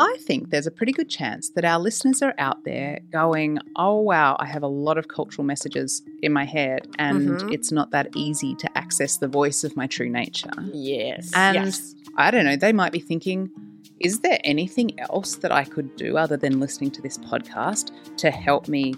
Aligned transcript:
I 0.00 0.16
think 0.20 0.50
there's 0.50 0.66
a 0.66 0.70
pretty 0.70 0.92
good 0.92 1.08
chance 1.08 1.50
that 1.50 1.64
our 1.64 1.78
listeners 1.80 2.22
are 2.22 2.34
out 2.38 2.64
there 2.64 3.00
going, 3.10 3.58
oh, 3.76 4.00
wow, 4.00 4.36
I 4.38 4.46
have 4.46 4.62
a 4.62 4.68
lot 4.68 4.96
of 4.96 5.08
cultural 5.08 5.44
messages 5.44 6.02
in 6.22 6.32
my 6.32 6.44
head, 6.44 6.86
and 6.98 7.28
Mhm. 7.30 7.52
it's 7.52 7.72
not 7.72 7.90
that 7.90 8.08
easy 8.14 8.54
to 8.56 8.78
access 8.78 9.16
the 9.16 9.26
voice 9.28 9.64
of 9.64 9.76
my 9.76 9.86
true 9.88 10.08
nature. 10.08 10.50
Yes. 10.72 11.30
And 11.34 11.56
yes. 11.56 11.94
I 12.16 12.30
don't 12.30 12.44
know, 12.44 12.56
they 12.56 12.72
might 12.72 12.92
be 12.92 13.00
thinking, 13.00 13.50
is 13.98 14.20
there 14.20 14.38
anything 14.44 14.98
else 15.00 15.34
that 15.36 15.50
I 15.50 15.64
could 15.64 15.96
do 15.96 16.16
other 16.16 16.36
than 16.36 16.60
listening 16.60 16.92
to 16.92 17.02
this 17.02 17.18
podcast 17.18 17.90
to 18.18 18.30
help 18.30 18.68
me 18.68 18.94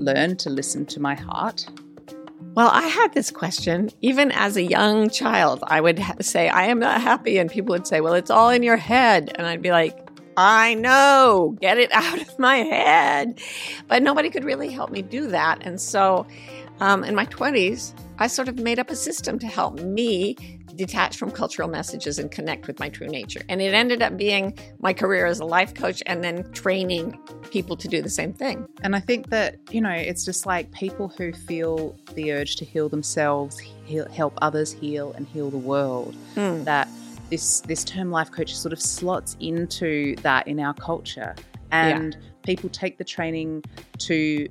learn 0.00 0.36
to 0.38 0.50
listen 0.50 0.84
to 0.86 1.00
my 1.00 1.14
heart? 1.14 1.66
Well, 2.56 2.68
I 2.72 2.82
had 2.82 3.14
this 3.14 3.30
question 3.30 3.90
even 4.02 4.30
as 4.32 4.56
a 4.56 4.62
young 4.62 5.08
child. 5.08 5.62
I 5.68 5.80
would 5.80 5.98
ha- 6.00 6.16
say, 6.20 6.48
I 6.48 6.64
am 6.64 6.80
not 6.80 7.00
happy. 7.00 7.38
And 7.38 7.48
people 7.50 7.72
would 7.72 7.86
say, 7.86 8.00
Well, 8.00 8.14
it's 8.14 8.30
all 8.30 8.50
in 8.50 8.62
your 8.62 8.76
head. 8.76 9.32
And 9.36 9.46
I'd 9.46 9.62
be 9.62 9.70
like, 9.70 9.96
I 10.36 10.74
know, 10.74 11.56
get 11.60 11.78
it 11.78 11.90
out 11.94 12.20
of 12.20 12.38
my 12.38 12.58
head. 12.58 13.40
But 13.88 14.02
nobody 14.02 14.30
could 14.30 14.44
really 14.44 14.70
help 14.70 14.90
me 14.90 15.02
do 15.02 15.28
that. 15.28 15.58
And 15.62 15.80
so 15.80 16.26
um, 16.80 17.04
in 17.04 17.14
my 17.14 17.26
20s, 17.26 17.94
I 18.18 18.26
sort 18.26 18.48
of 18.48 18.58
made 18.58 18.78
up 18.78 18.90
a 18.90 18.96
system 18.96 19.38
to 19.40 19.46
help 19.46 19.80
me 19.80 20.36
detach 20.76 21.16
from 21.16 21.30
cultural 21.30 21.68
messages 21.68 22.18
and 22.18 22.30
connect 22.30 22.66
with 22.66 22.78
my 22.78 22.88
true 22.88 23.06
nature. 23.06 23.42
And 23.48 23.60
it 23.60 23.74
ended 23.74 24.02
up 24.02 24.16
being 24.16 24.56
my 24.80 24.92
career 24.92 25.26
as 25.26 25.38
a 25.40 25.44
life 25.44 25.74
coach 25.74 26.02
and 26.06 26.24
then 26.24 26.50
training 26.52 27.18
people 27.50 27.76
to 27.76 27.88
do 27.88 28.00
the 28.02 28.10
same 28.10 28.32
thing. 28.32 28.66
And 28.82 28.96
I 28.96 29.00
think 29.00 29.28
that, 29.30 29.56
you 29.70 29.80
know, 29.80 29.90
it's 29.90 30.24
just 30.24 30.46
like 30.46 30.70
people 30.72 31.08
who 31.08 31.32
feel 31.32 31.96
the 32.14 32.32
urge 32.32 32.56
to 32.56 32.64
heal 32.64 32.88
themselves, 32.88 33.58
heal, 33.58 34.08
help 34.08 34.38
others 34.40 34.72
heal, 34.72 35.12
and 35.12 35.26
heal 35.26 35.50
the 35.50 35.58
world. 35.58 36.14
Hmm. 36.34 36.64
That 36.64 36.88
this 37.32 37.62
this 37.62 37.82
term 37.82 38.10
life 38.10 38.30
coach 38.30 38.54
sort 38.54 38.74
of 38.74 38.80
slots 38.80 39.38
into 39.40 40.14
that 40.16 40.46
in 40.46 40.60
our 40.60 40.74
culture. 40.74 41.34
And 41.72 42.14
people 42.44 42.68
take 42.68 42.98
the 42.98 43.04
training 43.04 43.64
to 44.00 44.46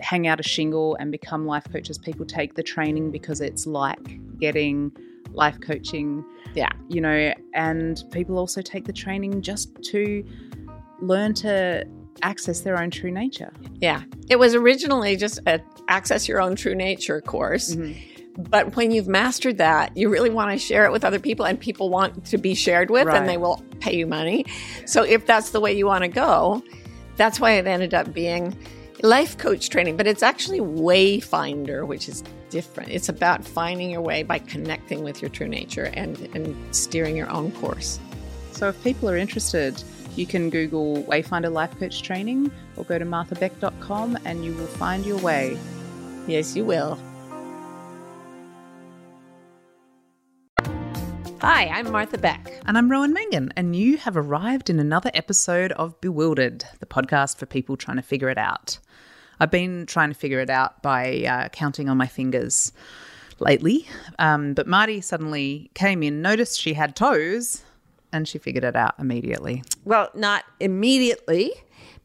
hang 0.00 0.26
out 0.26 0.38
a 0.38 0.42
shingle 0.42 0.96
and 0.96 1.10
become 1.10 1.46
life 1.46 1.64
coaches. 1.72 1.96
People 1.96 2.26
take 2.26 2.54
the 2.54 2.62
training 2.62 3.10
because 3.10 3.40
it's 3.40 3.66
like 3.66 4.38
getting 4.38 4.92
life 5.32 5.58
coaching. 5.62 6.22
Yeah. 6.54 6.68
You 6.90 7.00
know, 7.00 7.32
and 7.54 8.04
people 8.12 8.38
also 8.38 8.60
take 8.60 8.84
the 8.84 8.92
training 8.92 9.40
just 9.40 9.82
to 9.84 10.22
learn 11.00 11.32
to 11.34 11.86
access 12.20 12.60
their 12.60 12.78
own 12.78 12.90
true 12.90 13.10
nature. 13.10 13.50
Yeah. 13.80 14.02
It 14.28 14.38
was 14.38 14.54
originally 14.54 15.16
just 15.16 15.40
a 15.46 15.60
access 15.88 16.28
your 16.28 16.42
own 16.42 16.54
true 16.54 16.74
nature 16.74 17.22
course. 17.22 17.74
Mm-hmm. 17.74 18.19
But 18.48 18.76
when 18.76 18.90
you've 18.90 19.08
mastered 19.08 19.58
that, 19.58 19.96
you 19.96 20.08
really 20.08 20.30
want 20.30 20.50
to 20.52 20.58
share 20.58 20.84
it 20.84 20.92
with 20.92 21.04
other 21.04 21.18
people 21.18 21.44
and 21.46 21.58
people 21.58 21.90
want 21.90 22.24
to 22.26 22.38
be 22.38 22.54
shared 22.54 22.90
with 22.90 23.06
Right. 23.06 23.16
and 23.16 23.28
they 23.28 23.36
will 23.36 23.62
pay 23.80 23.96
you 23.96 24.06
money. 24.06 24.46
So 24.86 25.02
if 25.02 25.26
that's 25.26 25.50
the 25.50 25.60
way 25.60 25.72
you 25.76 25.86
want 25.86 26.02
to 26.02 26.08
go, 26.08 26.62
that's 27.16 27.38
why 27.40 27.52
it 27.52 27.66
ended 27.66 27.92
up 27.94 28.12
being 28.14 28.56
life 29.02 29.36
coach 29.38 29.68
training, 29.68 29.96
but 29.96 30.06
it's 30.06 30.22
actually 30.22 30.60
wayfinder, 30.60 31.86
which 31.86 32.08
is 32.08 32.22
different. 32.50 32.90
It's 32.90 33.08
about 33.08 33.44
finding 33.44 33.90
your 33.90 34.00
way 34.02 34.22
by 34.22 34.38
connecting 34.38 35.02
with 35.04 35.22
your 35.22 35.28
true 35.30 35.48
nature 35.48 35.90
and, 35.94 36.18
and 36.34 36.74
steering 36.74 37.16
your 37.16 37.30
own 37.30 37.52
course. 37.52 37.98
So 38.52 38.68
if 38.68 38.82
people 38.84 39.08
are 39.08 39.16
interested, 39.16 39.82
you 40.16 40.26
can 40.26 40.50
Google 40.50 41.02
Wayfinder 41.04 41.50
Life 41.52 41.78
Coach 41.78 42.02
Training 42.02 42.50
or 42.76 42.84
go 42.84 42.98
to 42.98 43.04
marthabeck.com 43.04 44.18
and 44.24 44.44
you 44.44 44.52
will 44.54 44.66
find 44.66 45.06
your 45.06 45.18
way. 45.18 45.56
Yes, 46.26 46.56
you 46.56 46.64
will. 46.64 46.98
Hi, 51.42 51.68
I'm 51.68 51.90
Martha 51.90 52.18
Beck. 52.18 52.52
And 52.66 52.76
I'm 52.76 52.90
Rowan 52.90 53.14
Mangan, 53.14 53.50
and 53.56 53.74
you 53.74 53.96
have 53.96 54.14
arrived 54.14 54.68
in 54.68 54.78
another 54.78 55.10
episode 55.14 55.72
of 55.72 55.98
Bewildered, 56.02 56.66
the 56.80 56.86
podcast 56.86 57.38
for 57.38 57.46
people 57.46 57.78
trying 57.78 57.96
to 57.96 58.02
figure 58.02 58.28
it 58.28 58.36
out. 58.36 58.78
I've 59.40 59.50
been 59.50 59.86
trying 59.86 60.10
to 60.10 60.14
figure 60.14 60.40
it 60.40 60.50
out 60.50 60.82
by 60.82 61.24
uh, 61.24 61.48
counting 61.48 61.88
on 61.88 61.96
my 61.96 62.06
fingers 62.06 62.72
lately, 63.38 63.88
um, 64.18 64.52
but 64.52 64.66
Marty 64.66 65.00
suddenly 65.00 65.70
came 65.72 66.02
in, 66.02 66.20
noticed 66.20 66.60
she 66.60 66.74
had 66.74 66.94
toes, 66.94 67.62
and 68.12 68.28
she 68.28 68.36
figured 68.36 68.64
it 68.64 68.76
out 68.76 68.96
immediately. 68.98 69.62
Well, 69.86 70.10
not 70.14 70.44
immediately, 70.60 71.54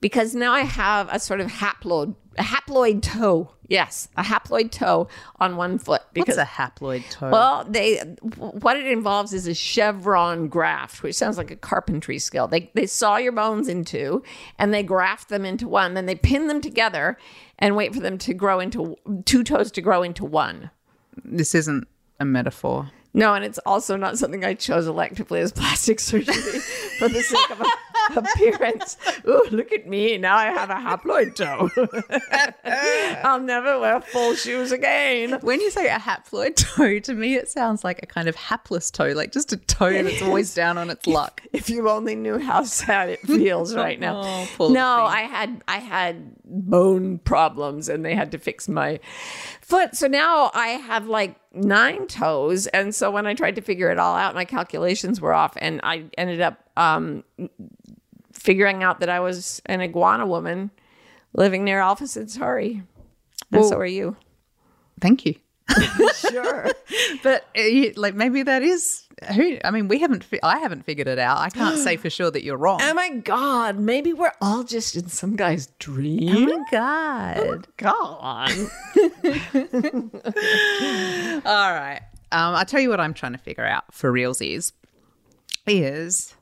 because 0.02 0.36
now 0.36 0.52
I 0.54 0.62
have 0.62 1.10
a 1.12 1.20
sort 1.20 1.40
of 1.42 1.48
haploid, 1.52 2.16
a 2.38 2.44
haploid 2.44 3.02
toe. 3.02 3.52
Yes, 3.68 4.10
a 4.16 4.22
haploid 4.22 4.70
toe 4.72 5.08
on 5.40 5.56
one 5.58 5.80
foot. 5.80 6.02
What's 6.16 6.38
a 6.38 6.44
haploid 6.46 7.10
toe? 7.10 7.32
Well, 7.32 7.66
they 7.68 7.98
what 8.36 8.78
it 8.78 8.86
involves 8.86 9.34
is 9.34 9.48
a 9.48 9.56
chevron 9.56 10.48
graft, 10.50 11.02
which 11.02 11.16
sounds 11.16 11.38
like 11.38 11.50
a 11.50 11.56
carpentry 11.56 12.20
skill. 12.20 12.48
They 12.48 12.70
they 12.76 12.86
saw 12.86 13.18
your 13.18 13.32
bones 13.32 13.68
in 13.68 13.84
two, 13.84 14.22
and 14.60 14.72
they 14.74 14.84
graft 14.84 15.30
them 15.30 15.46
into 15.46 15.68
one. 15.68 15.96
Then 15.96 16.06
they 16.06 16.16
pin 16.16 16.46
them 16.48 16.62
together 16.62 17.18
and 17.58 17.76
wait 17.76 17.94
for 17.96 18.02
them 18.02 18.18
to 18.20 18.34
grow 18.36 18.60
into 18.60 18.98
two 19.26 19.44
toes 19.44 19.72
to 19.72 19.82
grow 19.82 20.04
into 20.04 20.26
one. 20.26 20.70
this 21.24 21.56
isn't 21.56 21.88
a 22.20 22.26
metaphor. 22.26 22.92
No, 23.14 23.34
and 23.34 23.46
it's 23.46 23.60
also 23.66 23.96
not 23.96 24.18
something 24.18 24.44
I 24.44 24.54
chose 24.56 24.88
electively 24.88 25.40
as 25.40 25.54
plastic 25.54 26.00
surgery 26.02 26.34
for 27.00 27.08
the 27.08 27.22
sake 27.24 27.50
of 27.50 27.62
a- 27.62 27.66
appearance. 28.16 28.98
Ooh, 29.28 29.46
look 29.52 29.72
at 29.72 29.88
me. 29.88 30.18
Now 30.18 30.36
I 30.38 30.46
have 30.46 30.70
a 30.70 30.76
haploid 30.76 31.36
toe. 31.36 31.70
I'll 33.24 33.40
never 33.40 33.80
wear 33.80 34.02
full 34.02 34.36
shoes 34.36 34.72
again. 34.72 35.40
When 35.42 35.62
you 35.62 35.72
say 35.72 35.88
a 35.88 35.98
haploid 35.98 36.56
toe, 36.76 37.00
to 37.00 37.14
me 37.14 37.36
it 37.36 37.50
sounds 37.50 37.84
like 37.84 38.00
a 38.04 38.06
kind 38.06 38.28
of 38.28 38.36
hapless 38.36 38.92
toe, 38.92 39.14
like 39.16 39.32
just 39.32 39.54
a 39.54 39.58
toe 39.58 40.04
that's 40.04 40.22
always 40.22 40.54
down 40.54 40.78
on 40.78 40.90
its 40.90 41.08
luck. 41.08 41.42
If 41.54 41.70
you 41.70 41.90
only 41.90 42.16
knew 42.16 42.40
how 42.40 42.64
sad 42.64 43.10
it 43.10 43.22
feels 43.22 43.76
right 43.76 44.00
now. 44.00 44.48
Oh, 44.60 44.70
no. 44.70 45.06
I 45.06 45.22
had 45.22 45.64
I 45.68 45.78
had 45.78 46.36
bone 46.46 47.20
problems 47.20 47.90
and 47.90 48.06
they 48.06 48.16
had 48.16 48.32
to 48.32 48.38
fix 48.38 48.68
my 48.68 49.00
foot. 49.62 49.96
So 49.96 50.08
now 50.08 50.52
I 50.54 50.68
have 50.68 51.08
like 51.08 51.36
nine 51.54 52.08
toes. 52.08 52.68
And 52.68 52.94
so 52.94 53.10
when 53.12 53.26
I 53.26 53.34
tried 53.34 53.56
to 53.56 53.62
figure 53.62 53.90
it 53.90 53.98
all 53.98 54.16
out, 54.16 54.36
my 54.36 54.46
calculations 54.46 55.22
were 55.22 55.34
off 55.34 55.54
and 55.58 55.80
I 55.84 56.06
ended 56.18 56.42
up 56.42 56.60
um, 56.78 57.24
figuring 58.36 58.84
out 58.84 59.00
that 59.00 59.10
I 59.10 59.20
was 59.20 59.62
an 59.66 59.82
iguana 59.82 60.28
woman 60.28 60.70
living 61.34 61.64
near 61.64 61.80
Alpha 61.80 62.06
Centauri. 62.08 62.84
And 63.52 63.62
Well- 63.62 63.70
so 63.70 63.78
are 63.78 63.86
you. 63.86 64.16
Thank 65.02 65.26
you. 65.26 65.36
Sure. 66.32 66.72
But 67.24 67.46
uh, 67.58 67.90
like 67.96 68.14
maybe 68.16 68.44
that 68.44 68.62
is 68.62 69.04
who 69.36 69.58
I 69.64 69.72
mean 69.72 69.88
we 69.88 70.00
haven't 70.00 70.24
fi- 70.24 70.40
I 70.44 70.60
haven't 70.60 70.84
figured 70.86 71.08
it 71.08 71.18
out. 71.20 71.38
I 71.40 71.50
can't 71.50 71.78
say 71.78 71.98
for 71.98 72.10
sure 72.10 72.30
that 72.32 72.44
you're 72.44 72.58
wrong. 72.58 72.80
oh 72.84 72.94
my 72.94 73.10
God. 73.10 73.78
Maybe 73.80 74.14
we're 74.14 74.32
all 74.42 74.64
just 74.64 74.96
in 74.96 75.08
some 75.08 75.36
guy's 75.36 75.68
dream. 75.80 76.30
Oh 76.36 76.58
my 76.58 76.64
god. 76.72 77.68
God. 77.78 78.52
All 81.46 81.74
right. 81.74 82.02
Um, 82.32 82.56
I'll 82.56 82.66
tell 82.66 82.80
you 82.82 82.90
what 82.90 83.00
I'm 83.00 83.14
trying 83.14 83.32
to 83.34 83.38
figure 83.38 83.66
out 83.66 83.94
for 83.94 84.12
realsies 84.12 84.72
is 85.68 86.35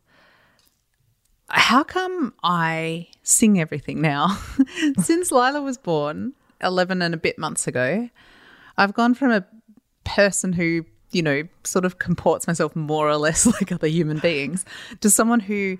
how 1.53 1.83
come 1.83 2.33
I 2.43 3.07
sing 3.21 3.59
everything 3.59 4.01
now? 4.01 4.39
Since 4.99 5.31
Lila 5.31 5.61
was 5.61 5.77
born 5.77 6.33
11 6.61 7.01
and 7.01 7.13
a 7.13 7.17
bit 7.17 7.37
months 7.37 7.67
ago, 7.67 8.09
I've 8.77 8.93
gone 8.93 9.13
from 9.13 9.31
a 9.31 9.45
person 10.03 10.53
who, 10.53 10.85
you 11.11 11.21
know, 11.21 11.43
sort 11.63 11.85
of 11.85 11.99
comports 11.99 12.47
myself 12.47 12.75
more 12.75 13.07
or 13.07 13.17
less 13.17 13.45
like 13.61 13.71
other 13.71 13.87
human 13.87 14.17
beings 14.17 14.65
to 15.01 15.09
someone 15.09 15.39
who 15.39 15.77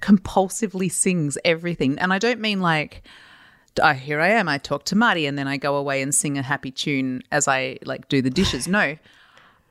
compulsively 0.00 0.92
sings 0.92 1.38
everything. 1.44 1.98
And 1.98 2.12
I 2.12 2.18
don't 2.18 2.40
mean 2.40 2.60
like, 2.60 3.02
I 3.82 3.90
oh, 3.90 3.94
here 3.94 4.20
I 4.20 4.28
am. 4.28 4.48
I 4.48 4.58
talk 4.58 4.84
to 4.86 4.96
Marty, 4.96 5.26
and 5.26 5.38
then 5.38 5.48
I 5.48 5.56
go 5.56 5.76
away 5.76 6.02
and 6.02 6.14
sing 6.14 6.38
a 6.38 6.42
happy 6.42 6.70
tune 6.70 7.22
as 7.30 7.46
I 7.46 7.78
like 7.84 8.08
do 8.08 8.22
the 8.22 8.30
dishes. 8.30 8.66
No, 8.66 8.96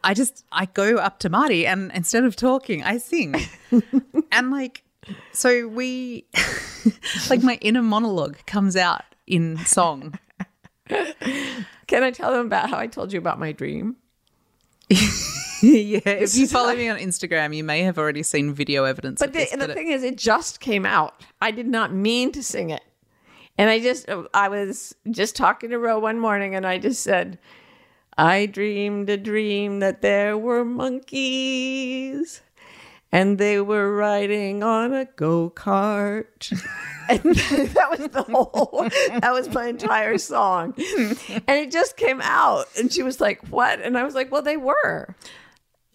I 0.04 0.14
just 0.14 0.46
I 0.52 0.66
go 0.66 0.98
up 0.98 1.20
to 1.20 1.30
Marty, 1.30 1.66
and 1.66 1.92
instead 1.94 2.24
of 2.24 2.36
talking, 2.36 2.84
I 2.84 3.00
sing, 3.00 3.36
and 4.32 4.52
like 4.52 4.84
so 5.32 5.68
we 5.68 6.26
like 7.30 7.44
my 7.44 7.58
inner 7.62 7.82
monologue 7.82 8.38
comes 8.46 8.76
out 8.76 9.04
in 9.28 9.58
song. 9.66 10.18
Can 10.88 12.04
I 12.04 12.12
tell 12.12 12.32
them 12.32 12.48
about 12.48 12.70
how 12.70 12.78
I 12.78 12.88
told 12.88 13.14
you 13.14 13.20
about 13.20 13.40
my 13.40 13.52
dream? 13.52 13.96
yeah, 14.90 16.00
if 16.06 16.36
you 16.36 16.48
follow 16.50 16.76
me 16.76 16.90
on 16.90 16.98
Instagram, 16.98 17.56
you 17.56 17.64
may 17.64 17.82
have 17.82 17.98
already 17.98 18.24
seen 18.24 18.54
video 18.54 18.84
evidence. 18.84 19.20
But 19.20 19.34
the, 19.34 19.40
this, 19.40 19.52
the 19.52 19.70
it- 19.70 19.74
thing 19.74 19.88
is, 19.90 20.04
it 20.04 20.18
just 20.18 20.60
came 20.60 20.86
out. 20.86 21.24
I 21.42 21.52
did 21.52 21.68
not 21.68 21.94
mean 21.94 22.32
to 22.34 22.44
sing 22.44 22.70
it. 22.70 22.84
And 23.58 23.70
I 23.70 23.80
just, 23.80 24.08
I 24.34 24.50
was 24.50 24.94
just 25.10 25.36
talking 25.36 25.70
to 25.70 25.80
Ro 25.80 25.98
one 26.00 26.20
morning 26.20 26.56
and 26.56 26.68
I 26.68 26.78
just 26.78 27.02
said, 27.02 27.40
I 28.18 28.48
dreamed 28.48 29.10
a 29.10 29.18
dream 29.18 29.80
that 29.80 30.02
there 30.02 30.38
were 30.38 30.66
monkeys 30.66 32.42
and 33.16 33.38
they 33.38 33.62
were 33.62 33.96
riding 33.96 34.62
on 34.62 34.94
a 34.94 35.06
go 35.06 35.50
kart. 35.50 36.52
and 37.10 37.24
that 37.74 37.90
was 37.90 38.10
the 38.10 38.24
whole, 38.24 38.90
that 39.22 39.32
was 39.32 39.48
my 39.54 39.68
entire 39.68 40.18
song. 40.18 40.74
And 40.78 41.48
it 41.48 41.72
just 41.72 41.96
came 41.96 42.20
out. 42.22 42.68
And 42.78 42.92
she 42.92 43.04
was 43.04 43.22
like, 43.22 43.40
What? 43.48 43.80
And 43.80 43.98
I 43.98 44.04
was 44.04 44.16
like, 44.16 44.34
Well, 44.34 44.42
they 44.42 44.58
were. 44.58 45.16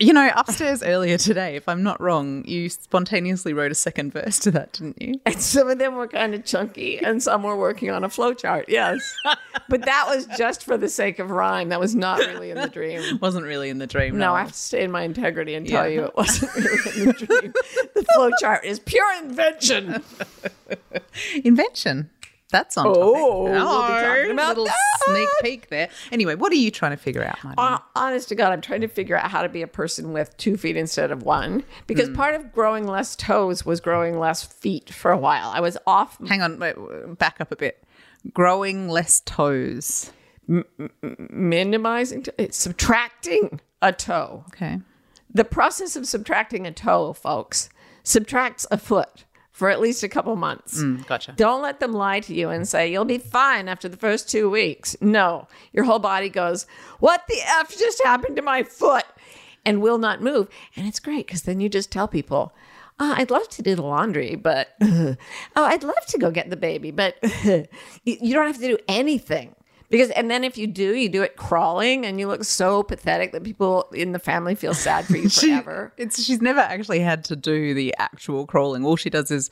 You 0.00 0.12
know, 0.12 0.30
upstairs 0.34 0.82
earlier 0.82 1.16
today, 1.18 1.54
if 1.56 1.68
I'm 1.68 1.82
not 1.82 2.00
wrong, 2.00 2.44
you 2.46 2.68
spontaneously 2.68 3.52
wrote 3.52 3.70
a 3.70 3.74
second 3.74 4.12
verse 4.12 4.38
to 4.40 4.50
that, 4.52 4.72
didn't 4.72 5.00
you? 5.00 5.20
And 5.26 5.40
some 5.40 5.68
of 5.70 5.78
them 5.78 5.94
were 5.94 6.08
kind 6.08 6.34
of 6.34 6.44
chunky, 6.44 6.98
and 6.98 7.22
some 7.22 7.42
were 7.42 7.56
working 7.56 7.90
on 7.90 8.02
a 8.02 8.08
flowchart. 8.08 8.64
Yes, 8.68 8.98
but 9.68 9.84
that 9.84 10.06
was 10.08 10.26
just 10.38 10.64
for 10.64 10.76
the 10.76 10.88
sake 10.88 11.18
of 11.18 11.30
rhyme. 11.30 11.68
That 11.68 11.78
was 11.78 11.94
not 11.94 12.18
really 12.18 12.50
in 12.50 12.56
the 12.56 12.68
dream. 12.68 13.18
Wasn't 13.20 13.44
really 13.44 13.68
in 13.68 13.78
the 13.78 13.86
dream. 13.86 14.18
No, 14.18 14.34
I 14.34 14.40
have 14.40 14.52
to 14.52 14.58
stay 14.58 14.82
in 14.82 14.90
my 14.90 15.02
integrity 15.02 15.54
and 15.54 15.66
tell 15.68 15.86
Yeah. 15.88 15.94
you 15.94 16.04
it 16.06 16.16
wasn't 16.16 16.54
really 16.54 17.00
in 17.00 17.06
the 17.06 17.12
dream. 17.12 17.52
The 17.94 18.06
flowchart 18.16 18.64
is 18.64 18.80
pure 18.80 19.06
invention. 19.22 20.02
invention. 21.44 22.10
That's 22.50 22.76
on 22.76 22.86
topic. 22.86 23.00
Oh, 23.02 23.44
we'll 23.44 23.52
be 23.52 23.58
talking 23.58 24.30
about 24.32 24.48
little 24.48 24.64
that. 24.66 24.76
sneak 25.04 25.28
peek 25.42 25.68
there. 25.68 25.88
Anyway, 26.10 26.34
what 26.34 26.52
are 26.52 26.56
you 26.56 26.70
trying 26.70 26.92
to 26.92 26.96
figure 26.96 27.22
out? 27.22 27.38
Hon- 27.38 27.54
uh, 27.56 27.78
Honest 27.94 28.28
to 28.30 28.34
God, 28.34 28.52
I'm 28.52 28.60
trying 28.60 28.80
to 28.80 28.88
figure 28.88 29.16
out 29.16 29.30
how 29.30 29.42
to 29.42 29.48
be 29.48 29.62
a 29.62 29.66
person 29.66 30.12
with 30.12 30.36
two 30.36 30.56
feet 30.56 30.76
instead 30.76 31.10
of 31.10 31.22
one 31.22 31.64
because 31.86 32.08
hmm. 32.08 32.14
part 32.14 32.34
of 32.34 32.52
growing 32.52 32.86
less 32.86 33.16
toes 33.16 33.64
was 33.64 33.80
growing 33.80 34.18
less 34.18 34.42
feet 34.42 34.90
for 34.90 35.10
a 35.10 35.18
while. 35.18 35.50
I 35.50 35.60
was 35.60 35.78
off 35.86 36.18
Hang 36.26 36.42
on, 36.42 36.58
wait, 36.58 36.76
back 37.18 37.40
up 37.40 37.52
a 37.52 37.56
bit. 37.56 37.82
Growing 38.32 38.88
less 38.88 39.20
toes. 39.20 40.12
minimizing, 41.02 42.26
it's 42.36 42.56
subtracting 42.56 43.60
a 43.80 43.92
toe. 43.92 44.44
Okay. 44.48 44.80
The 45.32 45.44
process 45.44 45.94
of 45.94 46.06
subtracting 46.06 46.66
a 46.66 46.72
toe, 46.72 47.12
folks, 47.12 47.68
subtracts 48.02 48.66
a 48.70 48.78
foot 48.78 49.24
for 49.52 49.68
at 49.68 49.80
least 49.80 50.02
a 50.02 50.08
couple 50.08 50.34
months. 50.36 50.80
Mm, 50.80 51.06
gotcha. 51.06 51.32
Don't 51.36 51.62
let 51.62 51.80
them 51.80 51.92
lie 51.92 52.20
to 52.20 52.34
you 52.34 52.50
and 52.50 52.66
say 52.66 52.90
you'll 52.90 53.04
be 53.04 53.18
fine 53.18 53.68
after 53.68 53.88
the 53.88 53.96
first 53.96 54.30
two 54.30 54.48
weeks. 54.48 54.96
No, 55.00 55.48
your 55.72 55.84
whole 55.84 55.98
body 55.98 56.28
goes, 56.28 56.66
What 56.98 57.24
the 57.28 57.38
F 57.46 57.76
just 57.76 58.02
happened 58.04 58.36
to 58.36 58.42
my 58.42 58.62
foot? 58.62 59.04
And 59.64 59.82
will 59.82 59.98
not 59.98 60.22
move. 60.22 60.48
And 60.74 60.86
it's 60.86 61.00
great 61.00 61.26
because 61.26 61.42
then 61.42 61.60
you 61.60 61.68
just 61.68 61.92
tell 61.92 62.08
people, 62.08 62.54
"Uh, 62.98 63.14
I'd 63.18 63.30
love 63.30 63.46
to 63.50 63.62
do 63.62 63.74
the 63.74 63.82
laundry, 63.82 64.34
but 64.34 64.74
oh, 64.80 65.16
I'd 65.54 65.82
love 65.84 66.06
to 66.08 66.18
go 66.18 66.30
get 66.30 66.48
the 66.48 66.56
baby, 66.56 66.90
but 66.90 67.16
you 68.04 68.32
don't 68.34 68.46
have 68.46 68.56
to 68.58 68.68
do 68.68 68.78
anything. 68.88 69.54
Because, 69.90 70.10
and 70.10 70.30
then 70.30 70.44
if 70.44 70.56
you 70.56 70.66
do, 70.68 70.94
you 70.94 71.08
do 71.08 71.22
it 71.22 71.36
crawling 71.36 72.06
and 72.06 72.18
you 72.20 72.28
look 72.28 72.44
so 72.44 72.82
pathetic 72.84 73.32
that 73.32 73.42
people 73.42 73.88
in 73.92 74.12
the 74.12 74.18
family 74.20 74.54
feel 74.54 74.72
sad 74.72 75.04
for 75.04 75.16
you 75.18 75.28
She- 75.28 75.50
forever. 75.50 75.92
it's 75.96 76.22
she's 76.22 76.40
never 76.40 76.60
actually 76.60 77.00
had 77.00 77.24
to 77.24 77.36
do 77.36 77.74
the 77.74 77.94
actual 77.98 78.46
crawling. 78.46 78.84
All 78.84 78.96
she 78.96 79.10
does 79.10 79.30
is, 79.30 79.50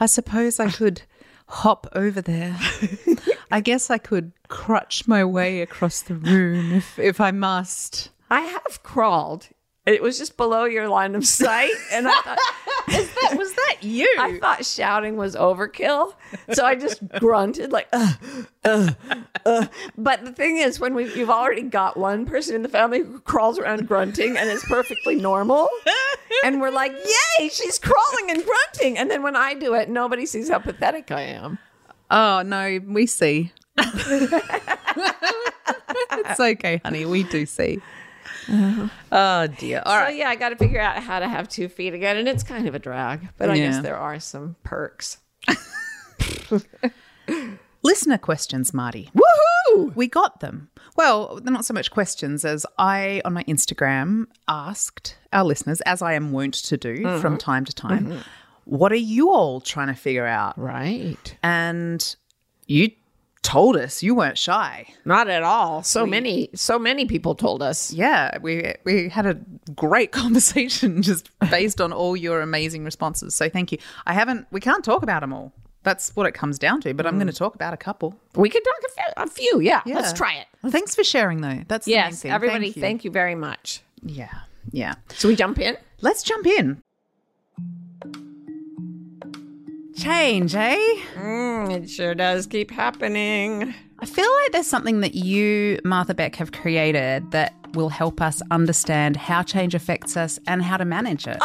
I 0.00 0.06
suppose 0.06 0.58
I 0.58 0.70
could 0.70 1.02
hop 1.46 1.86
over 1.94 2.20
there. 2.22 2.56
I 3.50 3.60
guess 3.60 3.90
I 3.90 3.98
could 3.98 4.32
crutch 4.48 5.06
my 5.06 5.24
way 5.24 5.60
across 5.60 6.00
the 6.02 6.14
room 6.14 6.72
if 6.72 6.98
if 6.98 7.20
I 7.20 7.30
must. 7.30 8.10
I 8.30 8.40
have 8.42 8.82
crawled. 8.82 9.48
It 9.94 10.02
was 10.02 10.18
just 10.18 10.36
below 10.36 10.64
your 10.64 10.88
line 10.88 11.14
of 11.14 11.24
sight. 11.26 11.72
And 11.92 12.08
I 12.08 12.12
thought, 12.22 12.38
That 12.90 13.34
was 13.36 13.52
that 13.54 13.76
you? 13.82 14.12
I 14.18 14.38
thought 14.38 14.64
shouting 14.64 15.16
was 15.16 15.36
overkill. 15.36 16.14
So 16.52 16.64
I 16.64 16.74
just 16.74 17.06
grunted 17.20 17.70
like, 17.72 17.88
uh, 17.92 18.14
uh, 18.64 18.90
uh. 19.46 19.66
But 19.96 20.24
the 20.24 20.32
thing 20.32 20.56
is, 20.56 20.80
when 20.80 20.94
we, 20.94 21.12
you've 21.14 21.30
already 21.30 21.62
got 21.62 21.96
one 21.96 22.26
person 22.26 22.56
in 22.56 22.62
the 22.62 22.68
family 22.68 22.98
who 23.00 23.20
crawls 23.20 23.58
around 23.58 23.86
grunting 23.86 24.36
and 24.36 24.48
it's 24.48 24.64
perfectly 24.66 25.16
normal. 25.16 25.68
And 26.44 26.60
we're 26.60 26.70
like, 26.70 26.92
yay, 26.92 27.48
she's 27.48 27.78
crawling 27.78 28.30
and 28.30 28.44
grunting. 28.44 28.96
And 28.96 29.10
then 29.10 29.22
when 29.24 29.34
I 29.34 29.52
do 29.54 29.74
it, 29.74 29.90
nobody 29.90 30.24
sees 30.26 30.48
how 30.48 30.60
pathetic 30.60 31.10
I 31.10 31.22
am. 31.22 31.58
oh 32.08 32.42
no, 32.42 32.78
we 32.86 33.06
see. 33.06 33.52
it's 36.16 36.40
okay, 36.40 36.80
honey. 36.84 37.04
We 37.04 37.24
do 37.24 37.44
see. 37.46 37.80
Oh 39.12 39.46
dear. 39.46 39.82
All 39.84 39.92
So 39.92 40.04
right. 40.04 40.16
yeah, 40.16 40.28
I 40.28 40.36
got 40.36 40.50
to 40.50 40.56
figure 40.56 40.80
out 40.80 41.02
how 41.02 41.18
to 41.18 41.28
have 41.28 41.48
two 41.48 41.68
feet 41.68 41.94
again. 41.94 42.16
And 42.16 42.28
it's 42.28 42.42
kind 42.42 42.68
of 42.68 42.74
a 42.74 42.78
drag, 42.78 43.28
but 43.36 43.50
I 43.50 43.56
guess 43.56 43.82
there 43.82 43.96
are 43.96 44.20
some 44.20 44.56
perks. 44.62 45.18
Listener 47.82 48.18
questions, 48.18 48.74
Marty. 48.74 49.10
Woohoo! 49.14 49.94
We 49.96 50.06
got 50.06 50.40
them. 50.40 50.68
Well, 50.96 51.40
they're 51.42 51.52
not 51.52 51.64
so 51.64 51.72
much 51.72 51.90
questions 51.90 52.44
as 52.44 52.66
I, 52.78 53.22
on 53.24 53.32
my 53.32 53.42
Instagram, 53.44 54.26
asked 54.48 55.16
our 55.32 55.44
listeners, 55.44 55.80
as 55.82 56.02
I 56.02 56.12
am 56.12 56.30
wont 56.32 56.54
to 56.54 56.76
do 56.76 56.98
mm-hmm. 56.98 57.20
from 57.20 57.38
time 57.38 57.64
to 57.64 57.74
time, 57.74 58.06
mm-hmm. 58.06 58.20
what 58.64 58.92
are 58.92 58.96
you 58.96 59.30
all 59.30 59.60
trying 59.60 59.88
to 59.88 59.94
figure 59.94 60.26
out? 60.26 60.58
Right. 60.58 61.36
And 61.42 62.14
you 62.66 62.90
told 63.42 63.76
us 63.76 64.02
you 64.02 64.14
weren't 64.14 64.38
shy. 64.38 64.86
Not 65.04 65.28
at 65.28 65.42
all. 65.42 65.82
So 65.82 66.06
many, 66.06 66.50
so 66.54 66.78
many 66.78 67.06
people 67.06 67.34
told 67.34 67.62
us. 67.62 67.92
Yeah, 67.92 68.38
we 68.38 68.74
we 68.84 69.08
had 69.08 69.26
a 69.26 69.34
great 69.74 70.12
conversation 70.22 71.02
just 71.02 71.30
based 71.50 71.80
on 71.80 71.92
all 71.92 72.16
your 72.16 72.40
amazing 72.40 72.84
responses. 72.84 73.34
So 73.34 73.48
thank 73.48 73.72
you. 73.72 73.78
I 74.06 74.14
haven't. 74.14 74.46
We 74.50 74.60
can't 74.60 74.84
talk 74.84 75.02
about 75.02 75.20
them 75.20 75.32
all. 75.32 75.52
That's 75.82 76.14
what 76.14 76.26
it 76.26 76.32
comes 76.32 76.58
down 76.58 76.82
to. 76.82 76.92
But 76.92 77.06
I'm 77.06 77.14
mm. 77.14 77.20
going 77.20 77.28
to 77.28 77.32
talk 77.32 77.54
about 77.54 77.72
a 77.72 77.78
couple. 77.78 78.14
We 78.34 78.50
could 78.50 78.62
talk 78.62 78.74
a 78.84 78.92
few. 78.92 79.24
A 79.24 79.26
few 79.26 79.60
yeah. 79.60 79.80
Yeah. 79.86 79.96
Let's 79.96 80.12
try 80.12 80.34
it. 80.34 80.70
Thanks 80.70 80.94
for 80.94 81.04
sharing, 81.04 81.40
though. 81.40 81.62
That's 81.68 81.88
Yes, 81.88 82.22
thing. 82.22 82.30
everybody, 82.30 82.66
Thank 82.66 82.76
you. 82.76 82.82
thank 82.82 83.04
you 83.04 83.10
very 83.10 83.34
much. 83.34 83.82
Yeah, 84.02 84.32
yeah. 84.72 84.94
So 85.08 85.28
we 85.28 85.36
jump 85.36 85.58
in. 85.58 85.76
Let's 86.02 86.22
jump 86.22 86.46
in. 86.46 86.82
Change, 90.00 90.54
eh? 90.54 90.78
Mm, 91.16 91.70
it 91.82 91.90
sure 91.90 92.14
does 92.14 92.46
keep 92.46 92.70
happening. 92.70 93.74
I 93.98 94.06
feel 94.06 94.28
like 94.42 94.52
there's 94.52 94.66
something 94.66 95.00
that 95.00 95.14
you, 95.14 95.78
Martha 95.84 96.14
Beck, 96.14 96.36
have 96.36 96.52
created 96.52 97.30
that 97.32 97.54
will 97.74 97.90
help 97.90 98.22
us 98.22 98.40
understand 98.50 99.16
how 99.16 99.42
change 99.42 99.74
affects 99.74 100.16
us 100.16 100.38
and 100.46 100.62
how 100.62 100.78
to 100.78 100.86
manage 100.86 101.26
it. 101.26 101.36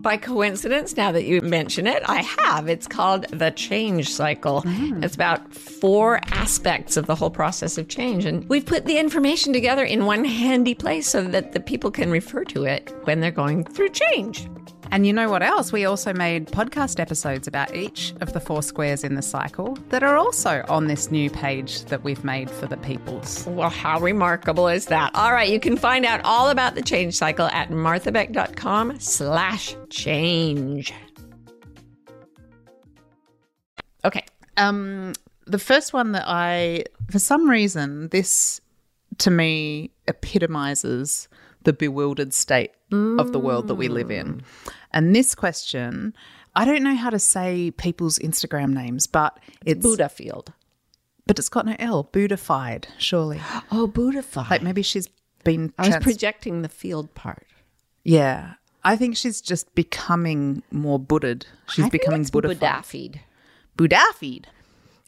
By 0.00 0.16
coincidence, 0.16 0.96
now 0.96 1.12
that 1.12 1.24
you 1.24 1.40
mention 1.42 1.86
it, 1.86 2.02
I 2.06 2.22
have. 2.40 2.68
It's 2.68 2.88
called 2.88 3.28
the 3.28 3.52
change 3.52 4.12
cycle. 4.12 4.64
It's 4.66 5.14
about 5.14 5.54
four 5.54 6.18
aspects 6.32 6.96
of 6.96 7.06
the 7.06 7.14
whole 7.14 7.30
process 7.30 7.78
of 7.78 7.86
change. 7.86 8.24
And 8.24 8.48
we've 8.48 8.66
put 8.66 8.84
the 8.86 8.98
information 8.98 9.52
together 9.52 9.84
in 9.84 10.04
one 10.04 10.24
handy 10.24 10.74
place 10.74 11.08
so 11.08 11.22
that 11.22 11.52
the 11.52 11.60
people 11.60 11.92
can 11.92 12.10
refer 12.10 12.42
to 12.46 12.64
it 12.64 12.92
when 13.04 13.20
they're 13.20 13.30
going 13.30 13.62
through 13.62 13.90
change. 13.90 14.48
And 14.92 15.06
you 15.06 15.12
know 15.14 15.30
what 15.30 15.42
else? 15.42 15.72
We 15.72 15.86
also 15.86 16.12
made 16.12 16.48
podcast 16.48 17.00
episodes 17.00 17.48
about 17.48 17.74
each 17.74 18.12
of 18.20 18.34
the 18.34 18.40
four 18.40 18.62
squares 18.62 19.04
in 19.04 19.14
the 19.14 19.22
cycle 19.22 19.78
that 19.88 20.02
are 20.02 20.18
also 20.18 20.62
on 20.68 20.86
this 20.86 21.10
new 21.10 21.30
page 21.30 21.86
that 21.86 22.04
we've 22.04 22.22
made 22.24 22.50
for 22.50 22.66
the 22.66 22.76
peoples. 22.76 23.46
Well, 23.46 23.70
how 23.70 24.00
remarkable 24.00 24.68
is 24.68 24.86
that? 24.86 25.10
All 25.14 25.32
right, 25.32 25.48
you 25.48 25.58
can 25.58 25.78
find 25.78 26.04
out 26.04 26.20
all 26.24 26.50
about 26.50 26.74
the 26.74 26.82
change 26.82 27.14
cycle 27.14 27.46
at 27.46 27.70
marthabeck.com 27.70 29.00
slash 29.00 29.74
change. 29.88 30.92
Okay. 34.04 34.26
Um, 34.58 35.14
the 35.46 35.58
first 35.58 35.94
one 35.94 36.12
that 36.12 36.24
I, 36.26 36.84
for 37.10 37.18
some 37.18 37.48
reason, 37.48 38.08
this 38.08 38.60
to 39.18 39.30
me 39.30 39.90
epitomizes 40.06 41.28
the 41.64 41.72
bewildered 41.72 42.34
state 42.34 42.72
of 42.90 43.32
the 43.32 43.38
world 43.38 43.68
that 43.68 43.76
we 43.76 43.88
live 43.88 44.10
in. 44.10 44.42
And 44.92 45.14
this 45.16 45.34
question, 45.34 46.14
I 46.54 46.64
don't 46.64 46.82
know 46.82 46.94
how 46.96 47.10
to 47.10 47.18
say 47.18 47.70
people's 47.70 48.18
Instagram 48.18 48.72
names, 48.72 49.06
but 49.06 49.38
it's 49.64 49.82
Buddha 49.82 50.08
field. 50.08 50.52
but 51.26 51.38
it's 51.38 51.48
got 51.48 51.64
no 51.66 51.76
L. 51.78 52.04
Buddhified, 52.12 52.86
surely. 52.98 53.40
Oh, 53.70 53.88
Buddhified. 53.88 54.50
Like 54.50 54.62
maybe 54.62 54.82
she's 54.82 55.08
been. 55.44 55.72
I 55.78 55.88
was 55.88 55.96
projecting 55.98 56.62
the 56.62 56.68
field 56.68 57.14
part. 57.14 57.46
yeah, 58.04 58.54
I 58.84 58.96
think 58.96 59.16
she's 59.16 59.40
just 59.40 59.74
becoming 59.74 60.62
more 60.72 60.98
Buddhid. 60.98 61.46
She's 61.68 61.84
I 61.86 61.88
becoming 61.88 62.22
it's 62.22 62.30
Buddhified. 62.30 62.58
Buddhafied. 62.58 63.20
Buddhafied. 63.78 64.44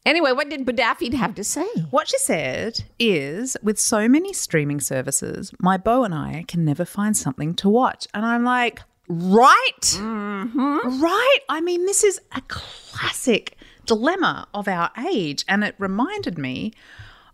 Anyway, 0.06 0.32
what 0.32 0.48
did 0.50 0.66
Buddhafied 0.66 1.14
have 1.14 1.34
to 1.34 1.42
say? 1.44 1.66
What 1.90 2.08
she 2.08 2.18
said 2.18 2.84
is 2.98 3.56
with 3.62 3.78
so 3.78 4.06
many 4.06 4.32
streaming 4.32 4.78
services, 4.80 5.50
my 5.60 5.76
beau 5.78 6.04
and 6.04 6.14
I 6.14 6.44
can 6.46 6.64
never 6.64 6.84
find 6.84 7.16
something 7.16 7.54
to 7.54 7.68
watch. 7.70 8.06
And 8.12 8.24
I'm 8.24 8.44
like, 8.44 8.80
right? 9.08 9.80
Mm-hmm. 9.80 11.02
Right? 11.02 11.38
I 11.48 11.60
mean, 11.60 11.86
this 11.86 12.04
is 12.04 12.20
a 12.34 12.40
classic 12.48 13.56
dilemma 13.86 14.48
of 14.54 14.68
our 14.68 14.90
age. 15.10 15.44
And 15.48 15.64
it 15.64 15.74
reminded 15.78 16.38
me 16.38 16.72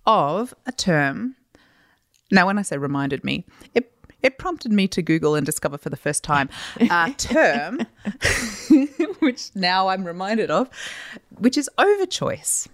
of 0.07 0.55
a 0.67 0.73
term. 0.73 1.37
Now, 2.31 2.47
when 2.47 2.59
I 2.59 2.63
say 2.63 2.77
reminded 2.77 3.25
me, 3.25 3.45
it 3.75 3.93
it 4.23 4.37
prompted 4.37 4.71
me 4.71 4.87
to 4.89 5.01
Google 5.01 5.35
and 5.35 5.47
discover 5.47 5.79
for 5.79 5.89
the 5.89 5.97
first 5.97 6.23
time 6.23 6.51
a 6.79 7.15
term, 7.17 7.87
which 9.21 9.51
now 9.55 9.89
I'm 9.89 10.05
reminded 10.05 10.51
of, 10.51 10.69
which 11.39 11.57
is 11.57 11.71
overchoice. 11.79 12.69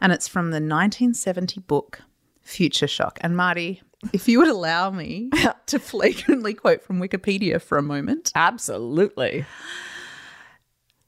And 0.00 0.12
it's 0.12 0.28
from 0.28 0.50
the 0.50 0.56
1970 0.56 1.60
book 1.60 2.02
Future 2.42 2.86
Shock. 2.86 3.18
And 3.22 3.34
Marty, 3.34 3.80
if 4.12 4.28
you 4.28 4.38
would 4.38 4.48
allow 4.48 4.90
me 4.90 5.30
to 5.66 5.78
flagrantly 5.78 6.54
quote 6.54 6.82
from 6.82 7.00
Wikipedia 7.00 7.60
for 7.60 7.78
a 7.78 7.82
moment. 7.82 8.32
Absolutely. 8.34 9.44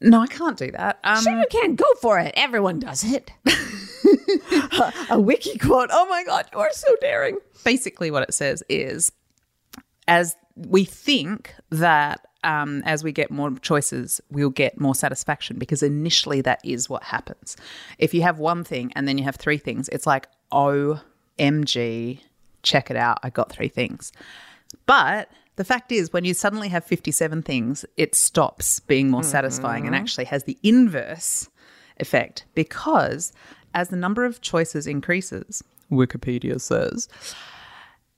No, 0.01 0.21
I 0.21 0.27
can't 0.27 0.59
do 0.59 0.71
that. 0.73 0.99
Um, 1.05 1.23
Sure, 1.23 1.39
you 1.39 1.47
can. 1.51 1.75
Go 1.75 1.87
for 2.01 2.19
it. 2.19 2.33
Everyone 2.37 2.79
does 2.79 3.03
it. 3.05 3.31
a 5.11 5.21
wiki 5.21 5.59
quote. 5.59 5.91
Oh 5.93 6.07
my 6.07 6.25
God, 6.25 6.47
you 6.53 6.59
are 6.59 6.71
so 6.73 6.95
daring. 7.01 7.39
basically 7.65 8.11
what 8.11 8.23
it 8.23 8.35
says 8.35 8.63
is 8.69 9.11
as 10.07 10.37
we 10.55 10.85
think 10.85 11.55
that 11.71 12.27
um, 12.45 12.83
as 12.85 13.03
we 13.03 13.11
get 13.13 13.31
more 13.31 13.51
choices, 13.59 14.21
we'll 14.31 14.51
get 14.51 14.79
more 14.81 14.95
satisfaction 14.95 15.59
because 15.59 15.83
initially 15.83 16.41
that 16.43 16.61
is 16.65 16.89
what 16.89 17.03
happens. 17.03 17.57
If 17.99 18.15
you 18.15 18.23
have 18.23 18.39
one 18.39 18.63
thing 18.63 18.93
and 18.95 19.09
then 19.09 19.19
you 19.19 19.25
have 19.25 19.37
three 19.37 19.59
things, 19.59 19.89
it's 19.89 20.07
like, 20.07 20.29
OMG, 20.53 22.21
check 22.67 22.91
it 22.91 22.97
out. 22.97 23.19
I 23.23 23.31
got 23.31 23.51
three 23.51 23.69
things. 23.69 24.13
But 24.85 25.31
the 25.55 25.65
fact 25.65 25.91
is, 25.91 26.13
when 26.13 26.25
you 26.25 26.35
suddenly 26.35 26.69
have 26.69 26.85
57 26.85 27.43
things, 27.43 27.87
it 27.97 28.15
stops 28.15 28.81
being 28.81 29.09
more 29.09 29.23
satisfying 29.23 29.87
and 29.87 29.95
mm-hmm. 29.95 30.03
actually 30.03 30.25
has 30.27 30.45
the 30.45 30.59
inverse 30.63 31.49
effect 31.99 32.45
because 32.55 33.33
as 33.73 33.89
the 33.89 33.97
number 33.97 34.25
of 34.25 34.43
choices 34.43 34.87
increases, 34.87 35.63
Wikipedia 35.91 36.61
says, 36.61 37.09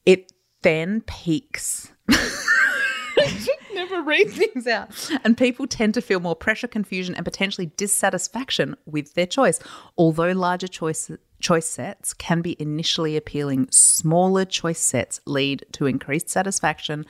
it 0.05 0.33
then 0.63 1.03
peaks. 1.03 1.93
Never 4.09 4.25
read 4.25 4.31
things 4.31 4.67
out. 4.67 5.11
And 5.25 5.37
people 5.37 5.67
tend 5.67 5.95
to 5.95 6.01
feel 6.01 6.21
more 6.21 6.37
pressure, 6.37 6.69
confusion, 6.69 7.15
and 7.15 7.25
potentially 7.25 7.67
dissatisfaction 7.77 8.77
with 8.87 9.15
their 9.15 9.27
choice. 9.27 9.61
Although 9.97 10.33
larger 10.33 10.69
choice, 10.69 11.11
choice 11.41 11.69
sets 11.69 12.15
can 12.15 12.41
be 12.41 12.57
initially 12.61 13.17
appealing, 13.17 13.69
smaller 13.71 14.45
choice 14.45 14.81
sets 14.81 15.21
lead 15.27 15.65
to 15.73 15.87
increased 15.87 16.31
satisfaction 16.31 17.07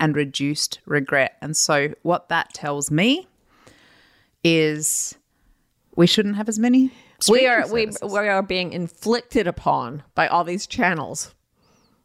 and 0.00 0.16
reduced 0.16 0.80
regret. 0.86 1.36
And 1.40 1.56
so, 1.56 1.94
what 2.02 2.28
that 2.28 2.54
tells 2.54 2.90
me 2.90 3.28
is 4.44 5.16
we 5.96 6.06
shouldn't 6.06 6.36
have 6.36 6.48
as 6.48 6.58
many. 6.58 6.92
We 7.28 7.46
are 7.46 7.64
streaming 7.64 7.96
we, 8.00 8.08
we 8.08 8.28
are 8.28 8.42
being 8.42 8.72
inflicted 8.72 9.48
upon 9.48 10.04
by 10.14 10.28
all 10.28 10.44
these 10.44 10.66
channels. 10.66 11.34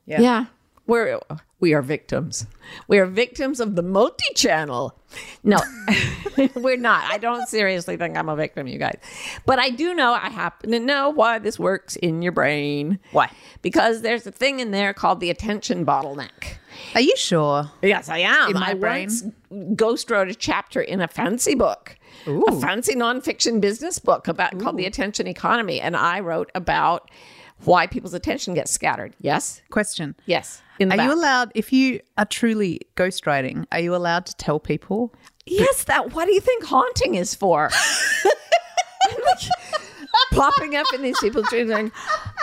Yeah. 0.05 0.21
Yeah. 0.21 0.45
We're 0.87 1.19
we 1.63 1.73
are 1.73 1.81
victims. 1.81 2.45
We 2.89 2.99
are 2.99 3.05
victims 3.05 3.61
of 3.61 3.77
the 3.77 3.81
multi-channel. 3.81 4.99
No, 5.45 5.57
we're 6.55 6.75
not. 6.75 7.09
I 7.09 7.17
don't 7.17 7.47
seriously 7.47 7.95
think 7.95 8.17
I'm 8.17 8.27
a 8.27 8.35
victim, 8.35 8.67
you 8.67 8.77
guys. 8.77 8.99
But 9.45 9.59
I 9.59 9.69
do 9.69 9.95
know 9.95 10.11
I 10.11 10.27
happen 10.27 10.71
to 10.71 10.79
know 10.79 11.09
why 11.09 11.39
this 11.39 11.57
works 11.57 11.95
in 11.95 12.21
your 12.21 12.33
brain. 12.33 12.99
Why? 13.13 13.31
Because 13.61 14.01
there's 14.01 14.27
a 14.27 14.31
thing 14.31 14.59
in 14.59 14.71
there 14.71 14.93
called 14.93 15.21
the 15.21 15.29
attention 15.29 15.85
bottleneck. 15.85 16.55
Are 16.95 17.01
you 17.01 17.15
sure? 17.15 17.71
Yes, 17.81 18.09
I 18.09 18.17
am. 18.17 18.49
In 18.49 18.59
my 18.59 18.71
I 18.71 18.73
brain? 18.73 19.07
once 19.07 19.23
ghost 19.77 20.11
wrote 20.11 20.27
a 20.27 20.35
chapter 20.35 20.81
in 20.81 20.99
a 20.99 21.07
fancy 21.07 21.55
book, 21.55 21.95
a 22.27 22.59
fancy 22.59 22.93
nonfiction 22.93 23.61
business 23.61 23.99
book 23.99 24.27
about 24.27 24.59
called 24.59 24.75
the 24.75 24.85
attention 24.85 25.27
economy, 25.27 25.79
and 25.79 25.95
I 25.95 26.19
wrote 26.19 26.51
about 26.55 27.09
why 27.65 27.87
people's 27.87 28.13
attention 28.13 28.53
gets 28.53 28.71
scattered. 28.71 29.13
Yes, 29.19 29.61
Question. 29.69 30.15
yes. 30.25 30.61
Are 30.81 30.95
you 30.97 31.13
allowed, 31.13 31.51
if 31.55 31.71
you 31.71 32.01
are 32.17 32.25
truly 32.25 32.81
ghostwriting, 32.95 33.65
are 33.71 33.79
you 33.79 33.95
allowed 33.95 34.25
to 34.25 34.35
tell 34.35 34.59
people? 34.59 35.13
Yes, 35.45 35.83
that. 35.85 36.13
What 36.13 36.25
do 36.25 36.33
you 36.33 36.41
think 36.41 36.63
haunting 36.65 37.15
is 37.15 37.35
for? 37.35 37.69
Popping 40.31 40.75
up 40.75 40.87
in 40.93 41.01
these 41.01 41.19
people's 41.19 41.47
dreams, 41.49 41.69
going, 41.69 41.91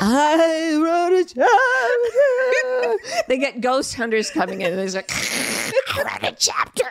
"I 0.01 0.77
wrote 0.77 1.19
a 1.19 1.25
chapter." 1.25 3.25
they 3.29 3.39
get 3.39 3.61
ghost 3.61 3.95
hunters 3.95 4.31
coming 4.31 4.61
in, 4.61 4.73
and 4.73 4.79
they're 4.79 5.03
like, 5.03 5.11
"I 5.11 6.03
wrote 6.03 6.33
a 6.33 6.37
chapter." 6.39 6.85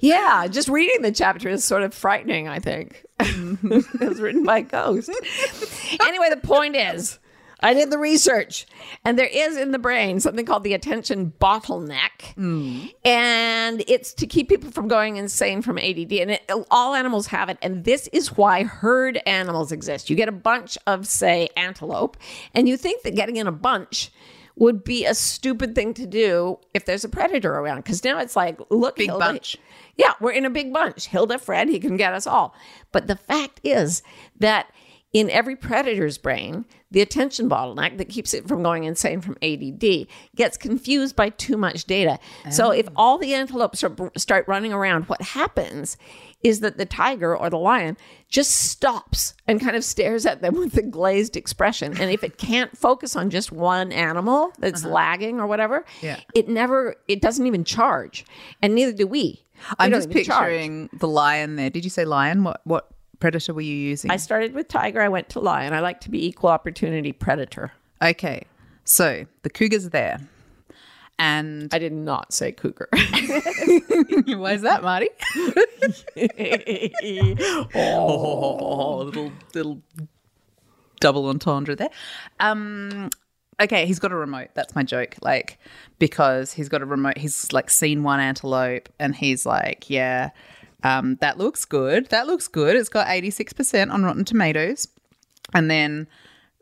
yeah, 0.00 0.46
just 0.48 0.68
reading 0.68 1.02
the 1.02 1.12
chapter 1.12 1.48
is 1.48 1.64
sort 1.64 1.82
of 1.82 1.94
frightening. 1.94 2.48
I 2.48 2.58
think 2.58 3.04
it 3.20 4.00
was 4.00 4.20
written 4.20 4.44
by 4.44 4.58
a 4.58 4.62
ghost. 4.62 5.10
anyway, 6.04 6.28
the 6.30 6.36
point 6.36 6.76
is. 6.76 7.18
I 7.62 7.74
did 7.74 7.90
the 7.90 7.98
research, 7.98 8.66
and 9.04 9.18
there 9.18 9.26
is 9.26 9.56
in 9.56 9.70
the 9.70 9.78
brain 9.78 10.18
something 10.20 10.44
called 10.44 10.64
the 10.64 10.74
attention 10.74 11.32
bottleneck, 11.40 12.34
and 13.04 13.84
it's 13.86 14.12
to 14.14 14.26
keep 14.26 14.48
people 14.48 14.70
from 14.70 14.88
going 14.88 15.16
insane 15.16 15.62
from 15.62 15.78
ADD. 15.78 16.12
And 16.12 16.30
it, 16.32 16.50
all 16.70 16.94
animals 16.94 17.28
have 17.28 17.48
it, 17.48 17.58
and 17.62 17.84
this 17.84 18.08
is 18.12 18.36
why 18.36 18.64
herd 18.64 19.20
animals 19.26 19.72
exist. 19.72 20.10
You 20.10 20.16
get 20.16 20.28
a 20.28 20.32
bunch 20.32 20.76
of, 20.86 21.06
say, 21.06 21.48
antelope, 21.56 22.16
and 22.54 22.68
you 22.68 22.76
think 22.76 23.02
that 23.02 23.14
getting 23.14 23.36
in 23.36 23.46
a 23.46 23.52
bunch 23.52 24.10
would 24.56 24.84
be 24.84 25.06
a 25.06 25.14
stupid 25.14 25.74
thing 25.74 25.94
to 25.94 26.06
do 26.06 26.58
if 26.74 26.84
there's 26.84 27.04
a 27.04 27.08
predator 27.08 27.54
around, 27.54 27.78
because 27.78 28.04
now 28.04 28.18
it's 28.18 28.36
like, 28.36 28.58
look, 28.70 28.96
Big 28.96 29.08
Hilda- 29.08 29.24
bunch. 29.24 29.56
yeah, 29.96 30.12
we're 30.20 30.30
in 30.32 30.44
a 30.44 30.50
big 30.50 30.72
bunch. 30.72 31.06
Hilda, 31.06 31.38
Fred, 31.38 31.68
he 31.68 31.80
can 31.80 31.96
get 31.96 32.12
us 32.12 32.26
all. 32.26 32.54
But 32.92 33.06
the 33.06 33.16
fact 33.16 33.60
is 33.64 34.02
that 34.40 34.70
in 35.12 35.28
every 35.28 35.56
predator's 35.56 36.16
brain, 36.16 36.64
the 36.90 37.02
attention 37.02 37.48
bottleneck 37.48 37.98
that 37.98 38.08
keeps 38.08 38.32
it 38.32 38.48
from 38.48 38.62
going 38.62 38.84
insane 38.84 39.20
from 39.20 39.36
ADD 39.42 40.06
gets 40.34 40.56
confused 40.56 41.16
by 41.16 41.28
too 41.28 41.56
much 41.56 41.84
data. 41.84 42.18
So 42.50 42.70
if 42.70 42.88
oh. 42.88 42.92
all 42.96 43.18
the 43.18 43.34
antelopes 43.34 43.84
are, 43.84 43.94
start 44.16 44.48
running 44.48 44.72
around, 44.72 45.04
what 45.04 45.20
happens 45.20 45.98
is 46.42 46.60
that 46.60 46.78
the 46.78 46.86
tiger 46.86 47.36
or 47.36 47.50
the 47.50 47.58
lion 47.58 47.96
just 48.28 48.50
stops 48.50 49.34
and 49.46 49.60
kind 49.60 49.76
of 49.76 49.84
stares 49.84 50.24
at 50.24 50.40
them 50.40 50.54
with 50.58 50.76
a 50.76 50.82
glazed 50.82 51.36
expression. 51.36 51.96
And 52.00 52.10
if 52.10 52.24
it 52.24 52.38
can't 52.38 52.76
focus 52.76 53.14
on 53.14 53.30
just 53.30 53.52
one 53.52 53.92
animal 53.92 54.52
that's 54.58 54.82
uh-huh. 54.84 54.94
lagging 54.94 55.40
or 55.40 55.46
whatever, 55.46 55.84
Yeah. 56.00 56.20
it 56.34 56.48
never, 56.48 56.96
it 57.06 57.20
doesn't 57.20 57.46
even 57.46 57.64
charge. 57.64 58.24
And 58.62 58.74
neither 58.74 58.92
do 58.92 59.06
we. 59.06 59.44
We 59.70 59.76
I'm 59.78 59.90
just 59.90 60.10
even 60.10 60.24
charge. 60.24 60.50
picturing 60.50 60.90
the 60.92 61.06
lion 61.06 61.56
there. 61.56 61.70
Did 61.70 61.84
you 61.84 61.90
say 61.90 62.04
lion? 62.04 62.42
What 62.42 62.60
what 62.64 62.90
predator 63.22 63.54
were 63.54 63.60
you 63.60 63.76
using? 63.76 64.10
I 64.10 64.16
started 64.16 64.52
with 64.52 64.66
tiger. 64.66 65.00
I 65.00 65.08
went 65.08 65.28
to 65.30 65.38
lion. 65.38 65.72
I 65.72 65.78
like 65.78 66.00
to 66.00 66.10
be 66.10 66.26
equal 66.26 66.50
opportunity 66.50 67.12
predator. 67.12 67.70
okay, 68.02 68.42
so 68.84 69.24
the 69.42 69.48
cougar's 69.48 69.90
there, 69.90 70.20
and 71.20 71.72
I 71.72 71.78
did 71.78 71.92
not 71.92 72.34
say 72.34 72.50
cougar. 72.50 72.88
why 72.92 74.54
is 74.54 74.62
that, 74.62 74.82
Marty? 74.82 75.08
oh. 77.76 78.96
Little 79.04 79.32
little 79.54 79.80
double 80.98 81.28
entendre 81.28 81.76
there. 81.76 81.90
Um, 82.40 83.08
okay, 83.60 83.86
he's 83.86 84.00
got 84.00 84.10
a 84.10 84.16
remote. 84.16 84.48
That's 84.54 84.74
my 84.74 84.82
joke. 84.82 85.14
Like 85.22 85.60
because 86.00 86.52
he's 86.52 86.68
got 86.68 86.82
a 86.82 86.86
remote. 86.86 87.18
He's 87.18 87.52
like 87.52 87.70
seen 87.70 88.02
one 88.02 88.18
antelope, 88.18 88.88
and 88.98 89.14
he's 89.14 89.46
like, 89.46 89.88
yeah, 89.88 90.30
um, 90.82 91.16
that 91.20 91.38
looks 91.38 91.64
good. 91.64 92.06
That 92.10 92.26
looks 92.26 92.48
good. 92.48 92.76
It's 92.76 92.88
got 92.88 93.08
eighty 93.08 93.30
six 93.30 93.52
percent 93.52 93.90
on 93.90 94.04
Rotten 94.04 94.24
Tomatoes, 94.24 94.88
and 95.54 95.70
then. 95.70 96.06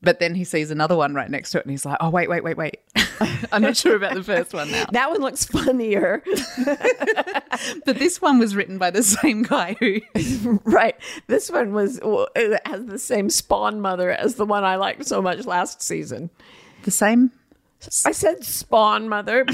But 0.03 0.19
then 0.19 0.35
he 0.35 0.45
sees 0.45 0.71
another 0.71 0.97
one 0.97 1.13
right 1.13 1.29
next 1.31 1.51
to 1.51 1.59
it 1.59 1.67
and 1.67 1.71
he's 1.71 1.85
like, 1.85 1.99
oh, 2.01 2.09
wait, 2.09 2.31
wait, 2.31 2.43
wait, 2.43 2.57
wait. 2.57 2.81
I'm 3.53 3.61
not 3.61 3.77
sure 3.77 3.97
about 3.97 4.15
the 4.15 4.23
first 4.25 4.55
one 4.55 4.71
now. 4.71 4.87
That 4.93 5.11
one 5.11 5.21
looks 5.21 5.45
funnier. 5.45 6.25
But 7.85 7.99
this 7.99 8.23
one 8.23 8.39
was 8.39 8.57
written 8.57 8.79
by 8.79 8.91
the 8.91 9.03
same 9.03 9.43
guy 9.43 9.77
who. 9.79 10.01
right. 10.65 10.97
This 11.27 11.51
one 11.51 11.73
was 11.73 12.01
well, 12.03 12.29
it 12.35 12.61
has 12.67 12.87
the 12.87 12.99
same 12.99 13.31
spawn 13.31 13.81
mother 13.81 14.11
as 14.11 14.37
the 14.37 14.47
one 14.47 14.65
I 14.65 14.77
liked 14.77 15.07
so 15.07 15.21
much 15.21 15.45
last 15.47 15.83
season. 15.83 16.31
The 16.85 16.91
same? 16.91 17.33
I 18.05 18.13
said 18.13 18.45
spawn 18.45 19.09
mother. 19.09 19.45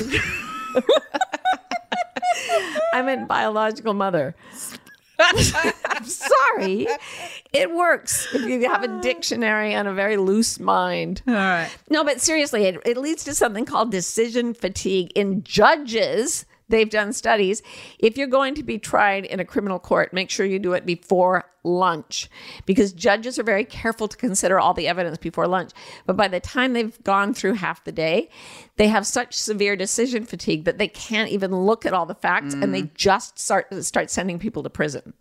I 2.92 3.02
meant 3.02 3.28
biological 3.28 3.94
mother. 3.94 4.34
I'm 5.18 6.04
sorry. 6.04 6.88
It 7.52 7.74
works 7.74 8.28
if 8.34 8.42
you 8.42 8.68
have 8.68 8.82
a 8.82 9.00
dictionary 9.00 9.72
and 9.72 9.88
a 9.88 9.94
very 9.94 10.16
loose 10.16 10.60
mind. 10.60 11.22
All 11.26 11.34
right. 11.34 11.70
No, 11.88 12.04
but 12.04 12.20
seriously, 12.20 12.64
it, 12.64 12.80
it 12.84 12.96
leads 12.98 13.24
to 13.24 13.34
something 13.34 13.64
called 13.64 13.90
decision 13.90 14.52
fatigue 14.52 15.12
in 15.14 15.42
judges. 15.42 16.44
They've 16.68 16.90
done 16.90 17.12
studies. 17.12 17.62
If 17.98 18.18
you're 18.18 18.26
going 18.26 18.54
to 18.56 18.62
be 18.62 18.78
tried 18.78 19.24
in 19.24 19.38
a 19.38 19.44
criminal 19.44 19.78
court, 19.78 20.12
make 20.12 20.30
sure 20.30 20.44
you 20.44 20.58
do 20.58 20.72
it 20.72 20.84
before 20.84 21.44
lunch 21.62 22.28
because 22.64 22.92
judges 22.92 23.38
are 23.38 23.44
very 23.44 23.64
careful 23.64 24.08
to 24.08 24.16
consider 24.16 24.58
all 24.58 24.74
the 24.74 24.88
evidence 24.88 25.18
before 25.18 25.46
lunch. 25.46 25.72
But 26.06 26.16
by 26.16 26.28
the 26.28 26.40
time 26.40 26.72
they've 26.72 27.02
gone 27.04 27.34
through 27.34 27.54
half 27.54 27.84
the 27.84 27.92
day, 27.92 28.30
they 28.76 28.88
have 28.88 29.06
such 29.06 29.34
severe 29.34 29.76
decision 29.76 30.24
fatigue 30.24 30.64
that 30.64 30.78
they 30.78 30.88
can't 30.88 31.30
even 31.30 31.54
look 31.54 31.86
at 31.86 31.92
all 31.92 32.06
the 32.06 32.14
facts 32.14 32.54
and 32.54 32.74
they 32.74 32.82
mm. 32.82 32.94
just 32.94 33.38
start 33.38 33.72
start 33.84 34.10
sending 34.10 34.38
people 34.38 34.62
to 34.62 34.70
prison. 34.70 35.12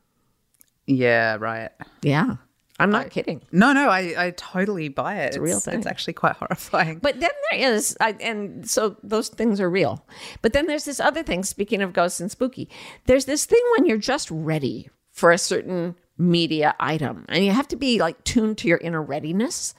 Yeah, 0.88 1.38
right. 1.40 1.72
Yeah. 2.02 2.36
I'm 2.78 2.90
not 2.90 3.10
kidding. 3.10 3.42
No, 3.52 3.72
no, 3.72 3.90
I, 3.90 4.14
I 4.18 4.32
totally 4.32 4.90
buy 4.90 5.20
it. 5.20 5.28
It's, 5.28 5.38
a 5.38 5.42
real 5.42 5.60
thing. 5.62 5.78
It's 5.78 5.88
actually 5.88 6.14
quite 6.14 6.36
horrifying. 6.40 7.00
But 7.00 7.20
then 7.20 7.32
there 7.50 7.74
is, 7.74 7.96
I, 8.02 8.16
and 8.20 8.70
so 8.70 8.98
those 9.02 9.30
things 9.30 9.62
are 9.62 9.70
real. 9.70 10.06
But 10.42 10.54
then 10.54 10.68
there's 10.68 10.84
this 10.84 11.00
other 11.00 11.24
thing, 11.24 11.44
speaking 11.44 11.82
of 11.82 11.94
ghosts 11.94 12.20
and 12.20 12.30
spooky, 12.30 12.70
there's 13.06 13.26
this 13.26 13.46
thing 13.46 13.62
when 13.78 13.86
you're 13.86 13.98
just 13.98 14.30
ready 14.30 14.90
for 15.12 15.32
a 15.32 15.38
certain 15.38 15.96
media 16.18 16.76
item 16.80 17.26
and 17.28 17.44
you 17.44 17.52
have 17.52 17.68
to 17.68 17.76
be 17.76 18.00
like 18.00 18.24
tuned 18.24 18.58
to 18.58 18.68
your 18.68 18.78
inner 18.80 19.02
readiness. 19.02 19.74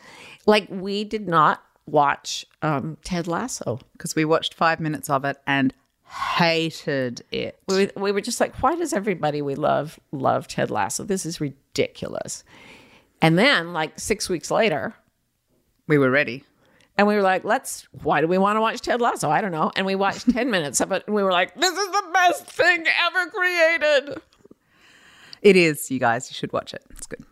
Like 0.46 0.66
we 0.70 1.04
did 1.04 1.28
not 1.28 1.62
watch 1.86 2.46
um, 2.62 2.96
Ted 3.04 3.26
Lasso. 3.26 3.78
Because 3.92 4.14
we 4.14 4.24
watched 4.24 4.54
five 4.54 4.80
minutes 4.80 5.10
of 5.10 5.24
it 5.24 5.38
and 5.46 5.72
hated 6.08 7.22
it. 7.30 7.60
We, 7.68 7.90
we 7.96 8.12
were 8.12 8.20
just 8.20 8.40
like, 8.40 8.62
why 8.62 8.76
does 8.76 8.92
everybody 8.92 9.42
we 9.42 9.54
love 9.54 9.98
love 10.12 10.48
Ted 10.48 10.70
Lasso? 10.70 11.04
This 11.04 11.26
is 11.26 11.40
ridiculous. 11.40 12.44
And 13.22 13.38
then, 13.38 13.72
like 13.72 13.98
six 13.98 14.28
weeks 14.28 14.50
later, 14.50 14.94
We 15.88 15.98
were 15.98 16.10
ready. 16.10 16.44
and 16.98 17.06
we 17.06 17.14
were 17.14 17.22
like, 17.22 17.44
let's, 17.44 17.86
why 18.02 18.20
do 18.20 18.26
we 18.28 18.38
want 18.38 18.56
to 18.56 18.60
watch 18.60 18.80
Ted 18.80 19.00
Lasso? 19.00 19.30
I 19.30 19.40
don't 19.40 19.52
know. 19.52 19.70
And 19.76 19.86
we 19.86 19.94
watched 19.94 20.30
10 20.30 20.50
minutes 20.56 20.80
of 20.80 20.92
it 20.92 21.04
and 21.06 21.14
we 21.14 21.22
were 21.22 21.32
like, 21.32 21.54
this 21.54 21.72
is 21.72 21.90
the 21.90 22.04
best 22.12 22.46
thing 22.46 22.84
ever 23.06 23.30
created. 23.30 24.20
It 25.42 25.56
is, 25.56 25.90
you 25.90 25.98
guys. 25.98 26.30
You 26.30 26.34
should 26.34 26.52
watch 26.52 26.74
it. 26.74 26.82
It's 26.90 27.06
good. 27.06 27.24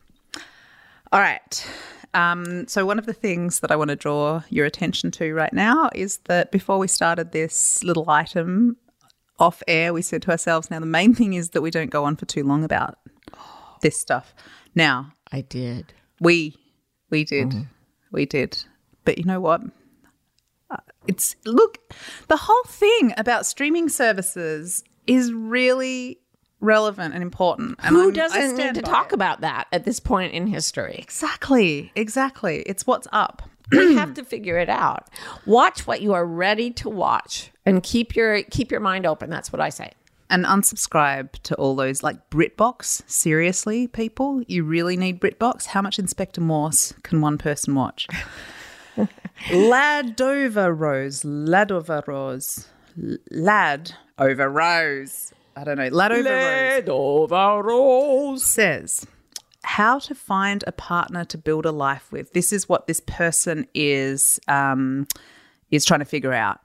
All 1.12 1.21
right. 1.21 1.67
Um, 2.12 2.69
so, 2.69 2.87
one 2.87 2.99
of 2.99 3.07
the 3.07 3.12
things 3.12 3.61
that 3.61 3.71
I 3.73 3.76
want 3.76 3.91
to 3.91 3.97
draw 3.97 4.43
your 4.49 4.67
attention 4.67 5.11
to 5.12 5.35
right 5.35 5.53
now 5.53 5.91
is 5.95 6.19
that 6.25 6.53
before 6.53 6.79
we 6.79 6.87
started 6.87 7.33
this 7.33 7.83
little 7.83 8.09
item 8.09 8.76
off 9.41 9.62
air, 9.67 9.93
we 9.93 10.00
said 10.03 10.23
to 10.23 10.31
ourselves, 10.31 10.71
now 10.71 10.79
the 10.79 10.87
main 10.87 11.12
thing 11.14 11.35
is 11.35 11.50
that 11.50 11.61
we 11.62 11.71
don't 11.73 11.91
go 11.91 12.05
on 12.05 12.14
for 12.14 12.25
too 12.26 12.45
long 12.45 12.62
about 12.62 12.99
this 13.81 13.99
stuff. 13.99 14.33
Now, 14.76 15.12
I 15.35 15.41
did. 15.43 15.93
we 16.21 16.57
we 17.11 17.25
did 17.25 17.53
we 18.12 18.25
did 18.26 18.57
but 19.05 19.19
you 19.19 19.25
know 19.25 19.41
what 19.41 19.61
Uh, 20.71 20.76
it's 21.07 21.37
look 21.45 21.79
the 22.29 22.37
whole 22.47 22.64
thing 22.64 23.12
about 23.17 23.47
streaming 23.47 23.88
services 23.88 24.83
is 25.07 25.33
really 25.33 26.19
relevant 26.61 27.12
and 27.14 27.23
important 27.23 27.76
and 27.83 27.95
Who 27.95 28.05
I'm- 28.05 28.12
doesn't 28.12 28.57
need 28.57 28.75
to 28.76 28.83
talk 28.83 29.09
it. 29.09 29.14
about 29.14 29.41
that 29.43 29.67
at 29.73 29.85
this 29.85 30.00
point 30.00 30.33
in 30.33 30.47
history? 30.47 30.97
exactly 30.99 31.93
exactly 31.95 32.61
it's 32.71 32.87
what's 32.87 33.09
up 33.12 33.43
we 33.73 33.95
have 33.97 34.12
to 34.14 34.25
figure 34.25 34.59
it 34.59 34.69
out. 34.69 35.09
Watch 35.47 35.87
what 35.87 36.03
you 36.03 36.12
are 36.12 36.26
ready 36.26 36.71
to 36.73 36.91
watch 36.91 37.50
and 37.64 37.83
keep 37.83 38.14
your 38.14 38.43
keep 38.43 38.71
your 38.71 38.81
mind 38.81 39.07
open. 39.07 39.31
That's 39.31 39.50
what 39.55 39.61
I 39.62 39.71
say. 39.71 39.91
And 40.31 40.45
unsubscribe 40.45 41.33
to 41.43 41.54
all 41.57 41.75
those 41.75 42.02
like 42.02 42.31
BritBox. 42.31 43.02
Seriously, 43.09 43.87
people, 43.87 44.43
you 44.47 44.64
really 44.64 44.97
need 44.97 45.21
BritBox. 45.21 45.66
How 45.66 45.83
much 45.83 45.99
Inspector 45.99 46.40
Morse 46.40 46.93
can 47.02 47.21
one 47.21 47.38
person 47.38 47.75
watch? 47.75 48.07
Ladover 49.49 50.76
Rose, 50.76 51.23
Ladover 51.23 52.07
Rose, 52.07 52.69
Lad 53.31 53.95
over 54.19 54.49
Rose. 54.49 55.33
I 55.57 55.64
don't 55.64 55.76
know. 55.76 55.90
Ladover 55.90 57.64
Rose 57.64 58.45
says 58.45 59.07
how 59.64 59.99
to 59.99 60.14
find 60.14 60.62
a 60.66 60.73
partner 60.73 61.25
to 61.25 61.38
build 61.38 61.66
a 61.66 61.73
life 61.73 62.12
with. 62.12 62.33
This 62.33 62.52
is 62.52 62.69
what 62.69 62.87
this 62.87 63.00
person 63.00 63.66
is 63.75 64.38
um, 64.47 65.07
is 65.71 65.85
trying 65.85 66.00
to 66.00 66.07
figure 66.07 66.33
out, 66.33 66.61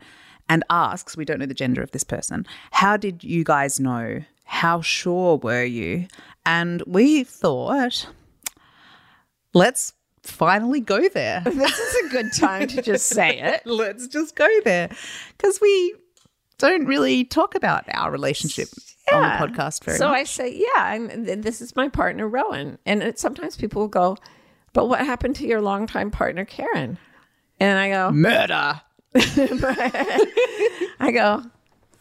and 0.50 0.64
asks. 0.70 1.16
We 1.16 1.24
don't 1.24 1.40
know 1.40 1.46
the 1.46 1.54
gender 1.54 1.82
of 1.82 1.92
this 1.92 2.04
person. 2.04 2.46
How 2.72 2.98
did 2.98 3.24
you 3.24 3.44
guys 3.44 3.80
know? 3.80 4.24
How 4.44 4.82
sure 4.82 5.38
were 5.38 5.64
you? 5.64 6.08
And 6.46 6.82
we 6.88 7.24
thought, 7.24 8.08
let's 9.54 9.94
finally 10.24 10.82
go 10.82 11.08
there. 11.10 11.44
This 11.46 11.80
is 11.80 12.06
a 12.06 12.10
good 12.10 12.34
time 12.34 12.68
to 12.70 12.82
just 12.82 13.08
say 13.08 13.40
it. 13.40 13.62
let's 13.66 14.08
just 14.08 14.36
go 14.36 14.48
there 14.66 14.90
because 15.38 15.62
we 15.62 15.96
don't 16.58 16.86
really 16.86 17.24
talk 17.24 17.56
about 17.56 17.86
our 17.94 18.12
relationship 18.12 18.68
on 19.14 19.22
the 19.22 19.28
podcast 19.30 19.84
very 19.84 19.98
so 19.98 20.10
much. 20.10 20.18
I 20.18 20.24
say, 20.24 20.54
yeah, 20.56 20.94
and 20.94 21.26
th- 21.26 21.40
this 21.40 21.62
is 21.62 21.76
my 21.76 21.88
partner, 21.88 22.28
Rowan. 22.28 22.78
And 22.86 23.02
it, 23.02 23.20
sometimes 23.20 23.56
people 23.56 23.82
will 23.84 23.88
go, 23.88 24.18
but 24.74 24.88
what 24.88 25.06
happened 25.06 25.36
to 25.38 25.48
your 25.48 25.62
longtime 25.62 26.12
partner, 26.12 26.46
Karen? 26.46 26.98
And 27.60 27.80
I 27.80 27.90
go, 27.90 28.12
Murder. 28.12 28.82
I 31.00 31.12
go, 31.14 31.44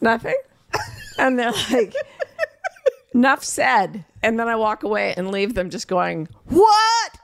nothing. 0.01 0.37
And 1.19 1.39
they're 1.39 1.53
like, 1.71 1.95
enough 3.15 3.43
said. 3.43 4.05
And 4.23 4.39
then 4.39 4.49
I 4.49 4.57
walk 4.57 4.83
away 4.83 5.15
and 5.17 5.31
leave 5.31 5.55
them 5.55 5.71
just 5.71 5.89
going, 5.89 6.29
what? 6.47 7.19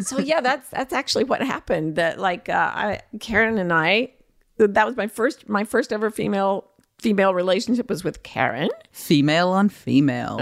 so 0.00 0.18
yeah, 0.18 0.40
that's 0.40 0.68
that's 0.70 0.92
actually 0.92 1.24
what 1.24 1.42
happened. 1.42 1.96
That 1.96 2.18
like 2.18 2.48
uh, 2.48 2.72
I, 2.74 3.00
Karen 3.20 3.58
and 3.58 3.72
I, 3.72 4.12
that 4.58 4.86
was 4.86 4.96
my 4.96 5.06
first 5.06 5.48
my 5.48 5.64
first 5.64 5.92
ever 5.92 6.10
female 6.10 6.68
female 6.98 7.34
relationship 7.34 7.88
was 7.88 8.04
with 8.04 8.22
Karen. 8.22 8.70
Female 8.92 9.48
on 9.48 9.68
female. 9.68 10.38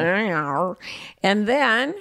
And 1.23 1.49
then 1.49 1.95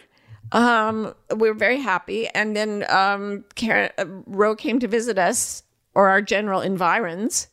um, 0.52 1.13
we 1.36 1.50
were 1.50 1.56
very 1.56 1.80
happy. 1.80 2.28
And 2.28 2.56
then 2.56 2.86
um, 2.89 3.46
Karen 3.56 3.92
uh, 3.98 4.06
Ro 4.26 4.56
came 4.56 4.80
to 4.80 4.88
visit 4.88 5.18
us, 5.18 5.63
or 5.99 6.07
our 6.07 6.21
general 6.21 6.62
environs, 6.62 7.49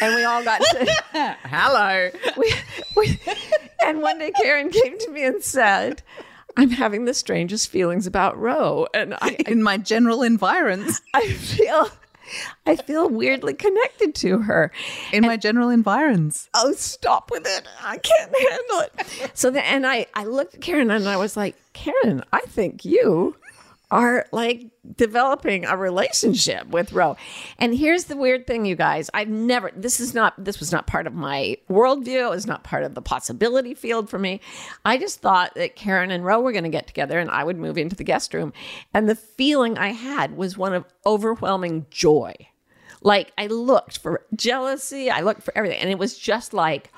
and 0.00 0.14
we 0.14 0.24
all 0.24 0.42
got 0.42 0.62
to. 0.62 0.86
Hello. 1.44 2.08
we, 2.38 2.50
we, 2.96 3.20
and 3.84 4.00
one 4.00 4.18
day 4.18 4.30
Karen 4.40 4.70
came 4.70 4.98
to 4.98 5.10
me 5.10 5.22
and 5.22 5.42
said, 5.44 6.02
"I'm 6.56 6.70
having 6.70 7.04
the 7.04 7.12
strangest 7.12 7.68
feelings 7.68 8.06
about 8.06 8.38
Ro," 8.38 8.86
and 8.94 9.14
I, 9.20 9.36
In 9.46 9.62
my 9.62 9.76
general 9.76 10.22
environs. 10.22 11.02
I 11.12 11.28
feel. 11.28 11.90
I 12.64 12.76
feel 12.76 13.08
weirdly 13.10 13.52
connected 13.54 14.14
to 14.16 14.38
her. 14.38 14.70
In 15.12 15.26
my 15.26 15.36
general 15.36 15.68
environs. 15.68 16.48
oh 16.54 16.72
stop 16.72 17.30
with 17.30 17.44
it 17.44 17.62
i 17.82 17.98
can't 17.98 18.32
handle 18.50 18.80
it 18.80 19.30
so 19.34 19.50
then 19.50 19.64
and 19.64 19.84
i 19.86 20.06
i 20.14 20.24
looked 20.24 20.54
at 20.54 20.60
karen 20.60 20.90
and 20.92 21.08
i 21.08 21.16
was 21.16 21.36
like 21.36 21.56
karen 21.72 22.22
i 22.32 22.40
think 22.42 22.84
you 22.84 23.34
are 23.90 24.26
like 24.32 24.66
developing 24.96 25.64
a 25.64 25.76
relationship 25.76 26.66
with 26.68 26.92
ro 26.92 27.16
and 27.58 27.76
here's 27.76 28.04
the 28.04 28.16
weird 28.16 28.46
thing 28.46 28.64
you 28.64 28.76
guys. 28.76 29.10
I've 29.12 29.28
never 29.28 29.70
this 29.76 30.00
is 30.00 30.14
not 30.14 30.32
this 30.42 30.60
was 30.60 30.72
not 30.72 30.86
part 30.86 31.06
of 31.06 31.14
my 31.14 31.56
worldview. 31.68 32.26
It 32.26 32.30
was 32.30 32.46
not 32.46 32.64
part 32.64 32.84
of 32.84 32.94
the 32.94 33.02
possibility 33.02 33.74
field 33.74 34.08
for 34.08 34.18
me. 34.18 34.40
I 34.84 34.96
just 34.96 35.20
thought 35.20 35.54
that 35.54 35.76
karen 35.76 36.10
and 36.10 36.24
ro 36.24 36.40
were 36.40 36.52
going 36.52 36.64
to 36.64 36.70
get 36.70 36.86
together 36.86 37.18
and 37.18 37.30
i 37.30 37.44
would 37.44 37.58
move 37.58 37.78
into 37.78 37.96
the 37.96 38.04
guest 38.04 38.34
room. 38.34 38.52
And 38.94 39.08
the 39.08 39.14
feeling 39.16 39.78
i 39.78 39.88
had 39.88 40.36
was 40.36 40.56
one 40.56 40.74
of 40.74 40.84
overwhelming 41.04 41.86
joy. 41.90 42.34
Like 43.02 43.32
I 43.38 43.46
looked 43.46 43.98
for 43.98 44.24
jealousy, 44.34 45.10
I 45.10 45.20
looked 45.20 45.42
for 45.42 45.56
everything, 45.56 45.80
and 45.80 45.90
it 45.90 45.98
was 45.98 46.18
just 46.18 46.52
like 46.52 46.92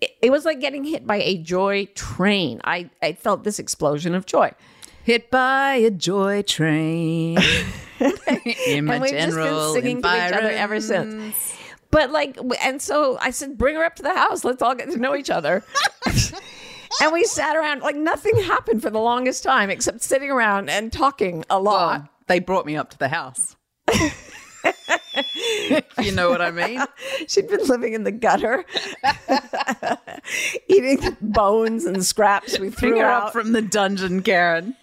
it, 0.00 0.10
it 0.22 0.30
was 0.30 0.44
like 0.44 0.60
getting 0.60 0.84
hit 0.84 1.06
by 1.06 1.16
a 1.16 1.38
joy 1.38 1.86
train. 1.94 2.60
I 2.64 2.90
I 3.02 3.12
felt 3.12 3.44
this 3.44 3.58
explosion 3.58 4.14
of 4.14 4.26
joy. 4.26 4.52
Hit 5.06 5.30
by 5.30 5.74
a 5.74 5.92
joy 5.92 6.42
train. 6.42 7.38
In 8.66 8.86
my 8.86 8.94
and 8.96 9.02
we've 9.02 9.12
just 9.12 9.36
been 9.36 9.72
singing 9.72 10.02
to 10.02 10.08
each 10.08 10.32
other 10.32 10.50
ever 10.50 10.80
since. 10.80 11.56
But 11.92 12.10
like, 12.10 12.36
and 12.60 12.82
so 12.82 13.16
I 13.20 13.30
said, 13.30 13.56
bring 13.56 13.76
her 13.76 13.84
up 13.84 13.94
to 13.96 14.02
the 14.02 14.12
house. 14.12 14.44
Let's 14.44 14.62
all 14.62 14.74
get 14.74 14.90
to 14.90 14.96
know 14.96 15.14
each 15.14 15.30
other. 15.30 15.62
and 17.00 17.12
we 17.12 17.22
sat 17.22 17.54
around 17.54 17.82
like 17.82 17.94
nothing 17.94 18.36
happened 18.42 18.82
for 18.82 18.90
the 18.90 18.98
longest 18.98 19.44
time 19.44 19.70
except 19.70 20.02
sitting 20.02 20.28
around 20.28 20.70
and 20.70 20.92
talking 20.92 21.44
a 21.48 21.60
lot. 21.60 22.00
Well, 22.00 22.08
they 22.26 22.40
brought 22.40 22.66
me 22.66 22.74
up 22.74 22.90
to 22.90 22.98
the 22.98 23.06
house. 23.06 23.54
you 26.02 26.10
know 26.10 26.30
what 26.30 26.42
I 26.42 26.50
mean? 26.50 26.82
She'd 27.28 27.46
been 27.46 27.64
living 27.68 27.92
in 27.92 28.02
the 28.02 28.10
gutter, 28.10 28.64
eating 30.66 31.16
bones 31.20 31.84
and 31.84 32.04
scraps 32.04 32.58
we 32.58 32.70
threw 32.70 32.98
her 32.98 33.04
out. 33.04 33.26
up 33.26 33.32
from 33.32 33.52
the 33.52 33.62
dungeon, 33.62 34.20
Karen. 34.22 34.74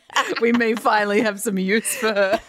We 0.42 0.52
may 0.52 0.76
finally 0.76 1.22
have 1.22 1.40
some 1.40 1.58
use 1.58 1.96
for 1.96 2.14
her. 2.14 2.40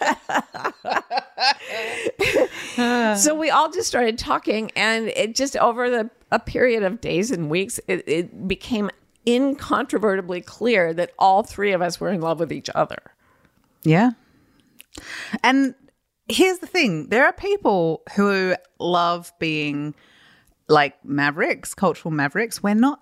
so 3.16 3.34
we 3.34 3.50
all 3.50 3.70
just 3.70 3.88
started 3.88 4.18
talking, 4.18 4.70
and 4.76 5.08
it 5.08 5.34
just 5.34 5.56
over 5.56 5.90
the 5.90 6.10
a 6.30 6.38
period 6.38 6.82
of 6.82 7.00
days 7.00 7.30
and 7.30 7.48
weeks, 7.48 7.78
it, 7.86 8.02
it 8.08 8.48
became 8.48 8.90
incontrovertibly 9.26 10.40
clear 10.40 10.92
that 10.92 11.12
all 11.18 11.42
three 11.42 11.72
of 11.72 11.80
us 11.80 12.00
were 12.00 12.10
in 12.10 12.20
love 12.20 12.40
with 12.40 12.52
each 12.52 12.68
other. 12.74 12.98
Yeah. 13.84 14.10
And 15.42 15.74
here's 16.28 16.58
the 16.58 16.66
thing 16.66 17.08
there 17.08 17.24
are 17.24 17.32
people 17.32 18.02
who 18.16 18.56
love 18.78 19.32
being 19.38 19.94
like 20.68 21.02
mavericks, 21.04 21.74
cultural 21.74 22.12
mavericks. 22.12 22.62
We're 22.62 22.74
not 22.74 23.00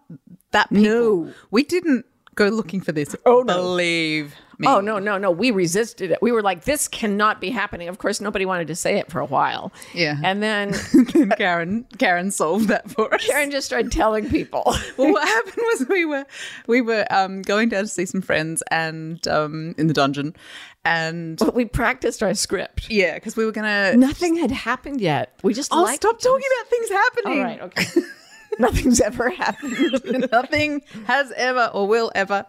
that 0.51 0.68
people. 0.68 1.25
No. 1.25 1.33
We 1.51 1.62
didn't 1.64 2.05
go 2.35 2.49
looking 2.49 2.81
for 2.81 2.92
this. 2.92 3.14
Oh, 3.27 3.42
no. 3.42 3.55
Believe 3.57 4.35
me. 4.59 4.68
Oh 4.68 4.81
no, 4.81 4.99
no, 5.01 5.18
no. 5.18 5.31
We 5.31 5.51
resisted 5.51 6.12
it. 6.12 6.18
We 6.23 6.31
were 6.31 6.42
like, 6.42 6.64
this 6.64 6.87
cannot 6.87 7.40
be 7.40 7.51
happening. 7.51 7.88
Of 7.88 7.99
course, 7.99 8.21
nobody 8.21 8.47
wanted 8.47 8.68
to 8.68 8.77
say 8.77 8.99
it 8.99 9.11
for 9.11 9.18
a 9.18 9.25
while. 9.25 9.73
Yeah. 9.92 10.16
And 10.23 10.40
then 10.42 10.73
Then 11.12 11.31
Karen 11.31 11.85
Karen 11.99 12.31
solved 12.31 12.68
that 12.68 12.88
for 12.90 13.12
us. 13.12 13.27
Karen 13.27 13.51
just 13.51 13.66
started 13.66 13.90
telling 13.90 14.29
people. 14.29 14.62
well, 14.97 15.12
what 15.12 15.27
happened 15.27 15.57
was 15.57 15.87
we 15.88 16.05
were 16.05 16.25
we 16.68 16.81
were 16.81 17.07
um, 17.11 17.42
going 17.42 17.71
down 17.71 17.83
to 17.85 17.88
see 17.88 18.07
some 18.07 18.21
friends 18.21 18.62
and 18.71 19.27
um, 19.27 19.75
in 19.79 19.88
the 19.88 19.95
dungeon, 19.95 20.37
and 20.85 21.40
we 21.55 21.64
practiced 21.64 22.23
our 22.23 22.35
script. 22.35 22.88
yeah, 22.88 23.14
because 23.14 23.37
we 23.37 23.45
were 23.45 23.53
gonna. 23.53 23.97
Nothing 23.97 24.37
had 24.37 24.53
happened 24.53 25.01
yet. 25.01 25.35
We 25.42 25.55
just 25.55 25.71
Oh, 25.73 25.87
stop 25.92 26.21
talking 26.21 26.47
about 26.61 26.71
things 26.71 26.88
happening. 26.90 27.38
All 27.38 27.45
right, 27.45 27.61
okay. 27.62 27.85
Nothing's 28.58 29.00
ever 29.00 29.30
happened. 29.30 30.28
Nothing 30.32 30.82
has 31.06 31.32
ever 31.32 31.70
or 31.72 31.86
will 31.86 32.12
ever 32.14 32.46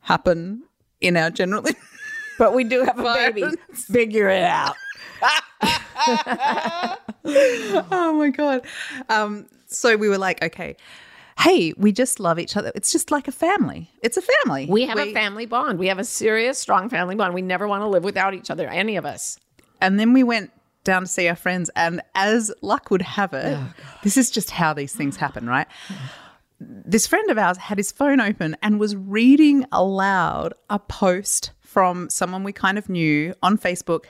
happen 0.00 0.62
in 1.00 1.16
our 1.16 1.30
general. 1.30 1.64
But 2.38 2.54
we 2.54 2.64
do 2.64 2.86
have 2.86 2.98
a 2.98 3.02
baby. 3.02 3.44
Figure 3.74 4.30
it 4.30 4.44
out. 4.44 4.74
oh 7.92 8.14
my 8.18 8.30
god. 8.30 8.64
Um, 9.10 9.44
so 9.66 9.94
we 9.98 10.08
were 10.08 10.16
like, 10.16 10.42
okay, 10.42 10.74
hey, 11.38 11.74
we 11.76 11.92
just 11.92 12.18
love 12.18 12.38
each 12.38 12.56
other. 12.56 12.72
It's 12.74 12.92
just 12.92 13.10
like 13.10 13.28
a 13.28 13.32
family. 13.32 13.90
It's 14.02 14.16
a 14.16 14.22
family. 14.22 14.64
We 14.70 14.86
have 14.86 14.98
a 14.98 15.12
family 15.12 15.44
bond. 15.44 15.78
We 15.78 15.88
have 15.88 15.98
a 15.98 16.04
serious, 16.04 16.58
strong 16.58 16.88
family 16.88 17.14
bond. 17.14 17.34
We 17.34 17.42
never 17.42 17.68
want 17.68 17.82
to 17.82 17.88
live 17.88 18.04
without 18.04 18.32
each 18.32 18.50
other, 18.50 18.66
any 18.68 18.96
of 18.96 19.04
us. 19.04 19.38
And 19.82 20.00
then 20.00 20.14
we 20.14 20.22
went 20.22 20.50
down 20.84 21.02
to 21.02 21.08
see 21.08 21.28
our 21.28 21.36
friends, 21.36 21.70
and 21.76 22.02
as 22.14 22.52
luck 22.62 22.90
would 22.90 23.02
have 23.02 23.32
it, 23.32 23.56
oh, 23.58 23.72
this 24.02 24.16
is 24.16 24.30
just 24.30 24.50
how 24.50 24.72
these 24.72 24.94
things 24.94 25.16
happen, 25.16 25.46
right? 25.46 25.66
This 26.58 27.06
friend 27.06 27.30
of 27.30 27.38
ours 27.38 27.56
had 27.56 27.78
his 27.78 27.90
phone 27.90 28.20
open 28.20 28.56
and 28.62 28.78
was 28.78 28.94
reading 28.96 29.64
aloud 29.72 30.54
a 30.68 30.78
post 30.78 31.52
from 31.60 32.10
someone 32.10 32.44
we 32.44 32.52
kind 32.52 32.76
of 32.78 32.88
knew 32.88 33.34
on 33.42 33.56
Facebook 33.56 34.06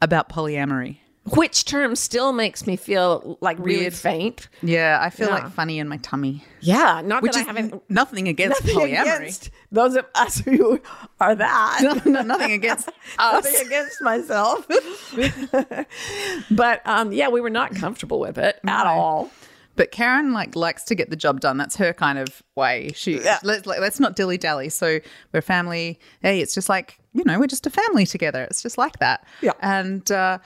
about 0.00 0.28
polyamory. 0.28 0.98
Which 1.32 1.64
term 1.64 1.96
still 1.96 2.32
makes 2.32 2.66
me 2.66 2.76
feel 2.76 3.38
like 3.40 3.58
really 3.58 3.80
Weird. 3.80 3.94
faint. 3.94 4.48
Yeah, 4.62 4.98
I 5.00 5.10
feel 5.10 5.28
Yeah. 5.28 5.34
like 5.34 5.52
funny 5.52 5.78
in 5.78 5.88
my 5.88 5.96
tummy, 5.98 6.44
Yeah, 6.60 7.02
not 7.04 7.22
which 7.22 7.32
that 7.32 7.40
is 7.40 7.44
I 7.44 7.52
haven't 7.52 7.90
nothing 7.90 8.28
against 8.28 8.64
nothing 8.64 8.78
polyamory. 8.78 9.02
against 9.18 9.50
those 9.72 9.96
of 9.96 10.06
us 10.14 10.38
who 10.38 10.80
are 11.20 11.34
that. 11.34 11.80
No, 11.82 12.10
no, 12.12 12.22
nothing 12.22 12.52
against 12.52 12.88
us. 13.18 13.44
Nothing 13.44 13.66
against 13.66 14.00
myself. 14.02 14.66
but 16.50 16.82
um, 16.86 17.12
yeah, 17.12 17.28
we 17.28 17.40
were 17.40 17.50
not 17.50 17.74
comfortable 17.74 18.20
with 18.20 18.38
it 18.38 18.58
at 18.66 18.86
all. 18.86 19.30
But 19.76 19.92
Karen 19.92 20.32
like 20.32 20.56
likes 20.56 20.82
to 20.84 20.94
get 20.96 21.08
the 21.10 21.16
job 21.16 21.40
done. 21.40 21.56
That's 21.56 21.76
her 21.76 21.92
kind 21.92 22.18
of 22.18 22.42
way. 22.56 22.90
She 22.94 23.20
Yeah. 23.20 23.38
let's 23.44 23.64
like, 23.66 23.78
let's 23.80 24.00
not 24.00 24.16
dilly 24.16 24.36
dally. 24.36 24.68
So 24.70 24.98
we're 25.32 25.40
family. 25.40 26.00
Hey, 26.20 26.40
it's 26.40 26.54
just 26.54 26.68
like 26.68 26.98
you 27.12 27.22
know 27.24 27.38
we're 27.38 27.46
just 27.46 27.66
a 27.66 27.70
family 27.70 28.04
together. 28.06 28.42
It's 28.44 28.62
just 28.62 28.76
like 28.78 28.98
that. 28.98 29.24
Yeah. 29.40 29.52
And 29.60 30.10
uh, 30.10 30.38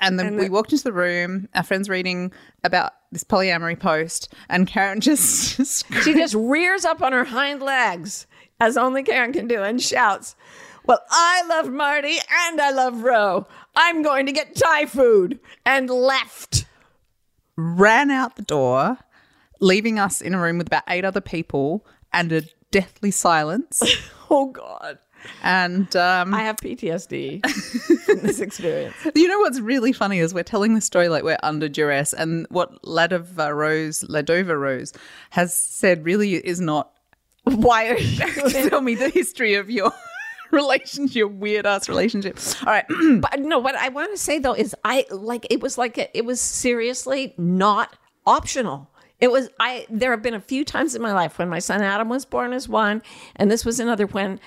and 0.00 0.18
then 0.18 0.26
And 0.26 0.36
we 0.36 0.44
the- 0.46 0.50
walked 0.52 0.72
into 0.72 0.84
the 0.84 0.92
room. 0.92 1.48
Our 1.54 1.62
friends 1.62 1.88
reading 1.88 2.32
about 2.64 2.92
this 3.12 3.24
polyamory 3.24 3.78
post, 3.78 4.32
and 4.48 4.66
Karen 4.66 5.00
just 5.02 5.84
She 6.02 6.14
just 6.14 6.34
rears 6.34 6.84
up 6.84 7.02
on 7.02 7.12
her 7.12 7.24
hind 7.24 7.62
legs, 7.62 8.26
as 8.60 8.76
only 8.76 9.02
Karen 9.02 9.32
can 9.32 9.46
do, 9.48 9.62
and 9.62 9.80
shouts, 9.82 10.34
Well, 10.86 11.00
I 11.10 11.42
love 11.48 11.68
Marty 11.70 12.18
and 12.46 12.60
I 12.60 12.70
love 12.70 13.02
Ro. 13.02 13.46
I'm 13.74 14.02
going 14.02 14.26
to 14.26 14.32
get 14.32 14.54
Thai 14.56 14.86
food 14.86 15.38
and 15.64 15.88
left. 15.90 16.64
ran 17.56 18.10
out 18.10 18.36
the 18.36 18.42
door, 18.42 18.98
leaving 19.60 19.98
us 19.98 20.20
in 20.20 20.34
a 20.34 20.40
room 20.40 20.58
with 20.58 20.66
about 20.68 20.82
eight 20.88 21.04
other 21.04 21.20
people 21.20 21.86
and 22.12 22.32
a 22.32 22.42
deathly 22.70 23.10
silence. 23.10 23.82
Oh, 24.28 24.46
God. 24.46 24.98
And 25.42 25.94
um, 25.96 26.34
I 26.34 26.42
have 26.42 26.56
PTSD 26.56 27.48
from 28.04 28.20
this 28.20 28.40
experience. 28.40 28.94
You 29.14 29.28
know 29.28 29.38
what's 29.40 29.60
really 29.60 29.92
funny 29.92 30.18
is 30.18 30.34
we're 30.34 30.44
telling 30.44 30.74
the 30.74 30.80
story 30.80 31.08
like 31.08 31.24
we're 31.24 31.38
under 31.42 31.68
duress, 31.68 32.12
and 32.12 32.46
what 32.50 32.82
Ladova 32.82 33.54
Rose, 33.54 34.04
Ladova 34.04 34.58
Rose, 34.60 34.92
has 35.30 35.56
said 35.56 36.04
really 36.04 36.34
is 36.34 36.60
not. 36.60 36.92
Why 37.44 37.88
are 37.88 37.98
you? 37.98 38.50
Tell 38.68 38.80
me 38.80 38.94
the 38.94 39.08
history 39.08 39.54
of 39.54 39.70
your 39.70 39.92
relationship, 40.50 41.16
your 41.16 41.28
weird 41.28 41.66
ass 41.66 41.88
relationship. 41.88 42.38
All 42.66 42.72
right, 42.72 42.84
but 43.20 43.40
no, 43.40 43.58
what 43.58 43.74
I 43.74 43.88
want 43.88 44.12
to 44.12 44.18
say 44.18 44.38
though 44.38 44.54
is 44.54 44.74
I 44.84 45.06
like 45.10 45.46
it 45.50 45.60
was 45.60 45.78
like 45.78 45.98
a, 45.98 46.16
it 46.16 46.24
was 46.24 46.40
seriously 46.40 47.34
not 47.38 47.96
optional. 48.26 48.90
It 49.18 49.30
was 49.30 49.48
I 49.58 49.86
there 49.88 50.10
have 50.10 50.22
been 50.22 50.34
a 50.34 50.40
few 50.40 50.64
times 50.64 50.94
in 50.94 51.02
my 51.02 51.12
life 51.12 51.38
when 51.38 51.48
my 51.48 51.58
son 51.58 51.82
Adam 51.82 52.08
was 52.08 52.24
born 52.24 52.52
as 52.52 52.68
one 52.68 53.02
and 53.36 53.50
this 53.50 53.64
was 53.64 53.80
another 53.80 54.06
when 54.06 54.38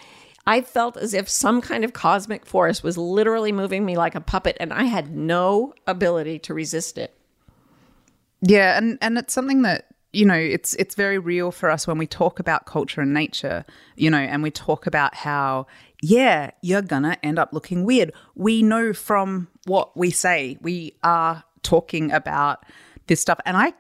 I 0.49 0.62
felt 0.62 0.97
as 0.97 1.13
if 1.13 1.29
some 1.29 1.62
kind 1.62 1.83
of 1.83 1.93
cosmic 1.93 2.43
force 2.43 2.81
was 2.81 2.97
literally 2.97 3.51
moving 3.51 3.85
me 3.85 3.95
like 3.95 4.15
a 4.15 4.19
puppet 4.19 4.57
and 4.59 4.73
I 4.73 4.85
had 4.85 5.15
no 5.15 5.75
ability 5.85 6.39
to 6.39 6.55
resist 6.55 6.97
it. 6.97 7.13
yeah, 8.41 8.75
and 8.75 8.97
and 8.99 9.19
it's 9.19 9.31
something 9.31 9.62
that 9.62 9.85
you 10.12 10.25
know 10.25 10.33
it's 10.33 10.73
it's 10.75 10.95
very 10.95 11.19
real 11.19 11.51
for 11.51 11.69
us 11.69 11.85
when 11.85 11.99
we 11.99 12.07
talk 12.07 12.39
about 12.39 12.65
culture 12.65 12.99
and 12.99 13.13
nature, 13.13 13.63
you 13.95 14.09
know, 14.09 14.17
and 14.17 14.41
we 14.41 14.49
talk 14.49 14.88
about 14.88 15.13
how 15.13 15.67
yeah, 16.01 16.49
you're 16.63 16.81
gonna 16.81 17.15
end 17.21 17.38
up 17.38 17.53
looking 17.53 17.85
weird. 17.85 18.12
We 18.33 18.63
know 18.63 18.91
from 18.91 19.49
what 19.67 19.95
we 19.95 20.09
say, 20.09 20.57
we 20.62 20.95
are 21.03 21.43
talking 21.62 22.12
about 22.12 22.65
this 23.05 23.21
stuff, 23.21 23.39
and 23.45 23.55
I 23.55 23.73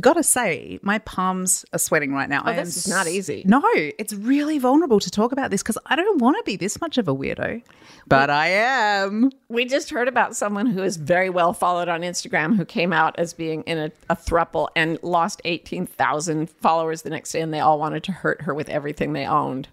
gotta 0.00 0.22
say, 0.22 0.78
my 0.82 0.98
palms 1.00 1.64
are 1.72 1.78
sweating 1.78 2.12
right 2.12 2.28
now. 2.28 2.42
I 2.44 2.52
Oh, 2.52 2.56
this 2.56 2.76
is 2.76 2.88
not 2.88 3.06
easy. 3.06 3.42
No, 3.46 3.62
it's 3.74 4.12
really 4.14 4.58
vulnerable 4.58 5.00
to 5.00 5.10
talk 5.10 5.32
about 5.32 5.50
this 5.50 5.62
because 5.62 5.78
I 5.86 5.96
don't 5.96 6.20
want 6.20 6.36
to 6.36 6.42
be 6.44 6.56
this 6.56 6.80
much 6.80 6.98
of 6.98 7.08
a 7.08 7.14
weirdo, 7.14 7.62
but 8.06 8.30
I 8.30 8.48
am. 8.48 9.30
We 9.48 9.64
just 9.64 9.90
heard 9.90 10.08
about 10.08 10.36
someone 10.36 10.66
who 10.66 10.82
is 10.82 10.96
very 10.96 11.30
well 11.30 11.52
followed 11.52 11.88
on 11.88 12.02
Instagram 12.02 12.56
who 12.56 12.64
came 12.64 12.92
out 12.92 13.18
as 13.18 13.32
being 13.32 13.62
in 13.62 13.78
a, 13.78 13.92
a 14.10 14.16
thruple 14.16 14.68
and 14.76 14.98
lost 15.02 15.40
18,000 15.44 16.48
followers 16.50 17.02
the 17.02 17.10
next 17.10 17.32
day, 17.32 17.40
and 17.40 17.52
they 17.52 17.60
all 17.60 17.78
wanted 17.78 18.02
to 18.04 18.12
hurt 18.12 18.42
her 18.42 18.54
with 18.54 18.68
everything 18.68 19.12
they 19.12 19.26
owned. 19.26 19.68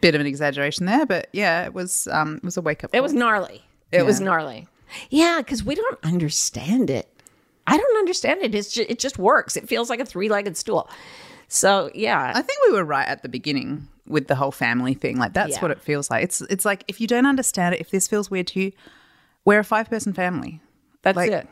Bit 0.00 0.14
of 0.14 0.20
an 0.20 0.26
exaggeration 0.26 0.86
there, 0.86 1.06
but 1.06 1.28
yeah, 1.32 1.64
it 1.64 1.74
was 1.74 2.06
um, 2.12 2.36
it 2.36 2.44
was 2.44 2.56
a 2.56 2.62
wake 2.62 2.84
up. 2.84 2.90
It 2.92 3.02
was 3.02 3.12
gnarly. 3.12 3.64
It 3.92 4.04
was 4.04 4.20
gnarly. 4.20 4.66
Yeah, 5.10 5.38
because 5.38 5.64
we 5.64 5.74
don't 5.74 5.98
understand 6.04 6.90
it. 6.90 7.08
I 7.66 7.76
don't 7.76 7.98
understand 7.98 8.42
it. 8.42 8.54
It's 8.54 8.72
just, 8.72 8.90
it 8.90 8.98
just 8.98 9.18
works. 9.18 9.56
It 9.56 9.68
feels 9.68 9.90
like 9.90 10.00
a 10.00 10.04
three 10.04 10.28
legged 10.28 10.56
stool. 10.56 10.88
So 11.48 11.90
yeah, 11.94 12.32
I 12.34 12.42
think 12.42 12.58
we 12.66 12.72
were 12.72 12.84
right 12.84 13.06
at 13.06 13.22
the 13.22 13.28
beginning 13.28 13.86
with 14.06 14.28
the 14.28 14.34
whole 14.34 14.52
family 14.52 14.94
thing. 14.94 15.18
Like 15.18 15.32
that's 15.32 15.52
Yeah. 15.56 15.62
what 15.62 15.70
it 15.70 15.80
feels 15.80 16.10
like. 16.10 16.24
It's 16.24 16.40
it's 16.42 16.64
like 16.64 16.84
if 16.88 17.00
you 17.00 17.06
don't 17.06 17.26
understand 17.26 17.74
it, 17.74 17.80
if 17.80 17.90
this 17.90 18.08
feels 18.08 18.30
weird 18.30 18.46
to 18.48 18.60
you, 18.60 18.72
we're 19.44 19.60
a 19.60 19.64
five 19.64 19.88
person 19.88 20.12
family. 20.12 20.60
that's 21.02 21.16
like- 21.16 21.30
it. 21.30 21.48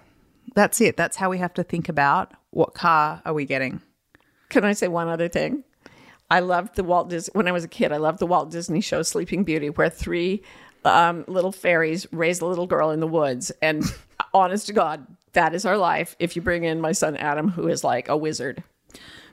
That's 0.54 0.80
it. 0.80 0.96
That's 0.96 1.16
how 1.16 1.30
we 1.30 1.38
have 1.38 1.54
to 1.54 1.62
think 1.64 1.88
about 1.88 2.32
what 2.50 2.74
car 2.74 3.22
are 3.24 3.32
we 3.32 3.44
getting. 3.46 3.80
Can 4.50 4.64
I 4.64 4.72
say 4.74 4.88
one 4.88 5.08
other 5.08 5.26
thing? 5.28 5.64
I 6.30 6.40
loved 6.40 6.76
the 6.76 6.84
Walt 6.84 7.08
Disney 7.08 7.32
when 7.34 7.48
I 7.48 7.52
was 7.52 7.64
a 7.64 7.68
kid. 7.68 7.92
I 7.92 7.96
loved 7.96 8.18
the 8.18 8.26
Walt 8.26 8.50
Disney 8.50 8.80
show 8.80 9.02
Sleeping 9.02 9.42
Beauty, 9.42 9.70
where 9.70 9.88
three 9.90 10.42
um, 10.84 11.24
little 11.28 11.52
fairies 11.52 12.06
raise 12.12 12.40
a 12.40 12.46
little 12.46 12.66
girl 12.66 12.90
in 12.90 13.00
the 13.00 13.06
woods. 13.06 13.50
And 13.62 13.84
honest 14.34 14.66
to 14.68 14.72
God, 14.72 15.06
that 15.32 15.54
is 15.54 15.64
our 15.64 15.76
life. 15.76 16.16
If 16.18 16.36
you 16.36 16.42
bring 16.42 16.64
in 16.64 16.80
my 16.80 16.92
son 16.92 17.16
Adam, 17.16 17.48
who 17.48 17.68
is 17.68 17.84
like 17.84 18.08
a 18.08 18.16
wizard. 18.16 18.62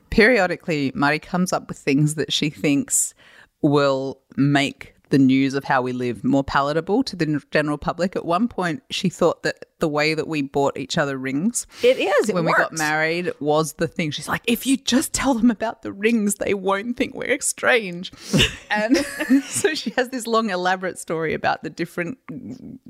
periodically 0.09 0.91
Marty 0.95 1.19
comes 1.19 1.53
up 1.53 1.67
with 1.67 1.77
things 1.77 2.15
that 2.15 2.33
she 2.33 2.49
thinks 2.49 3.13
will 3.61 4.19
make 4.35 4.95
the 5.11 5.19
news 5.19 5.53
of 5.53 5.63
how 5.63 5.81
we 5.81 5.91
live 5.93 6.23
more 6.23 6.43
palatable 6.43 7.03
to 7.03 7.15
the 7.15 7.41
general 7.51 7.77
public. 7.77 8.15
At 8.15 8.25
one 8.25 8.47
point, 8.47 8.81
she 8.89 9.09
thought 9.09 9.43
that 9.43 9.65
the 9.79 9.87
way 9.87 10.13
that 10.13 10.27
we 10.27 10.41
bought 10.41 10.77
each 10.77 10.97
other 10.97 11.17
rings 11.17 11.65
It 11.83 11.97
is. 11.97 12.29
It 12.29 12.35
when 12.35 12.45
we 12.45 12.53
got 12.53 12.73
married 12.73 13.31
was 13.39 13.73
the 13.73 13.87
thing. 13.87 14.11
She's 14.11 14.27
like, 14.27 14.41
if 14.45 14.65
you 14.65 14.77
just 14.77 15.13
tell 15.13 15.33
them 15.33 15.51
about 15.51 15.81
the 15.81 15.91
rings, 15.91 16.35
they 16.35 16.53
won't 16.53 16.97
think 16.97 17.13
we're 17.15 17.39
strange. 17.41 18.11
and 18.71 18.97
so 19.43 19.73
she 19.75 19.91
has 19.91 20.09
this 20.09 20.27
long, 20.27 20.49
elaborate 20.49 20.97
story 20.99 21.33
about 21.33 21.63
the 21.63 21.69
different 21.69 22.17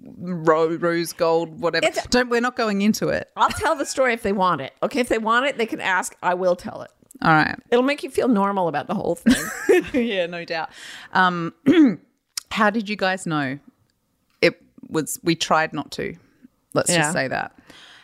ro- 0.01 0.75
rose 0.77 1.13
gold, 1.13 1.59
whatever. 1.59 1.85
It's- 1.85 2.07
Don't 2.07 2.29
we're 2.29 2.41
not 2.41 2.55
going 2.55 2.81
into 2.81 3.09
it. 3.09 3.29
I'll 3.35 3.49
tell 3.49 3.75
the 3.75 3.85
story 3.85 4.13
if 4.13 4.21
they 4.23 4.33
want 4.33 4.61
it. 4.61 4.73
Okay, 4.83 4.99
if 4.99 5.09
they 5.09 5.17
want 5.17 5.45
it, 5.45 5.57
they 5.57 5.65
can 5.65 5.81
ask. 5.81 6.15
I 6.21 6.33
will 6.33 6.55
tell 6.55 6.81
it. 6.81 6.91
All 7.21 7.31
right. 7.33 7.55
It'll 7.69 7.83
make 7.83 8.03
you 8.03 8.09
feel 8.09 8.27
normal 8.27 8.67
about 8.67 8.87
the 8.87 8.95
whole 8.95 9.15
thing. 9.15 9.83
yeah, 10.07 10.25
no 10.25 10.43
doubt. 10.43 10.69
Um, 11.13 11.53
how 12.51 12.69
did 12.69 12.89
you 12.89 12.95
guys 12.95 13.25
know? 13.25 13.59
It 14.41 14.61
was 14.89 15.19
we 15.23 15.35
tried 15.35 15.73
not 15.73 15.91
to. 15.93 16.15
Let's 16.73 16.89
Yeah. 16.89 16.97
just 16.99 17.13
say 17.13 17.27
that. 17.27 17.57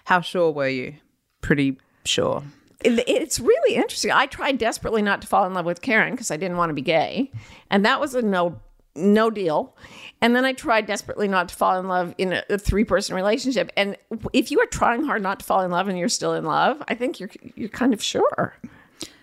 How 0.05 0.21
sure 0.21 0.51
were 0.51 0.67
you? 0.69 0.95
Pretty 1.41 1.77
sure. 2.05 2.43
It- 2.83 3.07
it's 3.07 3.39
really 3.39 3.75
interesting. 3.75 4.11
I 4.11 4.25
tried 4.27 4.57
desperately 4.57 5.01
not 5.01 5.21
to 5.21 5.27
fall 5.27 5.45
in 5.45 5.53
love 5.53 5.65
with 5.65 5.81
Karen 5.81 6.13
because 6.13 6.31
I 6.31 6.37
didn't 6.37 6.57
want 6.57 6.69
to 6.69 6.73
be 6.73 6.81
gay, 6.81 7.31
and 7.71 7.83
that 7.85 7.99
was 7.99 8.15
a 8.15 8.21
no 8.21 8.59
no 8.95 9.29
deal. 9.29 9.75
And 10.21 10.35
then 10.35 10.43
I 10.43 10.53
tried 10.53 10.87
desperately 10.87 11.27
not 11.27 11.49
to 11.49 11.55
fall 11.55 11.79
in 11.79 11.87
love 11.87 12.15
in 12.17 12.33
a, 12.33 12.43
a 12.49 12.57
three 12.57 12.83
person 12.83 13.15
relationship. 13.15 13.71
And 13.77 13.95
if 14.33 14.49
you 14.49 14.59
are 14.59 14.65
trying 14.65 15.03
hard 15.03 15.21
not 15.21 15.39
to 15.41 15.45
fall 15.45 15.61
in 15.61 15.69
love 15.69 15.87
and 15.87 15.99
you're 15.99 16.09
still 16.09 16.33
in 16.33 16.45
love, 16.45 16.81
I 16.87 16.95
think 16.95 17.19
you're 17.19 17.29
you're 17.55 17.69
kind 17.69 17.93
of 17.93 18.01
sure. 18.01 18.55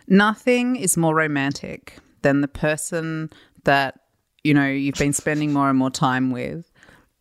Nothing 0.07 0.77
is 0.77 0.97
more 0.97 1.15
romantic 1.15 1.97
than 2.23 2.41
the 2.41 2.49
person 2.49 3.31
that, 3.65 3.99
you 4.45 4.55
know, 4.55 4.67
you've 4.69 4.95
been 4.97 5.13
spending 5.15 5.53
more 5.53 5.71
and 5.71 5.79
more 5.79 5.91
time 5.91 6.31
with, 6.31 6.71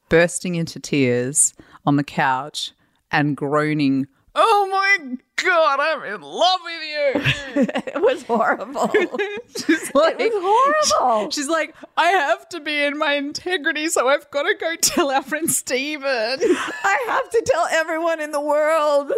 bursting 0.10 0.56
into 0.56 0.80
tears 0.80 1.54
on 1.86 1.96
the 1.96 2.04
couch 2.04 2.74
and 3.12 3.36
groaning, 3.36 4.08
Oh 4.36 4.68
my 4.72 5.18
God, 5.36 5.80
I'm 5.80 6.04
in 6.12 6.22
love 6.22 6.60
with 6.64 6.84
you. 6.84 7.62
it 7.94 8.02
was 8.02 8.24
horrible. 8.24 8.90
She's 9.56 9.94
like, 9.94 10.16
it 10.20 10.34
was 10.34 10.92
horrible. 10.98 11.32
She's 11.32 11.50
like, 11.50 11.76
I 11.98 12.08
have 12.08 12.50
to 12.50 12.60
be 12.60 12.84
in 12.84 12.98
my 12.98 13.14
integrity, 13.14 13.90
so 13.90 14.08
I've 14.08 14.30
got 14.32 14.44
to 14.44 14.56
go 14.56 14.76
tell 14.82 15.12
our 15.12 15.22
friend 15.22 15.52
Steven. 15.52 16.04
I 16.08 17.06
have 17.08 17.30
to 17.30 17.44
tell 17.46 17.68
everyone 17.72 18.20
in 18.20 18.32
the 18.32 18.42
world. 18.42 19.12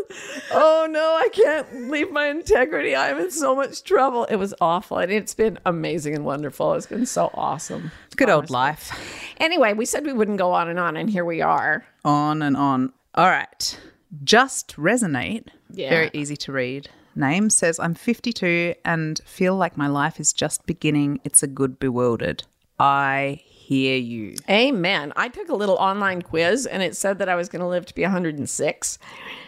Oh 0.52 0.88
no, 0.90 1.16
I 1.16 1.30
can't 1.30 1.90
leave 1.90 2.12
my 2.12 2.28
integrity. 2.28 2.96
I'm 2.96 3.18
in 3.18 3.32
so 3.32 3.56
much 3.56 3.84
trouble. 3.84 4.26
It 4.26 4.36
was 4.36 4.54
awful. 4.60 4.98
And 4.98 5.12
it's 5.12 5.34
been 5.34 5.60
amazing 5.66 6.16
and 6.16 6.26
wonderful. 6.26 6.74
It's 6.74 6.88
been 6.88 7.06
so 7.06 7.30
awesome. 7.34 7.92
Good 8.18 8.30
old 8.30 8.50
life. 8.50 8.92
Anyway, 9.38 9.74
we 9.74 9.86
said 9.86 10.06
we 10.06 10.14
wouldn't 10.14 10.40
go 10.40 10.52
on 10.52 10.70
and 10.70 10.80
on, 10.80 10.98
and 10.98 11.10
here 11.10 11.26
we 11.26 11.42
are. 11.42 11.86
On 12.04 12.42
and 12.42 12.58
on. 12.58 12.92
All 13.14 13.30
right. 13.30 13.80
Just 14.24 14.76
Resonate, 14.78 15.48
Yeah. 15.72 15.90
very 15.90 16.10
easy 16.14 16.38
to 16.38 16.52
read. 16.52 16.90
Name 17.16 17.50
says, 17.50 17.80
I'm 17.80 17.94
52 17.96 18.76
and 18.84 19.20
feel 19.26 19.56
like 19.56 19.78
my 19.78 19.88
life 19.88 20.20
is 20.20 20.34
just 20.34 20.66
beginning. 20.66 21.20
It's 21.24 21.42
a 21.44 21.48
good 21.48 21.80
bewildered. 21.80 22.44
I 22.78 23.42
hear 23.48 23.96
you. 23.98 24.36
Amen. 24.50 25.14
I 25.16 25.30
took 25.30 25.48
a 25.50 25.56
little 25.56 25.76
online 25.76 26.22
quiz 26.22 26.66
and 26.66 26.84
it 26.84 26.96
said 26.98 27.20
that 27.20 27.30
I 27.30 27.36
was 27.36 27.48
going 27.48 27.62
to 27.62 27.68
live 27.68 27.86
to 27.86 27.96
be 27.96 28.02
106. 28.02 29.00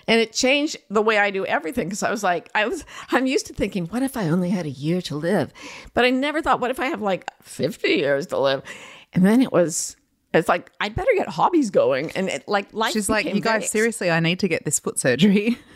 And 0.08 0.22
it 0.22 0.32
changed 0.32 0.78
the 0.90 1.02
way 1.02 1.18
I 1.18 1.30
do 1.30 1.46
everything 1.46 1.88
because 1.88 2.04
I 2.04 2.10
was 2.10 2.24
like, 2.24 2.50
I 2.56 2.66
was, 2.68 2.86
I'm 3.12 3.26
used 3.28 3.48
to 3.48 3.54
thinking, 3.54 3.86
what 3.88 4.02
if 4.02 4.16
I 4.16 4.30
only 4.30 4.50
had 4.52 4.66
a 4.66 4.70
year 4.70 5.02
to 5.04 5.16
live? 5.18 5.52
But 5.94 6.06
I 6.06 6.10
never 6.10 6.42
thought, 6.42 6.62
what 6.62 6.72
if 6.72 6.80
I 6.80 6.86
have 6.88 7.02
like 7.02 7.30
50 7.44 7.90
years 7.90 8.28
to 8.28 8.40
live? 8.40 8.64
And 9.12 9.26
then 9.26 9.42
it 9.42 9.52
was, 9.52 9.98
it's 10.38 10.50
like, 10.50 10.72
I 10.80 10.90
better 10.90 11.12
get 11.16 11.30
hobbies 11.30 11.70
going. 11.70 12.12
And 12.12 12.30
it 12.30 12.48
like, 12.48 12.74
life 12.74 12.94
She's 12.94 13.10
like, 13.10 13.26
You 13.26 13.42
guys, 13.42 13.70
seriously, 13.70 14.12
I 14.12 14.20
need 14.20 14.40
to 14.40 14.48
get 14.48 14.66
this 14.66 14.80
foot 14.80 15.00
surgery. 15.00 15.58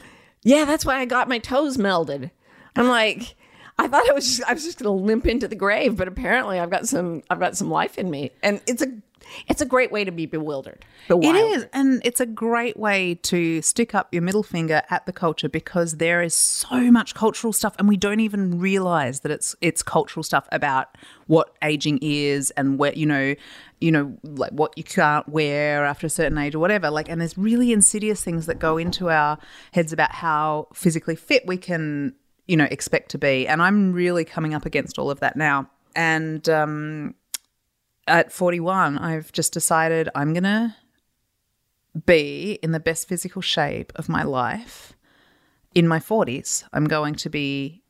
Yeah, 0.43 0.65
that's 0.65 0.83
why 0.85 0.97
I 0.97 1.05
got 1.05 1.29
my 1.29 1.37
toes 1.37 1.77
melded. 1.77 2.31
I'm 2.75 2.85
uh-huh. 2.85 2.91
like, 2.91 3.35
I 3.77 3.87
thought 3.87 4.09
I 4.09 4.13
was 4.13 4.25
just, 4.25 4.49
I 4.49 4.53
was 4.53 4.63
just 4.63 4.79
going 4.79 4.85
to 4.85 5.05
limp 5.05 5.27
into 5.27 5.47
the 5.47 5.55
grave, 5.55 5.97
but 5.97 6.07
apparently 6.07 6.59
I've 6.59 6.69
got 6.69 6.87
some 6.87 7.23
I've 7.29 7.39
got 7.39 7.57
some 7.57 7.69
life 7.69 7.97
in 7.97 8.09
me, 8.09 8.31
and 8.43 8.61
it's 8.67 8.81
a 8.81 8.87
it's 9.47 9.61
a 9.61 9.65
great 9.65 9.91
way 9.91 10.03
to 10.03 10.11
be 10.11 10.25
bewildered. 10.25 10.85
It 11.05 11.09
Bewildered. 11.09 11.57
is. 11.57 11.67
And 11.73 12.01
it's 12.03 12.19
a 12.19 12.25
great 12.25 12.77
way 12.77 13.15
to 13.23 13.61
stick 13.61 13.93
up 13.95 14.13
your 14.13 14.21
middle 14.21 14.43
finger 14.43 14.81
at 14.89 15.05
the 15.05 15.13
culture 15.13 15.49
because 15.49 15.97
there 15.97 16.21
is 16.21 16.33
so 16.33 16.91
much 16.91 17.15
cultural 17.15 17.53
stuff 17.53 17.75
and 17.79 17.87
we 17.87 17.97
don't 17.97 18.19
even 18.19 18.59
realize 18.59 19.21
that 19.21 19.31
it's 19.31 19.55
it's 19.61 19.83
cultural 19.83 20.23
stuff 20.23 20.47
about 20.51 20.97
what 21.27 21.55
aging 21.61 21.99
is 22.01 22.51
and 22.51 22.77
where 22.77 22.93
you 22.93 23.05
know 23.05 23.35
you 23.79 23.91
know 23.91 24.15
like 24.23 24.51
what 24.51 24.77
you 24.77 24.83
can't 24.83 25.27
wear 25.29 25.85
after 25.85 26.07
a 26.07 26.09
certain 26.09 26.37
age 26.37 26.55
or 26.55 26.59
whatever 26.59 26.89
like 26.89 27.09
and 27.09 27.19
there's 27.21 27.37
really 27.37 27.71
insidious 27.71 28.23
things 28.23 28.45
that 28.45 28.59
go 28.59 28.77
into 28.77 29.09
our 29.09 29.37
heads 29.73 29.91
about 29.91 30.11
how 30.11 30.67
physically 30.73 31.15
fit 31.15 31.45
we 31.45 31.57
can 31.57 32.13
you 32.47 32.57
know 32.57 32.67
expect 32.69 33.09
to 33.09 33.17
be 33.17 33.47
and 33.47 33.61
i'm 33.61 33.93
really 33.93 34.25
coming 34.25 34.53
up 34.53 34.65
against 34.65 34.99
all 34.99 35.09
of 35.09 35.19
that 35.19 35.35
now 35.35 35.69
and 35.95 36.47
um 36.49 37.13
at 38.07 38.31
41, 38.31 38.97
I've 38.97 39.31
just 39.31 39.53
decided 39.53 40.09
I'm 40.15 40.33
going 40.33 40.43
to 40.43 40.75
be 42.05 42.59
in 42.63 42.71
the 42.71 42.79
best 42.79 43.07
physical 43.07 43.41
shape 43.41 43.91
of 43.95 44.09
my 44.09 44.23
life 44.23 44.93
in 45.75 45.87
my 45.87 45.99
40s. 45.99 46.63
I'm 46.73 46.85
going 46.85 47.15
to 47.15 47.29
be 47.29 47.81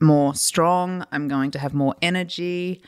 more 0.00 0.34
strong. 0.34 1.04
I'm 1.12 1.28
going 1.28 1.50
to 1.52 1.58
have 1.58 1.74
more 1.74 1.94
energy. 2.02 2.82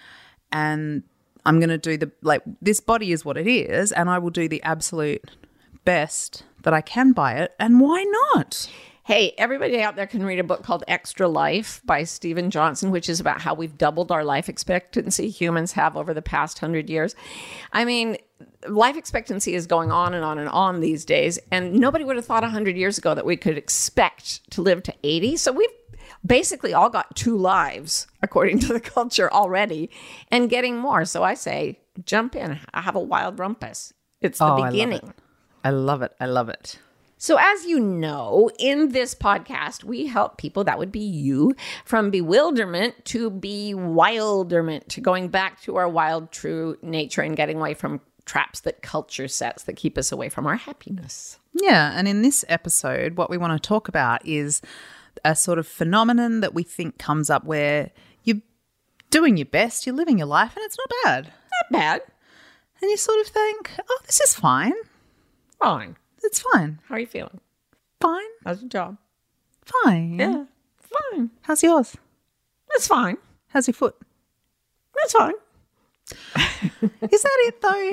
And 0.53 1.03
I'm 1.45 1.59
going 1.59 1.71
to 1.71 1.79
do 1.79 1.97
the, 1.97 2.11
like, 2.23 2.43
this 2.61 2.81
body 2.81 3.13
is 3.13 3.25
what 3.25 3.37
it 3.37 3.47
is. 3.47 3.93
And 3.93 4.11
I 4.11 4.19
will 4.19 4.31
do 4.31 4.49
the 4.49 4.63
absolute 4.63 5.31
best 5.85 6.45
that 6.63 6.75
I 6.75 6.81
can 6.81 7.13
by 7.13 7.35
it. 7.35 7.55
And 7.59 7.81
why 7.81 8.05
not? 8.35 8.71
Hey, 9.05 9.35
everybody 9.39 9.81
out 9.81 9.97
there 9.97 10.07
can 10.07 10.25
read 10.25 10.39
a 10.39 10.45
book 10.45 10.63
called 10.63 10.85
Extra 10.87 11.27
Life 11.27 11.81
by 11.85 12.05
Steven 12.05 12.51
Johnson, 12.51 12.91
which 12.91 13.09
is 13.09 13.19
about 13.19 13.41
how 13.41 13.55
we've 13.55 13.77
doubled 13.77 14.13
our 14.13 14.25
life 14.25 14.49
expectancy 14.49 15.29
humans 15.31 15.73
have 15.73 15.97
over 15.97 16.13
the 16.15 16.23
past 16.23 16.59
hundred 16.59 16.89
years. 16.91 17.17
I 17.73 17.85
mean, 17.85 18.19
life 18.69 18.97
expectancy 18.97 19.55
is 19.55 19.67
going 19.67 19.91
on 19.91 20.15
and 20.15 20.25
on 20.25 20.39
and 20.39 20.49
on 20.51 20.81
these 20.81 21.05
days, 21.05 21.39
and 21.51 21.73
nobody 21.75 22.05
would 22.05 22.17
have 22.17 22.27
thought 22.27 22.45
hundred 22.45 22.77
years 22.77 22.99
ago 22.99 23.15
that 23.15 23.25
we 23.27 23.37
could 23.37 23.57
expect 23.57 24.49
to 24.53 24.63
live 24.63 24.83
to 24.85 24.95
eighty. 25.03 25.37
So 25.37 25.51
we've 25.51 25.69
basically 26.25 26.75
all 26.75 26.91
got 26.91 27.17
two 27.17 27.37
lives 27.37 28.07
according 28.23 28.59
to 28.61 28.73
the 28.73 28.81
culture 28.97 29.33
already, 29.33 29.91
and 30.31 30.51
getting 30.51 30.77
more. 30.77 31.05
So 31.05 31.25
I 31.25 31.35
say, 31.35 31.81
jump 32.05 32.37
in, 32.37 32.61
have 32.75 32.95
a 32.97 33.01
wild 33.01 33.39
rumpus. 33.39 33.93
It's 34.21 34.39
the 34.39 34.45
Oh, 34.45 34.49
I 34.49 34.51
love 34.57 34.69
it. 34.69 34.73
beginning. 34.73 35.15
I 35.65 35.71
love 35.71 36.03
it. 36.03 36.13
I 36.21 36.27
love 36.27 36.49
it. 36.51 36.79
So, 37.23 37.37
as 37.39 37.67
you 37.67 37.81
know, 37.81 38.51
in 38.59 38.93
this 38.93 39.15
podcast, 39.15 39.85
we 39.85 40.07
help 40.07 40.39
people, 40.39 40.65
that 40.65 40.79
would 40.79 40.91
be 40.91 41.01
you, 41.01 41.55
from 41.85 42.11
bewilderment 42.11 43.05
to 43.05 43.29
bewilderment, 43.29 44.89
to 44.89 45.03
going 45.03 45.29
back 45.29 45.61
to 45.61 45.77
our 45.77 45.87
wild, 45.87 46.33
true 46.33 46.79
nature 46.81 47.21
and 47.21 47.37
getting 47.37 47.59
away 47.59 47.75
from 47.75 48.01
traps 48.25 48.61
that 48.61 48.81
culture 48.81 49.29
sets 49.29 49.65
that 49.65 49.77
keep 49.77 49.99
us 49.99 50.11
away 50.11 50.31
from 50.31 50.47
our 50.47 50.57
happiness. 50.57 51.39
Yeah, 51.53 51.93
and 51.95 52.09
in 52.09 52.23
this 52.23 52.43
episode, 52.49 53.19
what 53.19 53.29
we 53.29 53.37
want 53.37 53.53
to 53.63 53.69
talk 53.69 53.87
about 53.87 54.27
is 54.27 54.63
a 55.23 55.37
sort 55.37 55.59
of 55.59 55.67
phenomenon 55.67 56.41
that 56.41 56.55
we 56.55 56.63
think 56.63 56.97
comes 56.97 57.29
up 57.29 57.45
where 57.45 57.91
you're 58.25 58.41
doing 59.11 59.37
your 59.37 59.45
best, 59.45 59.85
you're 59.85 59.95
living 59.95 60.17
your 60.17 60.27
life, 60.27 60.57
and 60.57 60.65
it's 60.65 60.79
not 60.79 60.91
bad. 61.05 61.25
Not 61.27 61.81
bad. 61.81 62.01
And 62.81 62.91
you 62.91 62.97
sort 62.97 63.21
of 63.21 63.27
think, 63.27 63.73
oh, 63.87 64.01
this 64.07 64.23
is 64.23 64.33
fine. 64.33 64.73
Fine. 65.59 65.97
It's 66.23 66.41
fine. 66.53 66.81
How 66.87 66.97
are 66.97 67.01
you 67.01 67.07
feeling? 67.07 67.41
Fine. 68.01 68.27
How's 68.45 68.61
your 68.63 68.69
job? 68.69 68.97
Fine. 69.65 70.19
Yeah. 70.19 70.45
Fine. 70.79 71.31
How's 71.43 71.63
yours? 71.63 71.97
That's 72.71 72.87
fine. 72.87 73.19
How's 73.49 73.67
your 73.67 73.75
foot? 73.75 73.97
That's 74.95 75.13
fine. 75.13 75.35
Is 77.11 77.23
that 77.23 77.39
it, 77.47 77.63
though? 77.63 77.93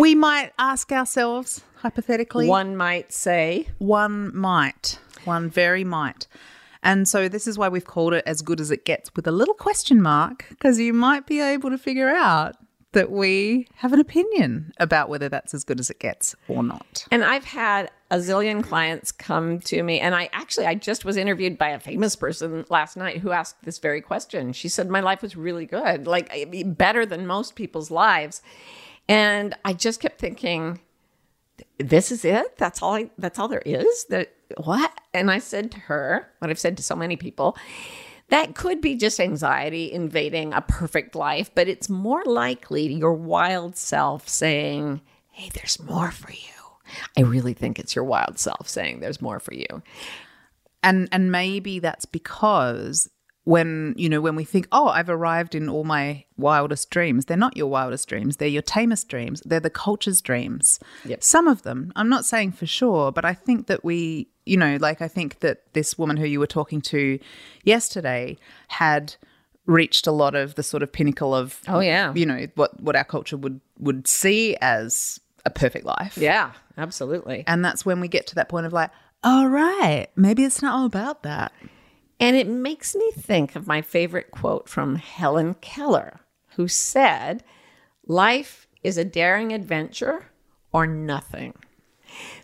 We 0.00 0.14
might 0.14 0.52
ask 0.58 0.90
ourselves, 0.92 1.62
hypothetically. 1.76 2.48
One 2.48 2.76
might 2.76 3.12
say, 3.12 3.68
One 3.78 4.36
might. 4.36 4.98
One 5.24 5.50
very 5.50 5.84
might. 5.84 6.26
And 6.82 7.08
so 7.08 7.28
this 7.28 7.46
is 7.46 7.58
why 7.58 7.68
we've 7.68 7.84
called 7.84 8.14
it 8.14 8.22
as 8.26 8.42
good 8.42 8.60
as 8.60 8.70
it 8.70 8.84
gets 8.84 9.10
with 9.16 9.26
a 9.26 9.32
little 9.32 9.54
question 9.54 10.00
mark, 10.00 10.46
because 10.50 10.78
you 10.78 10.92
might 10.92 11.26
be 11.26 11.40
able 11.40 11.70
to 11.70 11.78
figure 11.78 12.08
out 12.08 12.56
that 12.96 13.10
we 13.10 13.68
have 13.74 13.92
an 13.92 14.00
opinion 14.00 14.72
about 14.78 15.10
whether 15.10 15.28
that's 15.28 15.52
as 15.52 15.64
good 15.64 15.78
as 15.78 15.90
it 15.90 15.98
gets 15.98 16.34
or 16.48 16.62
not. 16.62 17.04
And 17.10 17.22
I've 17.22 17.44
had 17.44 17.90
a 18.10 18.16
zillion 18.16 18.64
clients 18.64 19.12
come 19.12 19.60
to 19.60 19.82
me, 19.82 20.00
and 20.00 20.14
I 20.14 20.30
actually 20.32 20.64
I 20.64 20.76
just 20.76 21.04
was 21.04 21.18
interviewed 21.18 21.58
by 21.58 21.68
a 21.68 21.78
famous 21.78 22.16
person 22.16 22.64
last 22.70 22.96
night 22.96 23.18
who 23.18 23.32
asked 23.32 23.62
this 23.64 23.78
very 23.78 24.00
question. 24.00 24.54
She 24.54 24.70
said 24.70 24.88
my 24.88 25.00
life 25.00 25.20
was 25.20 25.36
really 25.36 25.66
good, 25.66 26.06
like 26.06 26.32
better 26.78 27.04
than 27.04 27.26
most 27.26 27.54
people's 27.54 27.90
lives, 27.90 28.40
and 29.06 29.54
I 29.62 29.74
just 29.74 30.00
kept 30.00 30.18
thinking, 30.18 30.80
this 31.76 32.10
is 32.10 32.24
it. 32.24 32.56
That's 32.56 32.80
all. 32.80 32.94
I, 32.94 33.10
that's 33.18 33.38
all 33.38 33.48
there 33.48 33.62
is. 33.66 34.06
That 34.06 34.32
what? 34.56 34.90
And 35.12 35.30
I 35.30 35.38
said 35.38 35.70
to 35.72 35.80
her 35.80 36.32
what 36.38 36.50
I've 36.50 36.58
said 36.58 36.78
to 36.78 36.82
so 36.82 36.96
many 36.96 37.16
people. 37.16 37.58
That 38.28 38.54
could 38.54 38.80
be 38.80 38.96
just 38.96 39.20
anxiety 39.20 39.92
invading 39.92 40.52
a 40.52 40.60
perfect 40.60 41.14
life, 41.14 41.50
but 41.54 41.68
it's 41.68 41.88
more 41.88 42.24
likely 42.24 42.92
your 42.92 43.14
wild 43.14 43.76
self 43.76 44.28
saying, 44.28 45.00
Hey, 45.30 45.50
there's 45.54 45.80
more 45.80 46.10
for 46.10 46.32
you. 46.32 46.38
I 47.16 47.22
really 47.22 47.52
think 47.52 47.78
it's 47.78 47.94
your 47.94 48.04
wild 48.04 48.38
self 48.38 48.68
saying 48.68 49.00
there's 49.00 49.22
more 49.22 49.40
for 49.40 49.54
you. 49.54 49.82
And 50.82 51.08
and 51.12 51.32
maybe 51.32 51.78
that's 51.78 52.04
because 52.04 53.08
when 53.46 53.94
you 53.96 54.08
know 54.08 54.20
when 54.20 54.34
we 54.34 54.42
think 54.44 54.66
oh 54.72 54.88
i've 54.88 55.08
arrived 55.08 55.54
in 55.54 55.68
all 55.68 55.84
my 55.84 56.24
wildest 56.36 56.90
dreams 56.90 57.26
they're 57.26 57.36
not 57.36 57.56
your 57.56 57.68
wildest 57.68 58.08
dreams 58.08 58.36
they're 58.38 58.48
your 58.48 58.60
tamest 58.60 59.08
dreams 59.08 59.40
they're 59.46 59.60
the 59.60 59.70
culture's 59.70 60.20
dreams 60.20 60.80
Yep. 61.04 61.22
some 61.22 61.46
of 61.46 61.62
them 61.62 61.92
i'm 61.94 62.08
not 62.08 62.24
saying 62.24 62.50
for 62.52 62.66
sure 62.66 63.12
but 63.12 63.24
i 63.24 63.32
think 63.34 63.68
that 63.68 63.84
we 63.84 64.28
you 64.44 64.56
know 64.56 64.76
like 64.80 65.00
i 65.00 65.06
think 65.06 65.38
that 65.40 65.72
this 65.74 65.96
woman 65.96 66.16
who 66.16 66.26
you 66.26 66.40
were 66.40 66.46
talking 66.48 66.80
to 66.92 67.20
yesterday 67.64 68.36
had 68.68 69.14
reached 69.66 70.06
a 70.06 70.12
lot 70.12 70.34
of 70.34 70.54
the 70.56 70.62
sort 70.62 70.82
of 70.82 70.92
pinnacle 70.92 71.34
of 71.34 71.60
Oh, 71.68 71.80
yeah. 71.80 72.12
you 72.14 72.26
know 72.26 72.46
what 72.56 72.80
what 72.80 72.96
our 72.96 73.04
culture 73.04 73.36
would 73.36 73.60
would 73.78 74.06
see 74.08 74.56
as 74.60 75.20
a 75.44 75.50
perfect 75.50 75.84
life 75.86 76.18
Yeah, 76.18 76.52
absolutely. 76.76 77.44
and 77.46 77.64
that's 77.64 77.86
when 77.86 78.00
we 78.00 78.08
get 78.08 78.26
to 78.28 78.34
that 78.36 78.48
point 78.48 78.66
of 78.66 78.72
like 78.72 78.90
all 79.22 79.46
right 79.48 80.08
maybe 80.16 80.44
it's 80.44 80.62
not 80.62 80.74
all 80.74 80.86
about 80.86 81.22
that 81.22 81.52
And 82.18 82.36
it 82.36 82.48
makes 82.48 82.94
me 82.94 83.10
think 83.12 83.54
of 83.56 83.66
my 83.66 83.82
favorite 83.82 84.30
quote 84.30 84.68
from 84.68 84.96
Helen 84.96 85.54
Keller, 85.60 86.20
who 86.56 86.68
said, 86.68 87.44
Life 88.06 88.66
is 88.82 88.96
a 88.96 89.04
daring 89.04 89.52
adventure 89.52 90.26
or 90.72 90.86
nothing. 90.86 91.54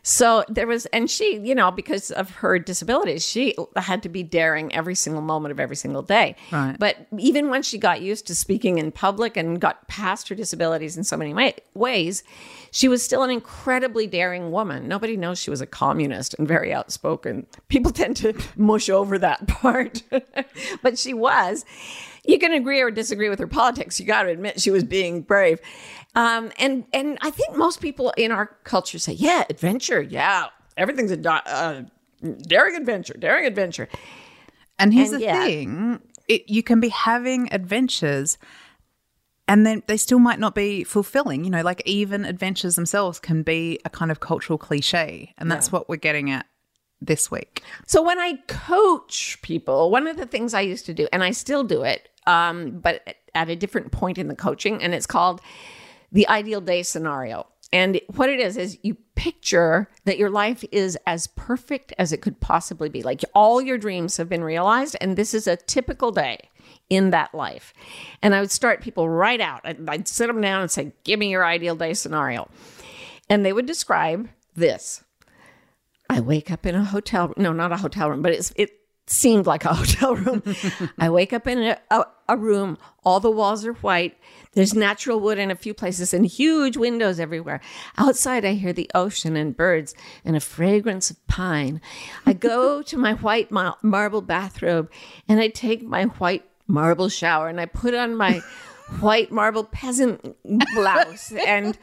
So 0.02 0.44
there 0.48 0.66
was, 0.66 0.86
and 0.86 1.08
she, 1.08 1.38
you 1.38 1.54
know, 1.54 1.70
because 1.70 2.10
of 2.10 2.30
her 2.30 2.58
disabilities, 2.58 3.24
she 3.24 3.54
had 3.76 4.02
to 4.02 4.08
be 4.08 4.22
daring 4.22 4.74
every 4.74 4.94
single 4.94 5.22
moment 5.22 5.52
of 5.52 5.60
every 5.60 5.76
single 5.76 6.02
day. 6.02 6.34
Right. 6.50 6.76
But 6.78 7.06
even 7.18 7.50
when 7.50 7.62
she 7.62 7.78
got 7.78 8.00
used 8.00 8.26
to 8.26 8.34
speaking 8.34 8.78
in 8.78 8.90
public 8.90 9.36
and 9.36 9.60
got 9.60 9.86
past 9.86 10.28
her 10.28 10.34
disabilities 10.34 10.96
in 10.96 11.04
so 11.04 11.16
many 11.16 11.32
way, 11.32 11.54
ways, 11.74 12.24
she 12.72 12.88
was 12.88 13.02
still 13.02 13.22
an 13.22 13.30
incredibly 13.30 14.06
daring 14.06 14.50
woman. 14.50 14.88
Nobody 14.88 15.16
knows 15.16 15.38
she 15.38 15.50
was 15.50 15.60
a 15.60 15.66
communist 15.66 16.34
and 16.38 16.48
very 16.48 16.72
outspoken. 16.72 17.46
People 17.68 17.92
tend 17.92 18.16
to 18.18 18.34
mush 18.56 18.88
over 18.88 19.18
that 19.18 19.46
part, 19.46 20.02
but 20.82 20.98
she 20.98 21.14
was. 21.14 21.64
You 22.24 22.38
can 22.38 22.52
agree 22.52 22.80
or 22.80 22.90
disagree 22.90 23.28
with 23.28 23.40
her 23.40 23.46
politics. 23.46 23.98
You 23.98 24.06
got 24.06 24.22
to 24.22 24.30
admit 24.30 24.60
she 24.60 24.70
was 24.70 24.84
being 24.84 25.22
brave. 25.22 25.60
Um, 26.14 26.52
and 26.58 26.84
and 26.92 27.18
I 27.22 27.30
think 27.30 27.56
most 27.56 27.80
people 27.80 28.12
in 28.16 28.32
our 28.32 28.46
culture 28.64 28.98
say, 28.98 29.12
yeah, 29.12 29.44
adventure, 29.48 30.02
yeah, 30.02 30.46
everything's 30.76 31.12
a 31.12 31.30
uh, 31.30 31.82
daring 32.42 32.76
adventure, 32.76 33.14
daring 33.14 33.46
adventure. 33.46 33.88
And 34.78 34.92
here's 34.92 35.12
And 35.12 35.22
the 35.22 35.26
thing 35.26 36.00
it, 36.28 36.48
you 36.48 36.62
can 36.62 36.80
be 36.80 36.88
having 36.88 37.52
adventures 37.52 38.38
and 39.48 39.66
then 39.66 39.82
they 39.86 39.96
still 39.96 40.18
might 40.18 40.38
not 40.38 40.54
be 40.54 40.84
fulfilling. 40.84 41.44
You 41.44 41.50
know, 41.50 41.62
like 41.62 41.82
even 41.84 42.24
adventures 42.24 42.76
themselves 42.76 43.18
can 43.18 43.42
be 43.42 43.78
a 43.84 43.90
kind 43.90 44.10
of 44.10 44.20
cultural 44.20 44.58
cliche. 44.58 45.34
And 45.38 45.50
that's 45.50 45.72
what 45.72 45.88
we're 45.88 45.96
getting 45.96 46.30
at 46.30 46.46
this 47.00 47.30
week. 47.30 47.62
So 47.86 48.00
when 48.02 48.18
I 48.18 48.34
coach 48.46 49.40
people, 49.42 49.90
one 49.90 50.06
of 50.06 50.16
the 50.16 50.26
things 50.26 50.54
I 50.54 50.60
used 50.60 50.86
to 50.86 50.94
do, 50.94 51.08
and 51.12 51.24
I 51.24 51.32
still 51.32 51.64
do 51.64 51.82
it, 51.82 52.08
um, 52.26 52.78
but 52.80 53.16
at 53.34 53.50
a 53.50 53.56
different 53.56 53.90
point 53.90 54.18
in 54.18 54.28
the 54.28 54.36
coaching, 54.36 54.82
and 54.82 54.94
it's 54.94 55.06
called 55.06 55.40
the 56.12 56.28
ideal 56.28 56.60
day 56.60 56.82
scenario. 56.82 57.46
And 57.72 58.00
what 58.14 58.28
it 58.28 58.38
is 58.38 58.58
is 58.58 58.78
you 58.82 58.96
picture 59.14 59.88
that 60.04 60.18
your 60.18 60.28
life 60.28 60.62
is 60.70 60.98
as 61.06 61.26
perfect 61.28 61.94
as 61.98 62.12
it 62.12 62.20
could 62.20 62.38
possibly 62.38 62.90
be. 62.90 63.02
Like 63.02 63.22
all 63.34 63.62
your 63.62 63.78
dreams 63.78 64.18
have 64.18 64.28
been 64.28 64.44
realized, 64.44 64.94
and 65.00 65.16
this 65.16 65.32
is 65.32 65.46
a 65.46 65.56
typical 65.56 66.12
day 66.12 66.50
in 66.90 67.10
that 67.10 67.34
life. 67.34 67.72
And 68.20 68.34
I 68.34 68.40
would 68.40 68.50
start 68.50 68.82
people 68.82 69.08
right 69.08 69.40
out. 69.40 69.62
I'd, 69.64 69.88
I'd 69.88 70.08
sit 70.08 70.26
them 70.26 70.42
down 70.42 70.60
and 70.60 70.70
say, 70.70 70.92
"Give 71.04 71.18
me 71.18 71.30
your 71.30 71.46
ideal 71.46 71.74
day 71.74 71.94
scenario," 71.94 72.50
and 73.30 73.44
they 73.44 73.54
would 73.54 73.66
describe 73.66 74.28
this. 74.54 75.02
I 76.10 76.20
wake 76.20 76.50
up 76.50 76.66
in 76.66 76.74
a 76.74 76.84
hotel. 76.84 77.32
No, 77.38 77.54
not 77.54 77.72
a 77.72 77.78
hotel 77.78 78.10
room, 78.10 78.20
but 78.20 78.32
it's 78.32 78.52
it 78.56 78.81
seemed 79.06 79.46
like 79.46 79.64
a 79.64 79.74
hotel 79.74 80.16
room. 80.16 80.42
I 80.98 81.10
wake 81.10 81.32
up 81.32 81.46
in 81.46 81.58
a, 81.58 81.78
a, 81.90 82.04
a 82.28 82.36
room. 82.36 82.78
All 83.04 83.20
the 83.20 83.30
walls 83.30 83.66
are 83.66 83.74
white. 83.74 84.16
There's 84.52 84.74
natural 84.74 85.18
wood 85.18 85.38
in 85.38 85.50
a 85.50 85.56
few 85.56 85.72
places 85.72 86.12
and 86.12 86.26
huge 86.26 86.76
windows 86.76 87.18
everywhere. 87.18 87.60
Outside, 87.96 88.44
I 88.44 88.52
hear 88.52 88.72
the 88.72 88.90
ocean 88.94 89.34
and 89.34 89.56
birds 89.56 89.94
and 90.24 90.36
a 90.36 90.40
fragrance 90.40 91.10
of 91.10 91.26
pine. 91.26 91.80
I 92.26 92.34
go 92.34 92.82
to 92.90 92.96
my 92.98 93.14
white 93.14 93.50
ma- 93.50 93.76
marble 93.82 94.20
bathrobe 94.22 94.90
and 95.28 95.40
I 95.40 95.48
take 95.48 95.82
my 95.82 96.04
white 96.04 96.44
marble 96.66 97.08
shower 97.08 97.48
and 97.48 97.60
I 97.60 97.66
put 97.66 97.94
on 97.94 98.14
my 98.16 98.42
white 99.00 99.30
marble 99.32 99.64
peasant 99.64 100.36
blouse 100.74 101.32
and 101.46 101.78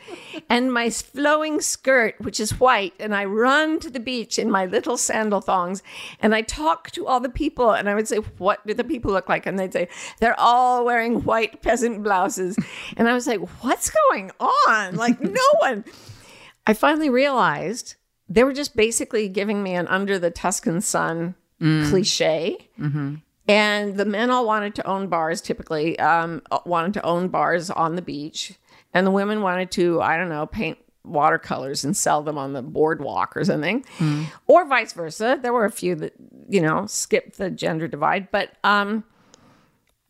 and 0.50 0.74
my 0.74 0.90
flowing 0.90 1.60
skirt 1.60 2.16
which 2.20 2.40
is 2.40 2.60
white 2.60 2.94
and 3.00 3.16
I 3.16 3.26
run 3.26 3.80
to 3.80 3.90
the 3.90 4.00
beach 4.00 4.38
in 4.40 4.50
my 4.50 4.66
little 4.66 4.98
sandal 4.98 5.42
thongs 5.42 5.84
and 6.22 6.36
I 6.36 6.42
talk 6.42 6.92
to 6.92 7.08
all 7.08 7.20
the 7.20 7.30
people 7.30 7.72
and 7.72 7.90
I 7.90 7.96
would 7.96 8.08
say 8.08 8.18
what 8.38 8.66
do 8.66 8.74
the 8.74 8.84
people 8.84 9.12
look 9.12 9.30
like? 9.30 9.46
And 9.46 9.58
they'd 9.58 9.74
say 9.74 9.90
they're 10.20 10.40
all 10.40 10.86
wearing 10.86 11.24
white 11.24 11.62
peasant 11.62 12.04
blouses. 12.04 12.58
And 12.98 13.08
I 13.10 13.14
was 13.14 13.28
like 13.28 13.40
what's 13.64 13.92
going 14.10 14.32
on? 14.40 14.96
Like 14.96 15.20
no 15.22 15.42
one. 15.60 15.86
I 16.68 16.74
finally 16.74 17.10
realized 17.10 17.96
they 18.28 18.44
were 18.44 18.54
just 18.54 18.76
basically 18.76 19.28
giving 19.28 19.64
me 19.64 19.74
an 19.74 19.88
under 19.88 20.20
the 20.20 20.30
Tuscan 20.30 20.82
sun 20.82 21.36
mm. 21.60 21.90
cliche 21.90 22.70
mm-hmm. 22.80 23.16
And 23.50 23.98
the 23.98 24.06
men 24.06 24.30
all 24.30 24.46
wanted 24.46 24.76
to 24.76 24.86
own 24.88 25.08
bars, 25.08 25.42
typically, 25.42 25.98
um, 25.98 26.44
wanted 26.66 26.94
to 26.94 27.04
own 27.04 27.30
bars 27.30 27.72
on 27.72 27.96
the 27.96 28.02
beach. 28.02 28.54
And 28.94 29.08
the 29.08 29.12
women 29.12 29.42
wanted 29.42 29.72
to, 29.72 30.02
I 30.02 30.18
don't 30.18 30.30
know, 30.30 30.46
paint 30.46 30.78
watercolors 31.04 31.84
and 31.84 31.98
sell 31.98 32.22
them 32.22 32.38
on 32.38 32.54
the 32.54 32.62
boardwalk 32.62 33.36
or 33.36 33.44
something. 33.44 33.84
Or 34.46 34.66
vice 34.66 34.94
versa. 34.94 35.40
There 35.42 35.52
were 35.52 35.66
a 35.66 35.72
few 35.72 35.96
that, 35.96 36.14
you 36.48 36.62
know, 36.62 36.86
skipped 36.86 37.38
the 37.38 37.50
gender 37.50 37.88
divide. 37.88 38.30
But 38.30 38.54
um, 38.64 39.04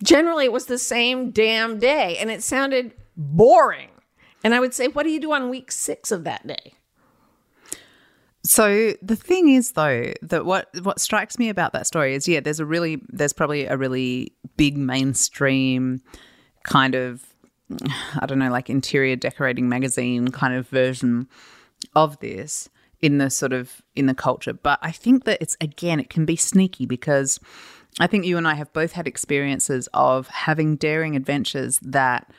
generally, 0.04 0.46
it 0.46 0.52
was 0.52 0.66
the 0.66 0.78
same 0.78 1.32
damn 1.32 1.80
day. 1.80 2.18
And 2.18 2.30
it 2.30 2.44
sounded 2.44 2.94
boring. 3.16 3.90
And 4.44 4.54
I 4.54 4.60
would 4.60 4.74
say, 4.74 4.88
what 4.90 5.04
do 5.04 5.10
you 5.12 5.20
do 5.22 5.32
on 5.32 5.50
week 5.50 5.72
six 5.72 6.12
of 6.12 6.26
that 6.26 6.46
day? 6.46 6.74
So 8.44 8.94
the 9.02 9.16
thing 9.16 9.50
is 9.50 9.74
though 9.74 10.14
that 10.22 10.46
what 10.46 10.70
what 10.82 11.00
strikes 11.00 11.38
me 11.38 11.50
about 11.50 11.74
that 11.74 11.86
story 11.86 12.16
is 12.16 12.28
yeah 12.28 12.40
there's 12.40 12.60
a 12.60 12.66
really 12.66 13.02
there's 13.10 13.34
probably 13.34 13.66
a 13.66 13.76
really 13.76 14.32
big 14.56 14.78
mainstream 14.78 16.02
kind 16.64 16.96
of 16.96 17.26
I 18.20 18.26
don't 18.26 18.40
know 18.40 18.50
like 18.50 18.70
interior 18.70 19.16
decorating 19.16 19.68
magazine 19.68 20.30
kind 20.30 20.54
of 20.54 20.68
version 20.68 21.28
of 21.96 22.20
this 22.20 22.70
in 23.02 23.18
the 23.18 23.30
sort 23.30 23.54
of 23.54 23.82
in 23.96 24.06
the 24.06 24.14
culture. 24.14 24.54
But 24.54 24.80
I 24.82 24.92
think 24.92 25.26
that 25.26 25.42
it's 25.42 25.58
again 25.62 26.00
it 26.00 26.10
can 26.10 26.26
be 26.26 26.36
sneaky 26.36 26.86
because 26.86 27.40
I 28.00 28.08
think 28.08 28.26
you 28.26 28.38
and 28.38 28.48
I 28.48 28.54
have 28.56 28.72
both 28.74 28.94
had 28.94 29.08
experiences 29.08 29.90
of 29.94 30.28
having 30.28 30.76
daring 30.76 31.16
adventures 31.16 31.80
that 31.80 32.32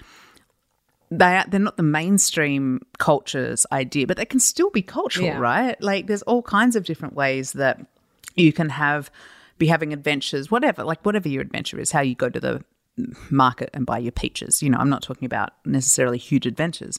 they 1.11 1.37
are, 1.37 1.45
they're 1.49 1.61
not 1.61 1.77
the 1.77 1.83
mainstream 1.83 2.81
culture's 2.99 3.67
idea, 3.73 4.07
but 4.07 4.17
they 4.17 4.25
can 4.25 4.41
still 4.41 4.71
be 4.71 4.83
cultural, 4.83 5.27
Yeah. 5.27 5.39
right? 5.39 5.81
Like 5.83 6.07
there's 6.07 6.23
all 6.23 6.43
kinds 6.43 6.77
of 6.77 6.85
different 6.85 7.15
ways 7.15 7.53
that 7.55 7.85
you 8.37 8.53
can 8.53 8.69
have 8.69 9.11
be 9.59 9.67
having 9.67 9.93
adventures, 9.93 10.51
whatever, 10.51 10.85
like 10.85 11.05
whatever 11.05 11.29
your 11.29 11.43
adventure 11.43 11.79
is, 11.79 11.91
how 11.93 12.01
you 12.01 12.15
go 12.15 12.29
to 12.29 12.41
the 12.41 12.65
market 13.31 13.71
and 13.73 13.87
buy 13.87 13.99
your 13.99 14.13
peaches. 14.13 14.63
You 14.63 14.71
know, 14.71 14.79
I'm 14.79 14.91
not 14.91 15.03
talking 15.03 15.27
about 15.27 15.53
necessarily 15.65 16.19
huge 16.19 16.47
adventures, 16.47 16.99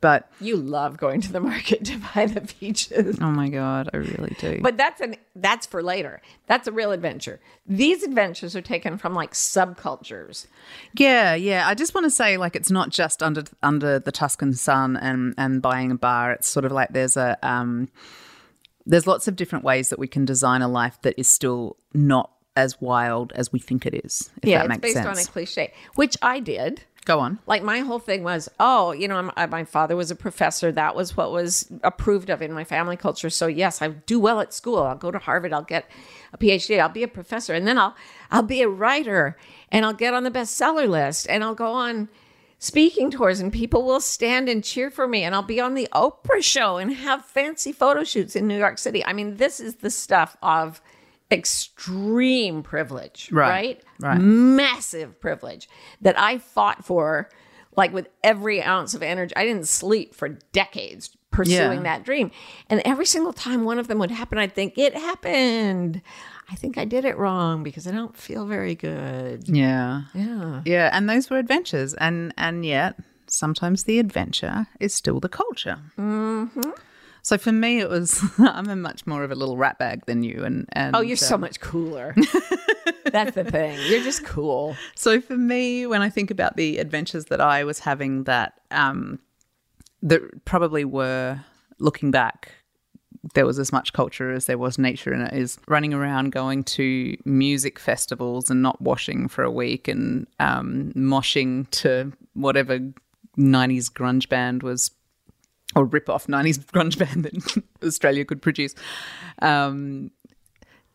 but 0.00 0.30
You 0.40 0.56
love 0.56 0.96
going 0.98 1.20
to 1.22 1.32
the 1.32 1.40
market 1.40 1.84
to 1.90 2.00
buy 2.14 2.26
the 2.26 2.40
peaches. 2.40 3.18
oh 3.20 3.30
my 3.30 3.48
god, 3.48 3.90
I 3.92 3.98
really 3.98 4.36
do. 4.38 4.60
But 4.62 4.76
that's 4.76 5.00
an 5.00 5.16
that's 5.36 5.66
for 5.66 5.82
later. 5.82 6.20
That's 6.46 6.66
a 6.68 6.72
real 6.72 6.92
adventure. 6.92 7.40
These 7.66 8.02
adventures 8.02 8.54
are 8.56 8.62
taken 8.62 8.98
from 8.98 9.14
like 9.14 9.32
subcultures. 9.32 10.46
Yeah, 10.94 11.34
yeah. 11.34 11.66
I 11.68 11.74
just 11.74 11.94
want 11.94 12.04
to 12.04 12.10
say, 12.10 12.36
like, 12.36 12.56
it's 12.56 12.70
not 12.70 12.90
just 12.90 13.22
under 13.22 13.44
under 13.62 13.98
the 13.98 14.12
Tuscan 14.12 14.54
sun 14.54 14.96
and 14.96 15.34
and 15.38 15.62
buying 15.62 15.90
a 15.90 15.96
bar. 15.96 16.32
It's 16.32 16.48
sort 16.48 16.64
of 16.64 16.72
like 16.72 16.90
there's 16.90 17.16
a 17.16 17.38
um, 17.42 17.88
there's 18.84 19.06
lots 19.06 19.28
of 19.28 19.36
different 19.36 19.64
ways 19.64 19.90
that 19.90 19.98
we 19.98 20.08
can 20.08 20.24
design 20.24 20.62
a 20.62 20.68
life 20.68 21.00
that 21.02 21.14
is 21.16 21.28
still 21.28 21.76
not 21.94 22.30
as 22.56 22.80
wild 22.80 23.32
as 23.34 23.52
we 23.52 23.58
think 23.58 23.86
it 23.86 23.94
is. 24.04 24.30
If 24.42 24.48
yeah, 24.48 24.64
it's 24.64 24.78
based 24.78 24.94
sense. 24.94 25.06
on 25.06 25.18
a 25.18 25.24
cliche, 25.24 25.72
which 25.94 26.16
I 26.22 26.40
did. 26.40 26.84
Go 27.04 27.18
on. 27.18 27.40
Like 27.48 27.64
my 27.64 27.80
whole 27.80 27.98
thing 27.98 28.22
was, 28.22 28.48
oh, 28.60 28.92
you 28.92 29.08
know, 29.08 29.16
I'm, 29.16 29.32
I, 29.36 29.46
my 29.46 29.64
father 29.64 29.96
was 29.96 30.12
a 30.12 30.14
professor. 30.14 30.70
That 30.70 30.94
was 30.94 31.16
what 31.16 31.32
was 31.32 31.66
approved 31.82 32.30
of 32.30 32.42
in 32.42 32.52
my 32.52 32.62
family 32.62 32.96
culture. 32.96 33.28
So 33.28 33.48
yes, 33.48 33.82
I 33.82 33.88
do 33.88 34.20
well 34.20 34.38
at 34.38 34.54
school. 34.54 34.78
I'll 34.78 34.94
go 34.94 35.10
to 35.10 35.18
Harvard. 35.18 35.52
I'll 35.52 35.62
get 35.62 35.90
a 36.32 36.38
PhD. 36.38 36.78
I'll 36.78 36.88
be 36.88 37.02
a 37.02 37.08
professor, 37.08 37.54
and 37.54 37.66
then 37.66 37.76
I'll 37.76 37.96
I'll 38.30 38.44
be 38.44 38.62
a 38.62 38.68
writer, 38.68 39.36
and 39.72 39.84
I'll 39.84 39.92
get 39.92 40.14
on 40.14 40.22
the 40.22 40.30
bestseller 40.30 40.88
list, 40.88 41.26
and 41.28 41.42
I'll 41.42 41.56
go 41.56 41.72
on 41.72 42.08
speaking 42.60 43.10
tours, 43.10 43.40
and 43.40 43.52
people 43.52 43.84
will 43.84 43.98
stand 43.98 44.48
and 44.48 44.62
cheer 44.62 44.88
for 44.88 45.08
me, 45.08 45.24
and 45.24 45.34
I'll 45.34 45.42
be 45.42 45.60
on 45.60 45.74
the 45.74 45.88
Oprah 45.92 46.40
show 46.40 46.76
and 46.76 46.94
have 46.94 47.24
fancy 47.24 47.72
photo 47.72 48.04
shoots 48.04 48.36
in 48.36 48.46
New 48.46 48.56
York 48.56 48.78
City. 48.78 49.04
I 49.04 49.12
mean, 49.12 49.38
this 49.38 49.58
is 49.58 49.76
the 49.76 49.90
stuff 49.90 50.36
of 50.40 50.80
extreme 51.32 52.62
privilege, 52.62 53.30
Right, 53.32 53.48
right? 53.50 53.84
right. 54.00 54.20
massive 54.20 55.20
privilege 55.20 55.68
that 56.00 56.18
I 56.18 56.38
fought 56.38 56.84
for, 56.84 57.28
like 57.76 57.92
with 57.92 58.08
every 58.22 58.62
ounce 58.62 58.94
of 58.94 59.02
energy. 59.02 59.34
I 59.36 59.44
didn't 59.44 59.66
sleep 59.68 60.14
for 60.14 60.28
decades 60.52 61.16
pursuing 61.30 61.78
Yeah. 61.78 61.82
that 61.96 62.04
dream. 62.04 62.30
And 62.68 62.82
every 62.84 63.06
single 63.06 63.32
time 63.32 63.64
one 63.64 63.78
of 63.78 63.88
them 63.88 63.98
would 63.98 64.10
happen, 64.10 64.36
I'd 64.38 64.54
think, 64.54 64.76
it 64.76 64.94
happened. 64.94 66.02
I 66.50 66.54
think 66.54 66.76
I 66.76 66.84
did 66.84 67.06
it 67.06 67.16
wrong 67.16 67.62
because 67.62 67.86
I 67.86 67.92
don't 67.92 68.14
feel 68.14 68.44
very 68.46 68.74
good. 68.74 69.48
Yeah, 69.48 70.02
Yeah. 70.14 70.60
yeah. 70.66 70.90
And 70.92 71.08
those 71.08 71.30
were 71.30 71.38
adventures, 71.38 71.94
and 71.94 72.34
and 72.36 72.66
yet 72.66 72.96
sometimes 73.26 73.84
the 73.84 73.98
adventure 73.98 74.66
is 74.78 74.92
still 74.92 75.20
the 75.20 75.30
culture. 75.30 75.78
Mm-hmm. 75.98 76.70
So 77.22 77.38
for 77.38 77.52
me, 77.52 77.78
it 77.78 77.88
was 77.88 78.20
I'm 78.38 78.68
a 78.68 78.76
much 78.76 79.06
more 79.06 79.22
of 79.22 79.30
a 79.30 79.34
little 79.34 79.56
rat 79.56 79.78
bag 79.78 80.06
than 80.06 80.22
you, 80.22 80.42
and 80.44 80.68
and 80.72 80.94
Oh, 80.94 81.00
you're 81.00 81.16
so 81.16 81.36
um, 81.36 81.40
much 81.40 81.60
cooler. 81.60 82.14
That's 83.04 83.34
the 83.34 83.44
thing. 83.44 83.78
You're 83.86 84.02
just 84.02 84.24
cool. 84.24 84.76
So 84.94 85.20
for 85.20 85.36
me, 85.36 85.86
when 85.86 86.02
I 86.02 86.10
think 86.10 86.30
about 86.30 86.56
the 86.56 86.78
adventures 86.78 87.26
that 87.26 87.40
I 87.40 87.64
was 87.64 87.78
having, 87.78 88.24
that 88.24 88.60
um, 88.70 89.20
that 90.02 90.44
probably 90.44 90.84
were 90.84 91.40
looking 91.78 92.10
back, 92.10 92.52
there 93.34 93.46
was 93.46 93.58
as 93.58 93.72
much 93.72 93.92
culture 93.92 94.32
as 94.32 94.46
there 94.46 94.58
was 94.58 94.76
nature 94.76 95.12
in 95.14 95.20
it. 95.20 95.32
Is 95.32 95.58
running 95.68 95.94
around 95.94 96.32
going 96.32 96.64
to 96.64 97.16
music 97.24 97.78
festivals 97.78 98.50
and 98.50 98.62
not 98.62 98.80
washing 98.80 99.28
for 99.28 99.44
a 99.44 99.50
week, 99.50 99.86
and 99.86 100.26
um, 100.40 100.92
moshing 100.96 101.70
to 101.70 102.12
whatever 102.34 102.80
'90s 103.38 103.92
grunge 103.92 104.28
band 104.28 104.64
was 104.64 104.90
or 105.74 105.84
rip 105.84 106.08
off 106.08 106.26
90s 106.26 106.58
grunge 106.72 106.98
band 106.98 107.24
that 107.24 107.64
Australia 107.86 108.24
could 108.24 108.42
produce. 108.42 108.74
Um, 109.40 110.10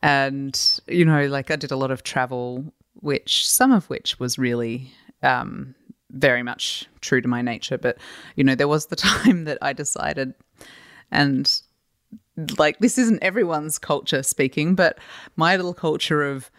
and, 0.02 0.80
you 0.88 1.06
know, 1.06 1.26
like 1.26 1.50
I 1.52 1.56
did 1.56 1.72
a 1.72 1.76
lot 1.76 1.92
of 1.92 2.04
travel, 2.04 2.72
which 2.96 3.48
some 3.48 3.72
of 3.72 3.90
which 3.90 4.20
was 4.20 4.38
really 4.38 4.92
um, 5.24 5.76
very 6.12 6.44
much 6.44 6.86
true 7.02 7.22
to 7.22 7.28
my 7.28 7.42
nature. 7.42 7.78
But, 7.78 7.98
you 8.36 8.44
know, 8.44 8.56
there 8.56 8.68
was 8.68 8.88
the 8.88 8.96
time 8.96 9.46
that 9.46 9.58
I 9.62 9.74
decided, 9.74 10.34
and 11.12 11.62
like 12.58 12.80
this 12.80 12.98
isn't 12.98 13.24
everyone's 13.24 13.80
culture 13.80 14.22
speaking, 14.24 14.76
but 14.76 15.00
my 15.36 15.56
little 15.56 15.74
culture 15.74 16.24
of 16.24 16.52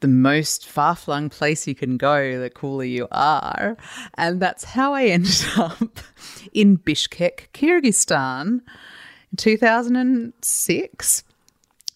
the 0.00 0.08
most 0.08 0.66
far 0.66 0.96
flung 0.96 1.28
place 1.28 1.66
you 1.66 1.74
can 1.74 1.96
go, 1.96 2.40
the 2.40 2.50
cooler 2.50 2.84
you 2.84 3.06
are. 3.12 3.76
And 4.14 4.40
that's 4.40 4.64
how 4.64 4.94
I 4.94 5.04
ended 5.04 5.44
up 5.56 6.00
in 6.52 6.78
Bishkek, 6.78 7.48
Kyrgyzstan 7.52 8.60
in 9.30 9.36
2006. 9.36 11.24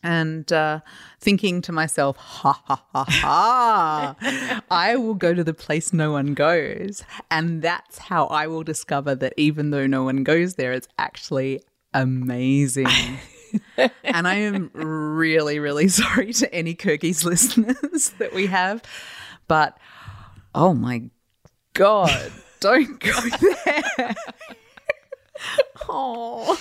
And 0.02 0.52
uh, 0.52 0.80
thinking 1.18 1.62
to 1.62 1.72
myself, 1.72 2.18
ha 2.18 2.62
ha 2.66 2.84
ha 2.92 3.04
ha, 3.08 4.62
I 4.70 4.96
will 4.96 5.14
go 5.14 5.32
to 5.32 5.42
the 5.42 5.54
place 5.54 5.94
no 5.94 6.12
one 6.12 6.34
goes. 6.34 7.02
And 7.30 7.62
that's 7.62 7.96
how 7.96 8.26
I 8.26 8.46
will 8.46 8.62
discover 8.64 9.14
that 9.14 9.32
even 9.38 9.70
though 9.70 9.86
no 9.86 10.04
one 10.04 10.22
goes 10.22 10.56
there, 10.56 10.72
it's 10.72 10.88
actually 10.98 11.62
amazing. 11.94 12.88
and 14.04 14.28
I 14.28 14.34
am 14.36 14.70
really, 14.74 15.58
really 15.58 15.88
sorry 16.02 16.32
to 16.34 16.52
any 16.54 16.74
Kyrgyz 16.74 17.24
listeners 17.24 18.10
that 18.18 18.32
we 18.34 18.46
have. 18.46 18.82
But 19.48 19.76
oh 20.54 20.74
my 20.74 21.02
God, 21.74 22.32
don't 22.60 22.98
go 23.00 23.12
there. 23.64 24.14
Oh, 25.88 26.58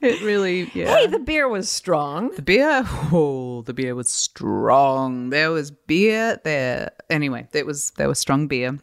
It 0.00 0.22
really, 0.22 0.70
yeah. 0.74 0.96
hey, 0.96 1.06
the 1.08 1.18
beer 1.18 1.48
was 1.48 1.68
strong. 1.68 2.30
The 2.36 2.42
beer, 2.42 2.82
oh, 3.12 3.62
the 3.66 3.74
beer 3.74 3.94
was 3.94 4.10
strong. 4.10 5.30
There 5.30 5.50
was 5.50 5.70
beer 5.70 6.40
there. 6.44 6.92
Anyway, 7.10 7.48
there 7.52 7.64
was 7.66 7.90
there 7.96 8.08
was 8.08 8.18
strong 8.18 8.46
beer. 8.46 8.78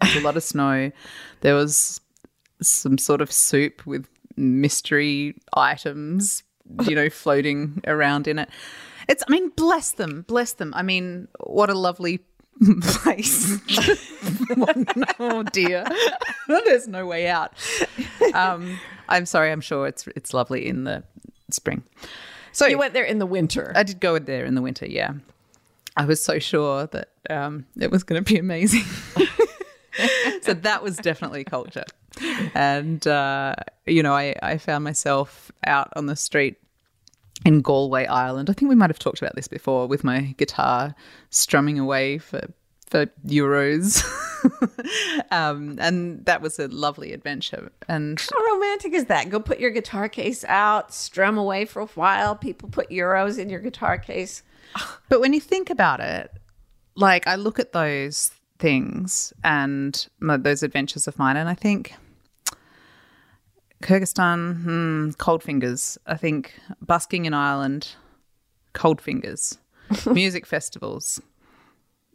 There 0.00 0.10
was 0.14 0.16
a 0.16 0.20
lot 0.24 0.36
of 0.36 0.42
snow. 0.42 0.90
There 1.40 1.54
was 1.54 2.00
some 2.60 2.98
sort 2.98 3.20
of 3.20 3.32
soup 3.32 3.86
with 3.86 4.06
mystery 4.36 5.36
items, 5.54 6.42
you 6.86 6.94
know, 6.94 7.10
floating 7.10 7.80
around 7.86 8.26
in 8.28 8.38
it. 8.38 8.48
It's, 9.08 9.24
I 9.26 9.30
mean, 9.30 9.50
bless 9.50 9.92
them, 9.92 10.22
bless 10.28 10.52
them. 10.54 10.72
I 10.74 10.82
mean, 10.82 11.28
what 11.40 11.70
a 11.70 11.74
lovely 11.74 12.20
place. 12.82 13.58
oh 15.18 15.42
dear, 15.52 15.84
there's 16.48 16.86
no 16.86 17.06
way 17.06 17.28
out. 17.28 17.52
Um, 18.34 18.78
I'm 19.08 19.26
sorry. 19.26 19.50
I'm 19.50 19.60
sure 19.60 19.86
it's 19.86 20.06
it's 20.14 20.32
lovely 20.34 20.66
in 20.66 20.84
the 20.84 21.02
spring. 21.50 21.82
So 22.52 22.66
You 22.66 22.78
went 22.78 22.94
there 22.94 23.04
in 23.04 23.18
the 23.18 23.26
winter. 23.26 23.72
I 23.74 23.82
did 23.82 24.00
go 24.00 24.18
there 24.18 24.44
in 24.44 24.54
the 24.54 24.62
winter, 24.62 24.86
yeah. 24.86 25.12
I 25.96 26.04
was 26.04 26.22
so 26.22 26.38
sure 26.38 26.86
that 26.86 27.08
um, 27.28 27.66
it 27.78 27.90
was 27.90 28.02
going 28.04 28.22
to 28.22 28.32
be 28.32 28.38
amazing. 28.38 28.84
so 30.42 30.54
that 30.54 30.82
was 30.82 30.96
definitely 30.96 31.44
culture. 31.44 31.84
And, 32.54 33.06
uh, 33.06 33.54
you 33.86 34.02
know, 34.02 34.14
I, 34.14 34.34
I 34.42 34.58
found 34.58 34.84
myself 34.84 35.50
out 35.66 35.92
on 35.96 36.06
the 36.06 36.16
street 36.16 36.56
in 37.44 37.60
Galway, 37.60 38.06
Ireland. 38.06 38.50
I 38.50 38.52
think 38.52 38.68
we 38.68 38.74
might 38.74 38.90
have 38.90 38.98
talked 38.98 39.20
about 39.20 39.34
this 39.34 39.48
before 39.48 39.86
with 39.86 40.04
my 40.04 40.34
guitar 40.36 40.94
strumming 41.30 41.78
away 41.78 42.18
for, 42.18 42.42
for 42.86 43.06
euros. 43.26 44.04
um, 45.30 45.78
and 45.80 46.24
that 46.26 46.42
was 46.42 46.58
a 46.58 46.68
lovely 46.68 47.12
adventure. 47.12 47.70
And 47.88 48.20
How 48.20 48.54
romantic 48.54 48.92
is 48.92 49.06
that? 49.06 49.30
Go 49.30 49.40
put 49.40 49.60
your 49.60 49.70
guitar 49.70 50.08
case 50.08 50.44
out, 50.44 50.92
strum 50.92 51.38
away 51.38 51.64
for 51.64 51.80
a 51.80 51.86
while. 51.86 52.36
People 52.36 52.68
put 52.68 52.90
euros 52.90 53.38
in 53.38 53.48
your 53.48 53.60
guitar 53.60 53.98
case. 53.98 54.42
But 55.08 55.20
when 55.20 55.32
you 55.32 55.40
think 55.40 55.70
about 55.70 56.00
it, 56.00 56.30
like 56.94 57.26
I 57.26 57.36
look 57.36 57.58
at 57.58 57.72
those 57.72 58.30
things 58.60 59.32
and 59.42 60.06
those 60.20 60.62
adventures 60.62 61.08
of 61.08 61.18
mine, 61.18 61.36
and 61.36 61.48
I 61.48 61.54
think 61.54 61.94
Kyrgyzstan, 63.82 64.62
hmm, 64.62 65.10
cold 65.18 65.42
fingers. 65.42 65.98
I 66.06 66.16
think 66.16 66.52
busking 66.82 67.24
in 67.24 67.34
Ireland, 67.34 67.88
cold 68.72 69.00
fingers. 69.00 69.58
Music 70.12 70.46
festivals, 70.46 71.20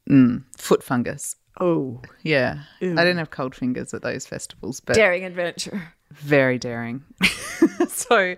mm, 0.10 0.44
foot 0.58 0.82
fungus. 0.82 1.36
Oh, 1.60 2.02
Yeah, 2.24 2.60
I 2.82 2.86
didn't 2.86 3.18
have 3.18 3.32
cold 3.32 3.56
fingers 3.56 3.94
at 3.94 4.02
those 4.02 4.26
festivals, 4.28 4.80
but 4.80 4.96
daring 4.96 5.26
adventure. 5.26 5.94
very 6.14 6.58
daring. 6.58 7.04
so, 7.90 8.36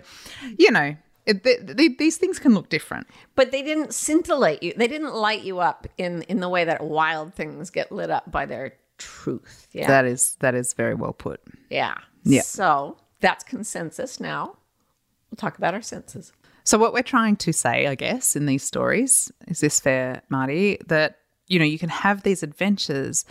you 0.58 0.72
know, 0.72 0.95
it, 1.28 1.43
th 1.43 1.78
th 1.78 1.97
these 1.97 2.17
things 2.17 2.39
can 2.39 2.53
look 2.55 2.69
different. 2.69 3.05
But 3.36 3.51
they 3.51 3.61
didn't 3.61 3.93
scintillate 3.93 4.63
you. 4.63 4.73
They 4.75 4.88
didn't 4.88 5.13
light 5.13 5.43
you 5.43 5.59
up 5.59 5.86
in 5.97 6.23
in 6.23 6.39
the 6.39 6.49
way 6.49 6.65
that 6.65 6.82
wild 6.84 7.34
things 7.36 7.69
get 7.69 7.91
lit 7.91 8.09
up 8.09 8.32
by 8.32 8.45
their 8.45 8.73
truth. 8.97 9.67
Yeah. 9.71 9.88
That 9.88 10.05
is 10.05 10.38
that 10.39 10.55
is 10.55 10.73
very 10.73 10.95
well 10.95 11.13
put. 11.13 11.41
yeah. 11.69 11.95
Yeah. 12.23 12.41
So 12.41 12.97
that's 13.19 13.43
consensus 13.43 14.19
now. 14.19 14.57
We'll 15.30 15.38
talk 15.38 15.57
about 15.57 15.73
our 15.73 15.82
senses. 15.82 16.34
So 16.63 16.78
what 16.78 16.91
we're 16.93 17.01
trying 17.03 17.38
to 17.38 17.53
say, 17.53 17.88
I 17.88 17.95
guess, 17.95 18.36
in 18.36 18.45
these 18.45 18.63
stories, 18.63 19.32
is 19.47 19.59
this 19.61 19.80
fair, 19.80 20.21
Marty, 20.30 20.78
that 20.88 21.19
you 21.47 21.59
know, 21.59 21.65
you 21.65 21.80
can 21.80 21.89
have 21.89 22.23
these 22.23 22.43
adventures 22.43 23.25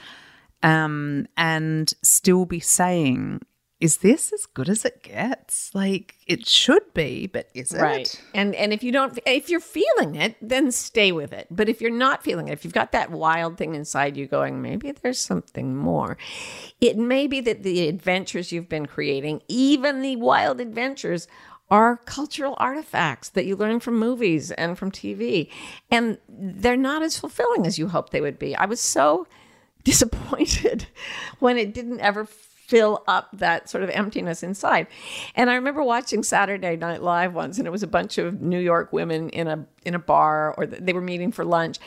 um 0.63 1.27
and 1.37 1.93
still 2.03 2.45
be 2.47 2.61
saying, 2.61 3.41
is 3.79 3.99
this 3.99 4.33
as 4.33 4.47
good 4.47 4.69
as 4.69 4.85
it 4.85 5.03
gets? 5.03 5.71
Like 5.75 6.15
it 6.27 6.47
should 6.47 6.95
be, 6.95 7.27
but 7.27 7.51
is 7.53 7.73
it? 7.73 7.81
Right. 7.81 8.23
And 8.35 8.55
and 8.55 8.73
if 8.73 8.83
you 8.83 8.91
don't 8.91 9.19
if 9.27 9.51
you're 9.51 9.61
feeling 9.61 10.15
it, 10.15 10.37
then 10.41 10.73
stay 10.73 11.13
with 11.13 11.33
it. 11.33 11.47
But 11.51 11.69
if 11.69 11.81
you're 11.81 11.91
not 11.91 12.23
feeling 12.23 12.49
it, 12.49 12.53
if 12.53 12.65
you've 12.65 12.73
got 12.73 12.93
that 12.93 13.11
wild 13.11 13.59
thing 13.59 13.75
inside 13.75 14.17
you 14.17 14.27
going, 14.27 14.63
maybe 14.63 14.93
there's 14.93 15.19
something 15.19 15.77
more. 15.77 16.17
It 16.81 16.97
may 16.97 17.27
be 17.27 17.41
that 17.41 17.63
the 17.63 17.89
adventures 17.89 18.51
you've 18.51 18.69
been 18.69 18.87
creating, 18.87 19.43
even 19.49 20.01
the 20.01 20.17
wild 20.17 20.61
adventures, 20.61 21.29
are 21.71 21.97
cultural 21.99 22.55
artifacts 22.59 23.29
that 23.31 23.45
you 23.45 23.57
learn 23.57 23.81
from 23.81 23.99
movies 23.99 24.53
and 24.53 24.79
from 24.79 24.91
TV. 24.91 25.51
And 25.91 26.19
they're 26.29 26.77
not 26.77 27.03
as 27.03 27.19
fulfilling 27.19 27.67
as 27.67 27.79
you 27.79 27.89
hoped 27.89 28.13
they 28.13 28.21
would 28.21 28.39
be. 28.39 28.55
I 28.55 28.67
was 28.67 28.81
so 28.81 29.27
disappointed 29.85 30.87
when 31.39 31.59
it 31.59 31.75
didn't 31.75 32.01
ever 32.01 32.25
fill 32.67 33.05
up 33.07 33.29
that 33.33 33.69
sort 33.69 33.85
of 33.85 33.91
emptiness 33.91 34.43
inside. 34.43 34.87
And 35.35 35.49
I 35.51 35.55
remember 35.55 35.83
watching 35.83 36.23
Saturday 36.23 36.77
Night 36.77 37.03
Live 37.03 37.33
once 37.33 37.59
and 37.59 37.67
it 37.67 37.71
was 37.71 37.83
a 37.83 37.89
bunch 37.89 38.19
of 38.19 38.41
New 38.41 38.59
York 38.59 38.93
women 38.93 39.29
in 39.31 39.47
a 39.47 39.67
in 39.85 39.95
a 39.95 39.99
bar 39.99 40.55
or 40.57 40.67
they 40.67 40.93
were 40.93 41.01
meeting 41.01 41.31
for 41.31 41.45
lunch 41.45 41.79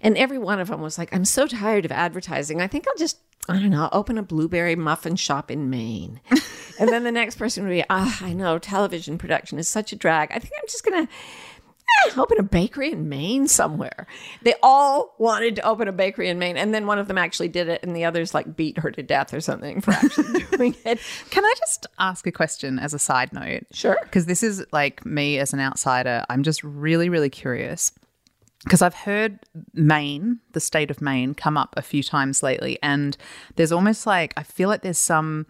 and 0.00 0.16
every 0.18 0.38
one 0.38 0.60
of 0.60 0.68
them 0.68 0.80
was 0.80 0.98
like 0.98 1.14
I'm 1.14 1.24
so 1.24 1.46
tired 1.46 1.84
of 1.84 1.92
advertising. 1.92 2.60
I 2.60 2.66
think 2.66 2.86
I'll 2.86 2.96
just 2.96 3.18
I 3.48 3.60
don't 3.60 3.70
know, 3.70 3.88
open 3.92 4.18
a 4.18 4.22
blueberry 4.22 4.74
muffin 4.74 5.14
shop 5.14 5.50
in 5.50 5.70
Maine. 5.70 6.20
and 6.80 6.88
then 6.88 7.04
the 7.04 7.12
next 7.12 7.36
person 7.36 7.62
would 7.62 7.70
be, 7.70 7.84
ah, 7.88 8.18
I 8.20 8.32
know 8.32 8.58
television 8.58 9.18
production 9.18 9.58
is 9.58 9.68
such 9.68 9.92
a 9.92 9.96
drag. 9.96 10.32
I 10.32 10.40
think 10.40 10.52
I'm 10.58 10.66
just 10.68 10.84
going 10.84 11.06
to 11.06 11.12
eh, 12.06 12.12
open 12.16 12.38
a 12.38 12.42
bakery 12.42 12.92
in 12.92 13.08
Maine 13.08 13.48
somewhere. 13.48 14.06
They 14.42 14.54
all 14.62 15.14
wanted 15.18 15.56
to 15.56 15.62
open 15.62 15.88
a 15.88 15.92
bakery 15.92 16.28
in 16.28 16.38
Maine, 16.38 16.56
and 16.56 16.74
then 16.74 16.86
one 16.86 16.98
of 16.98 17.08
them 17.08 17.18
actually 17.18 17.48
did 17.48 17.68
it, 17.68 17.82
and 17.82 17.94
the 17.94 18.04
others 18.04 18.34
like 18.34 18.56
beat 18.56 18.78
her 18.78 18.90
to 18.90 19.02
death 19.02 19.32
or 19.32 19.40
something 19.40 19.80
for 19.80 19.92
actually 19.92 20.44
doing 20.56 20.76
it. 20.84 21.00
Can 21.30 21.44
I 21.44 21.54
just 21.58 21.86
ask 21.98 22.26
a 22.26 22.32
question 22.32 22.78
as 22.78 22.94
a 22.94 22.98
side 22.98 23.32
note? 23.32 23.64
Sure. 23.72 23.98
Because 24.02 24.26
this 24.26 24.42
is 24.42 24.64
like 24.72 25.04
me 25.04 25.38
as 25.38 25.52
an 25.52 25.60
outsider. 25.60 26.24
I'm 26.28 26.42
just 26.42 26.62
really, 26.64 27.08
really 27.08 27.30
curious. 27.30 27.92
Because 28.64 28.82
I've 28.82 28.94
heard 28.94 29.38
Maine, 29.74 30.40
the 30.52 30.60
state 30.60 30.90
of 30.90 31.00
Maine, 31.00 31.34
come 31.34 31.56
up 31.56 31.74
a 31.76 31.82
few 31.82 32.02
times 32.02 32.42
lately, 32.42 32.78
and 32.82 33.16
there's 33.54 33.70
almost 33.70 34.06
like 34.06 34.34
I 34.36 34.42
feel 34.42 34.68
like 34.68 34.82
there's 34.82 34.98
some 34.98 35.46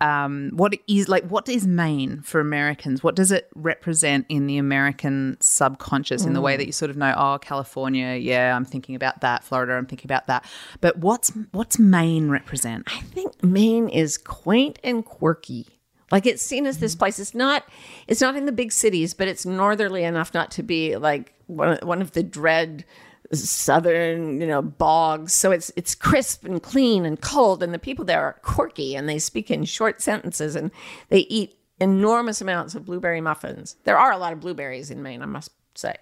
um, 0.00 0.50
what 0.54 0.74
is 0.86 1.08
like 1.08 1.24
what 1.28 1.48
is 1.48 1.66
Maine 1.66 2.22
for 2.22 2.40
Americans? 2.40 3.02
What 3.02 3.14
does 3.14 3.30
it 3.30 3.48
represent 3.54 4.26
in 4.28 4.46
the 4.46 4.56
American 4.56 5.36
subconscious 5.40 6.24
in 6.24 6.32
the 6.32 6.40
way 6.40 6.56
that 6.56 6.66
you 6.66 6.72
sort 6.72 6.90
of 6.90 6.96
know, 6.96 7.14
oh, 7.16 7.38
California, 7.38 8.14
yeah, 8.14 8.56
I'm 8.56 8.64
thinking 8.64 8.94
about 8.94 9.20
that. 9.20 9.44
Florida, 9.44 9.74
I'm 9.74 9.86
thinking 9.86 10.06
about 10.06 10.26
that. 10.28 10.44
But 10.80 10.98
what's 10.98 11.32
what's 11.52 11.78
Maine 11.78 12.30
represent? 12.30 12.84
I 12.86 13.00
think 13.00 13.42
Maine 13.44 13.88
is 13.88 14.16
quaint 14.16 14.78
and 14.82 15.04
quirky. 15.04 15.66
Like 16.10 16.26
it's 16.26 16.42
seen 16.42 16.66
as 16.66 16.78
this 16.78 16.94
place. 16.94 17.18
It's 17.18 17.34
not. 17.34 17.64
It's 18.08 18.20
not 18.20 18.36
in 18.36 18.46
the 18.46 18.52
big 18.52 18.72
cities, 18.72 19.14
but 19.14 19.28
it's 19.28 19.44
northerly 19.44 20.04
enough 20.04 20.32
not 20.32 20.50
to 20.52 20.62
be 20.62 20.96
like 20.96 21.34
one 21.46 21.68
of, 21.68 21.86
one 21.86 22.00
of 22.00 22.12
the 22.12 22.22
dread 22.22 22.84
southern, 23.32 24.40
you 24.40 24.46
know, 24.46 24.62
bogs. 24.62 25.32
So 25.32 25.50
it's 25.50 25.70
it's 25.76 25.94
crisp 25.94 26.44
and 26.44 26.62
clean 26.62 27.04
and 27.04 27.20
cold, 27.20 27.62
and 27.62 27.72
the 27.72 27.78
people 27.78 28.04
there 28.04 28.22
are 28.22 28.34
quirky 28.42 28.96
and 28.96 29.08
they 29.08 29.18
speak 29.18 29.50
in 29.50 29.64
short 29.64 30.00
sentences 30.00 30.56
and 30.56 30.70
they 31.08 31.20
eat 31.20 31.56
enormous 31.80 32.40
amounts 32.40 32.74
of 32.74 32.84
blueberry 32.84 33.20
muffins. 33.20 33.76
There 33.84 33.98
are 33.98 34.12
a 34.12 34.18
lot 34.18 34.32
of 34.32 34.40
blueberries 34.40 34.90
in 34.90 35.02
Maine, 35.02 35.22
I 35.22 35.26
must 35.26 35.50
say. 35.74 35.96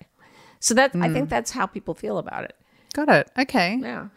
So 0.61 0.75
that 0.75 0.95
I 0.97 1.09
hmm. 1.09 1.15
think 1.15 1.29
that's 1.29 1.53
how 1.53 1.67
people 1.67 1.95
feel 1.95 2.19
about 2.19 2.45
it. 2.45 2.57
Got 2.95 3.09
it. 3.11 3.31
Okay. 3.39 3.79
Yeah. 3.81 4.09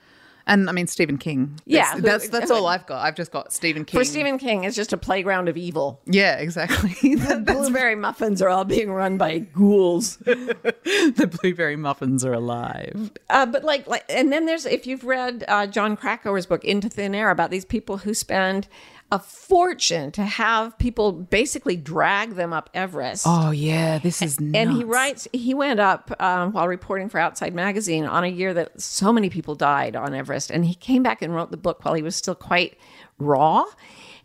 And 0.48 0.70
I 0.70 0.74
mean 0.74 0.88
Stephen 0.88 1.18
King. 1.18 1.60
Yeah, 1.66 1.82
That's 1.84 1.96
who- 1.96 2.02
that's, 2.02 2.30
that's 2.30 2.52
all 2.52 2.66
I've 2.74 2.86
got. 2.88 3.06
I've 3.06 3.16
just 3.16 3.32
got 3.32 3.54
Stephen 3.54 3.86
King. 3.86 4.00
For 4.00 4.04
Stephen 4.06 4.38
King, 4.38 4.64
it's 4.64 4.76
just 4.76 4.92
a 4.94 4.98
playground 4.98 5.50
of 5.50 5.58
evil. 5.58 6.02
Yeah, 6.06 6.38
exactly. 6.38 7.16
the, 7.16 7.42
Blueberry 7.46 7.96
muffins 7.96 8.42
are 8.42 8.50
all 8.50 8.66
being 8.66 8.92
run 8.92 9.18
by 9.18 9.40
ghouls. 9.40 10.18
the 10.18 11.38
blueberry 11.42 11.76
muffins 11.76 12.26
are 12.26 12.34
alive. 12.34 13.12
Uh, 13.30 13.46
but 13.46 13.64
like, 13.64 13.88
like, 13.88 14.04
and 14.10 14.32
then 14.32 14.46
there's 14.46 14.66
if 14.66 14.88
you've 14.88 15.04
read 15.04 15.44
uh, 15.48 15.68
Jon 15.68 15.96
Krakauer's 15.96 16.46
book 16.46 16.64
Into 16.66 16.90
Thin 16.90 17.14
Air 17.16 17.30
about 17.30 17.52
these 17.52 17.66
people 17.66 17.98
who 17.98 18.14
spend 18.14 18.68
a 19.12 19.20
fortune 19.20 20.10
to 20.14 20.24
have 20.24 20.78
people 20.78 21.12
basically 21.12 21.76
drag 21.76 22.36
them 22.36 22.54
up 22.54 22.70
Everest. 22.74 23.26
Oh 23.28 23.52
yeah, 23.52 24.00
this 24.00 24.22
is 24.22 24.40
nuts. 24.40 24.56
And 24.56 24.72
he 24.72 24.86
writes, 24.86 25.28
he 25.34 25.54
went 25.54 25.82
up 25.82 26.12
um, 26.22 26.54
while 26.54 26.68
reporting 26.68 27.10
for 27.10 27.20
Outside 27.20 27.54
Magazine 27.54 28.06
on 28.06 28.24
a 28.24 28.28
year 28.28 28.54
that 28.54 28.80
so 28.80 29.12
many 29.12 29.30
people 29.30 29.54
died 29.54 29.98
on 29.98 30.14
Everest. 30.14 30.50
And 30.50 30.66
he 30.66 30.74
came 30.74 31.04
back 31.04 31.22
and 31.22 31.36
wrote 31.36 31.52
the 31.52 31.58
book 31.58 31.84
while 31.84 31.94
he 31.94 32.02
was 32.02 32.16
still 32.16 32.36
quite 32.36 32.78
raw 33.20 33.66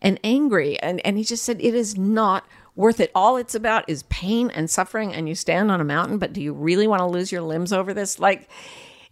and 0.01 0.21
angry. 0.23 0.79
And, 0.79 1.05
and 1.05 1.19
he 1.19 1.25
just 1.25 1.43
said, 1.43 1.61
it 1.61 1.75
is 1.75 1.99
not 1.99 2.47
worth 2.77 3.01
it. 3.01 3.11
All 3.13 3.37
it's 3.37 3.57
about 3.57 3.89
is 3.89 4.05
pain 4.05 4.51
and 4.51 4.71
suffering. 4.71 5.13
And 5.13 5.29
you 5.29 5.35
stand 5.35 5.73
on 5.73 5.81
a 5.81 5.85
mountain, 5.85 6.19
but 6.19 6.33
do 6.33 6.41
you 6.41 6.53
really 6.53 6.87
want 6.87 7.01
to 7.01 7.07
lose 7.07 7.33
your 7.33 7.43
limbs 7.43 7.73
over 7.73 7.93
this? 7.93 8.21
Like, 8.21 8.49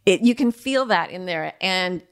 it, 0.07 0.21
you 0.21 0.37
can 0.37 0.53
feel 0.53 0.87
that 0.87 1.11
in 1.11 1.27
there. 1.27 1.55
And 1.61 2.03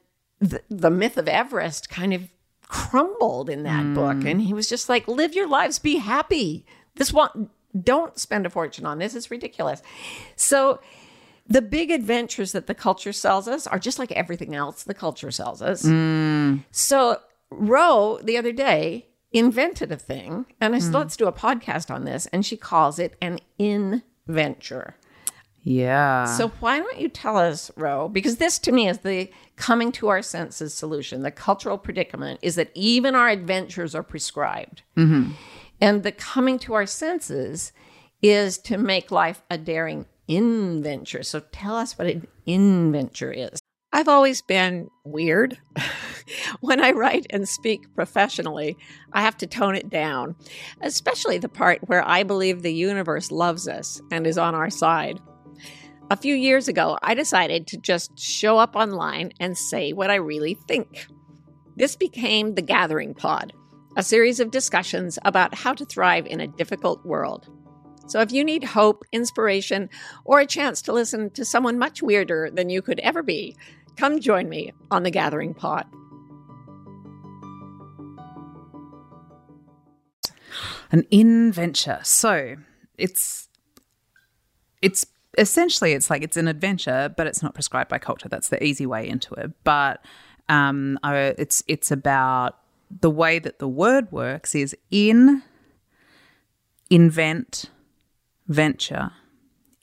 the, 0.41 0.63
the 0.69 0.91
myth 0.91 1.17
of 1.17 1.29
Everest 1.29 1.89
kind 1.89 2.13
of 2.13 2.29
crumbled 2.73 3.51
in 3.51 3.65
that 3.65 3.93
book. 3.95 4.23
Hmm. 4.23 4.27
And 4.27 4.41
he 4.41 4.55
was 4.55 4.67
just 4.67 4.89
like, 4.89 5.07
live 5.07 5.35
your 5.35 5.47
lives, 5.47 5.79
be 5.79 5.97
happy. 5.97 6.65
This 6.95 7.13
one, 7.13 7.51
don't 7.79 8.19
spend 8.19 8.47
a 8.47 8.51
fortune 8.51 8.87
on 8.87 8.99
this. 8.99 9.15
It's 9.15 9.31
ridiculous. 9.31 9.83
So, 10.37 10.81
the 11.47 11.61
big 11.61 11.91
adventures 11.91 12.53
that 12.53 12.69
the 12.69 12.75
culture 12.75 13.13
sells 13.13 13.47
us 13.47 13.67
are 13.67 13.79
just 13.79 13.99
like 13.99 14.13
everything 14.13 14.55
else 14.55 14.85
the 14.85 14.95
culture 14.95 15.31
sells 15.31 15.61
us. 15.61 15.83
Hmm. 15.83 16.59
So, 16.71 17.21
Ro 17.51 18.19
the 18.23 18.39
other 18.39 18.53
day 18.53 19.09
invented 19.33 19.93
a 19.93 19.97
thing, 19.97 20.47
and 20.61 20.75
I 20.75 20.79
said, 20.79 20.89
hmm. 20.89 20.97
let's 20.97 21.17
do 21.17 21.27
a 21.27 21.33
podcast 21.33 21.95
on 21.95 22.05
this. 22.05 22.27
And 22.27 22.45
she 22.47 22.57
calls 22.57 22.99
it 22.99 23.17
an 23.21 23.39
inventure. 23.59 24.97
Yeah. 25.63 26.25
So 26.25 26.49
why 26.61 26.81
don't 26.81 26.99
you 26.99 27.09
tell 27.09 27.37
us, 27.37 27.71
Ro? 27.77 28.09
Because 28.09 28.37
this 28.37 28.59
to 28.61 28.73
me 28.73 28.89
is 28.89 28.99
the 28.99 29.31
coming 29.63 29.93
to 29.93 30.09
our 30.09 30.23
senses 30.23 30.75
solution. 30.75 31.23
The 31.23 31.31
cultural 31.31 31.79
predicament 31.79 32.41
is 32.43 32.57
that 32.57 32.73
even 32.75 33.15
our 33.15 33.29
adventures 33.29 33.95
are 33.95 34.03
prescribed. 34.03 34.83
Mm-hmm. 34.97 35.35
And 35.81 36.03
the 36.03 36.11
coming 36.11 36.59
to 36.61 36.75
our 36.75 36.85
senses 36.85 37.73
is 38.21 38.59
to 38.59 38.77
make 38.77 39.13
life 39.13 39.41
a 39.49 39.57
daring 39.57 40.07
inventure. 40.27 41.23
So 41.23 41.39
tell 41.53 41.77
us 41.77 41.97
what 41.97 42.09
an 42.09 42.27
inventure 42.45 43.31
is. 43.31 43.61
I've 43.93 44.09
always 44.09 44.43
been 44.43 44.89
weird. 45.05 45.57
when 46.61 46.83
I 46.83 46.91
write 46.91 47.29
and 47.31 47.49
speak 47.49 47.95
professionally, 47.95 48.77
I 49.13 49.23
have 49.23 49.37
to 49.39 49.47
tone 49.47 49.77
it 49.77 49.89
down, 49.89 50.35
especially 50.81 51.39
the 51.39 51.49
part 51.49 51.89
where 51.89 52.05
I 52.05 52.25
believe 52.25 52.63
the 52.63 52.75
universe 52.75 53.31
loves 53.31 53.69
us 53.69 54.01
and 54.11 54.27
is 54.27 54.39
on 54.39 54.57
our 54.57 54.71
side. 54.71 55.21
A 56.13 56.17
few 56.19 56.35
years 56.35 56.69
ago, 56.69 56.99
I 57.03 57.15
decided 57.15 57.67
to 57.69 57.79
just 57.79 58.19
show 58.19 58.59
up 58.59 58.77
online 58.77 59.33
and 59.41 59.57
say 59.57 59.95
what 59.95 60.11
I 60.11 60.17
really 60.17 60.59
think. 60.69 61.07
This 61.77 61.97
became 61.97 62.55
the 62.55 62.61
Gathering 62.61 63.15
Pod, 63.15 63.55
a 63.97 64.03
series 64.03 64.39
of 64.39 64.51
discussions 64.51 65.19
about 65.25 65.55
how 65.55 65.73
to 65.73 65.87
thrive 65.87 66.27
in 66.27 66.39
a 66.39 66.47
difficult 66.47 67.03
world. 67.07 67.49
So 68.09 68.21
if 68.21 68.31
you 68.31 68.45
need 68.45 68.63
hope, 68.63 69.05
inspiration, 69.11 69.89
or 70.27 70.39
a 70.39 70.47
chance 70.47 70.83
to 70.83 70.93
listen 70.93 71.31
to 71.31 71.47
someone 71.47 71.79
much 71.79 72.03
weirder 72.03 72.51
than 72.53 72.69
you 72.69 72.83
could 72.83 73.01
ever 73.01 73.23
be, 73.23 73.57
come 73.97 74.21
join 74.21 74.51
me 74.51 74.75
on 74.91 75.05
the 75.05 75.11
Gathering 75.11 75.55
Pod. 75.55 75.87
an 80.91 81.07
inventure. 81.11 82.01
So 82.03 82.57
it's 82.99 83.49
it's 84.83 85.07
essentially 85.39 85.93
it's 85.93 86.11
like 86.11 86.23
it's 86.23 86.37
an 86.37 86.49
adventure, 86.49 87.13
but 87.17 87.27
it's 87.27 87.43
not 87.43 87.55
prescribed 87.55 87.91
by 87.91 87.99
culture. 87.99 88.29
That's 88.29 88.49
the 88.49 88.63
easy 88.63 88.87
way 88.87 89.09
into 89.09 89.35
it. 89.35 89.53
But 89.65 90.05
um, 90.49 90.99
I, 91.03 91.35
it's 91.39 91.63
it's 91.67 91.91
about 91.91 92.59
the 93.01 93.11
way 93.11 93.39
that 93.39 93.59
the 93.59 93.69
word 93.69 94.11
works 94.13 94.55
is 94.55 94.77
in, 94.91 95.43
invent, 96.91 97.67
venture, 98.49 99.13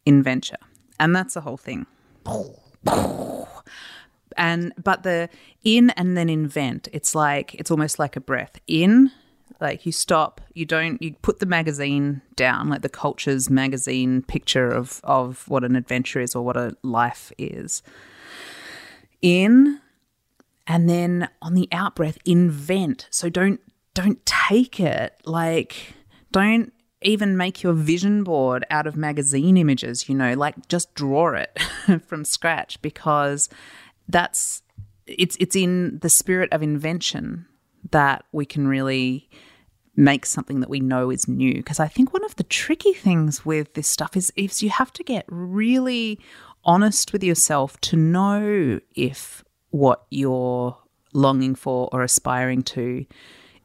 inventure, 0.06 0.58
and 1.00 1.16
that's 1.16 1.34
the 1.34 1.42
whole 1.42 1.58
thing. 1.58 1.86
And 4.38 4.74
but 4.82 5.04
the 5.04 5.30
in 5.64 5.90
and 5.92 6.16
then 6.16 6.30
invent, 6.30 6.88
it's 6.94 7.16
like 7.16 7.56
it's 7.56 7.72
almost 7.72 8.00
like 8.00 8.16
a 8.16 8.22
breath 8.22 8.60
in 8.68 9.12
like 9.62 9.86
you 9.86 9.92
stop 9.92 10.42
you 10.54 10.66
don't 10.66 11.02
you 11.02 11.14
put 11.22 11.40
the 11.40 11.46
magazine 11.46 12.22
down 12.36 12.70
like 12.70 12.82
the 12.82 12.90
culture's 12.90 13.50
magazine 13.50 14.22
picture 14.22 14.70
of 14.70 15.02
of 15.04 15.48
what 15.48 15.64
an 15.64 15.76
adventure 15.76 16.20
is 16.20 16.36
or 16.36 16.44
what 16.44 16.58
a 16.58 16.76
life 16.84 17.32
is. 17.38 17.82
In 19.22 19.80
and 20.68 20.88
then 20.88 21.30
on 21.42 21.56
the 21.56 21.68
out 21.72 21.96
breath 21.96 22.18
invent. 22.26 23.08
So 23.10 23.30
don't 23.30 23.60
don't 23.94 24.26
take 24.26 24.80
it. 24.80 25.20
Like 25.26 25.94
don't 26.32 26.72
even 27.02 27.38
make 27.38 27.64
your 27.64 27.74
vision 27.74 28.24
board 28.24 28.66
out 28.70 28.86
of 28.86 28.98
magazine 28.98 29.56
images 29.56 30.10
you 30.10 30.16
know 30.16 30.34
like 30.34 30.68
just 30.68 30.94
draw 30.96 31.34
it 31.34 31.58
from 32.06 32.26
scratch 32.26 32.82
because 32.82 33.48
that's 34.10 34.62
it's 35.08 35.38
it's 35.40 35.56
in 35.56 35.98
the 36.00 36.10
spirit 36.10 36.52
of 36.52 36.62
invention 36.62 37.46
that 37.92 38.26
we 38.32 38.46
can 38.46 38.68
really 38.68 39.30
make 40.00 40.26
something 40.26 40.62
that 40.62 40.70
we 40.70 40.80
know 40.80 41.12
is 41.12 41.28
new. 41.28 41.56
Because 41.56 41.80
I 41.80 41.88
think 41.88 42.14
one 42.14 42.24
of 42.24 42.36
the 42.38 42.44
tricky 42.44 42.94
things 42.94 43.46
with 43.46 43.74
this 43.74 43.88
stuff 43.88 44.16
is 44.16 44.32
is 44.36 44.64
you 44.64 44.70
have 44.70 44.94
to 44.94 45.04
get 45.04 45.26
really 45.28 46.20
honest 46.64 47.14
with 47.14 47.24
yourself 47.24 47.80
to 47.82 47.96
know 47.96 48.80
if 48.96 49.44
what 49.72 50.06
you're 50.10 50.78
longing 51.14 51.56
for 51.56 51.90
or 51.92 52.02
aspiring 52.02 52.64
to 52.64 53.06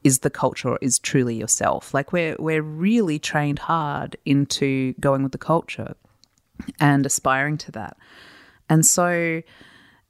is 0.02 0.18
the 0.18 0.30
culture 0.30 0.70
or 0.70 0.78
is 0.82 0.98
truly 0.98 1.36
yourself. 1.36 1.94
Like 1.94 2.12
we're 2.12 2.36
we're 2.38 2.62
really 2.62 3.18
trained 3.18 3.60
hard 3.60 4.16
into 4.24 4.92
going 4.94 5.22
with 5.22 5.32
the 5.32 5.38
culture 5.38 5.94
and 6.80 7.06
aspiring 7.06 7.58
to 7.58 7.72
that. 7.72 7.96
And 8.68 8.84
so 8.84 9.40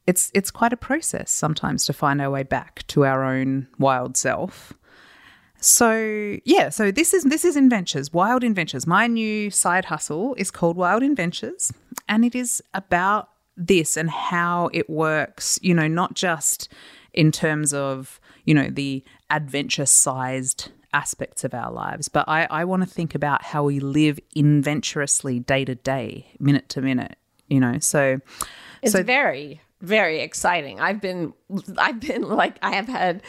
it's 0.06 0.30
it's 0.34 0.50
quite 0.50 0.72
a 0.72 0.78
process 0.78 1.30
sometimes 1.30 1.84
to 1.84 1.92
find 1.92 2.20
our 2.22 2.30
way 2.30 2.44
back 2.44 2.86
to 2.88 3.04
our 3.04 3.24
own 3.24 3.68
wild 3.78 4.16
self. 4.16 4.72
So 5.64 6.36
yeah, 6.44 6.68
so 6.68 6.90
this 6.90 7.14
is 7.14 7.24
this 7.24 7.42
is 7.42 7.56
Inventures, 7.56 8.12
Wild 8.12 8.44
Inventures. 8.44 8.86
My 8.86 9.06
new 9.06 9.50
side 9.50 9.86
hustle 9.86 10.34
is 10.34 10.50
called 10.50 10.76
Wild 10.76 11.02
Inventures, 11.02 11.72
and 12.06 12.22
it 12.22 12.34
is 12.34 12.62
about 12.74 13.30
this 13.56 13.96
and 13.96 14.10
how 14.10 14.68
it 14.74 14.90
works. 14.90 15.58
You 15.62 15.72
know, 15.72 15.88
not 15.88 16.12
just 16.12 16.70
in 17.14 17.32
terms 17.32 17.72
of 17.72 18.20
you 18.44 18.52
know 18.52 18.68
the 18.68 19.02
adventure-sized 19.30 20.70
aspects 20.92 21.44
of 21.44 21.54
our 21.54 21.72
lives, 21.72 22.08
but 22.08 22.28
I, 22.28 22.46
I 22.50 22.64
want 22.64 22.82
to 22.82 22.88
think 22.88 23.14
about 23.14 23.42
how 23.42 23.64
we 23.64 23.80
live 23.80 24.20
inventurously 24.34 25.40
day 25.40 25.64
to 25.64 25.74
day, 25.76 26.26
minute 26.38 26.68
to 26.68 26.82
minute. 26.82 27.16
You 27.48 27.60
know, 27.60 27.78
so 27.78 28.20
It's 28.82 28.92
so 28.92 29.02
very, 29.02 29.62
very 29.80 30.20
exciting. 30.20 30.78
I've 30.78 31.00
been, 31.00 31.32
I've 31.78 32.00
been 32.00 32.22
like, 32.22 32.58
I 32.62 32.74
have 32.74 32.86
had 32.86 33.22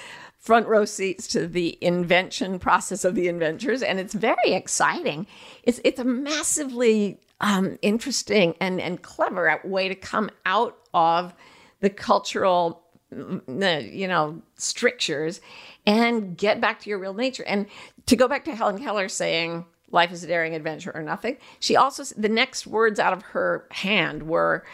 front 0.45 0.67
row 0.67 0.85
seats 0.85 1.25
to 1.25 1.47
the 1.47 1.75
invention 1.81 2.59
process 2.59 3.03
of 3.03 3.15
the 3.15 3.27
inventors, 3.27 3.81
and 3.81 3.99
it's 3.99 4.13
very 4.13 4.53
exciting. 4.53 5.25
It's 5.63 5.81
it's 5.83 5.99
a 5.99 6.03
massively 6.03 7.19
um, 7.41 7.79
interesting 7.81 8.53
and 8.61 8.79
and 8.79 9.01
clever 9.01 9.59
way 9.63 9.87
to 9.87 9.95
come 9.95 10.29
out 10.45 10.77
of 10.93 11.33
the 11.79 11.89
cultural, 11.89 12.83
mm, 13.11 13.91
you 13.91 14.07
know, 14.07 14.39
strictures 14.53 15.41
and 15.87 16.37
get 16.37 16.61
back 16.61 16.79
to 16.81 16.91
your 16.91 16.99
real 16.99 17.15
nature. 17.15 17.43
And 17.45 17.65
to 18.05 18.15
go 18.15 18.27
back 18.27 18.45
to 18.45 18.55
Helen 18.55 18.77
Keller 18.77 19.09
saying. 19.09 19.65
Life 19.91 20.11
is 20.11 20.23
a 20.23 20.27
daring 20.27 20.55
adventure 20.55 20.91
or 20.93 21.03
nothing. 21.03 21.37
She 21.59 21.77
also, 21.77 22.03
the 22.17 22.27
next 22.27 22.67
words 22.67 22.99
out 22.99 23.13
of 23.13 23.21
her 23.21 23.65
hand 23.71 24.23
were, 24.23 24.65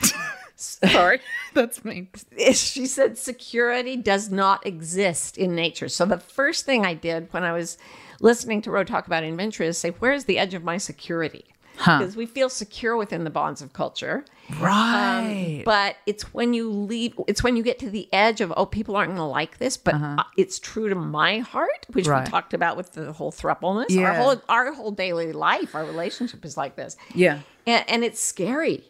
sorry, 0.92 1.20
that's 1.54 1.84
me. 1.84 2.08
she 2.54 2.86
said 2.86 3.18
security 3.18 3.96
does 3.98 4.30
not 4.32 4.66
exist 4.66 5.38
in 5.38 5.56
nature. 5.56 5.90
So 5.90 6.06
the 6.06 6.18
first 6.20 6.66
thing 6.66 6.86
I 6.86 6.94
did 6.94 7.28
when 7.32 7.44
I 7.44 7.52
was 7.54 7.78
listening 8.20 8.62
to 8.64 8.72
Ro 8.72 8.84
talk 8.84 9.08
about 9.08 9.24
inventory 9.24 9.68
is 9.68 9.78
say, 9.78 9.90
where's 9.90 10.26
the 10.26 10.38
edge 10.38 10.54
of 10.54 10.64
my 10.64 10.78
security? 10.78 11.46
Because 11.78 12.16
we 12.16 12.28
feel 12.28 12.48
secure 12.50 12.96
within 12.96 13.24
the 13.24 13.32
bonds 13.32 13.60
of 13.64 13.74
culture. 13.74 14.24
Right. 14.60 15.64
But 15.66 15.96
it's 16.06 16.32
when 16.34 16.54
you 16.54 16.70
leave, 16.70 17.20
it's 17.28 17.42
when 17.44 17.56
you 17.56 17.64
get 17.64 17.80
to 17.80 17.90
the 17.90 18.08
edge 18.14 18.40
of, 18.42 18.54
oh, 18.56 18.68
people 18.68 18.96
aren't 18.96 19.10
going 19.10 19.18
to 19.18 19.24
like 19.24 19.58
this, 19.58 19.78
but 19.78 19.96
uh, 19.96 20.24
it's 20.38 20.60
true 20.60 20.90
to 20.90 20.96
my 20.96 21.40
heart, 21.40 21.88
which 21.94 22.06
Right. 22.08 22.24
we 22.26 22.30
talked 22.30 22.54
about 22.54 22.78
with 22.78 22.94
the 22.94 23.12
whole 23.14 23.32
thrupleness. 23.32 23.98
Our 23.98 24.14
whole, 24.14 24.42
our 24.48 24.72
whole 24.74 24.92
daily 24.92 25.32
life, 25.34 25.74
our 25.74 25.84
relationship 25.86 26.46
is 26.46 26.56
like 26.56 26.76
this 26.76 26.98
yeah. 27.16 27.40
and, 27.66 27.84
and 27.90 28.04
it's 28.04 28.20
scary. 28.20 28.84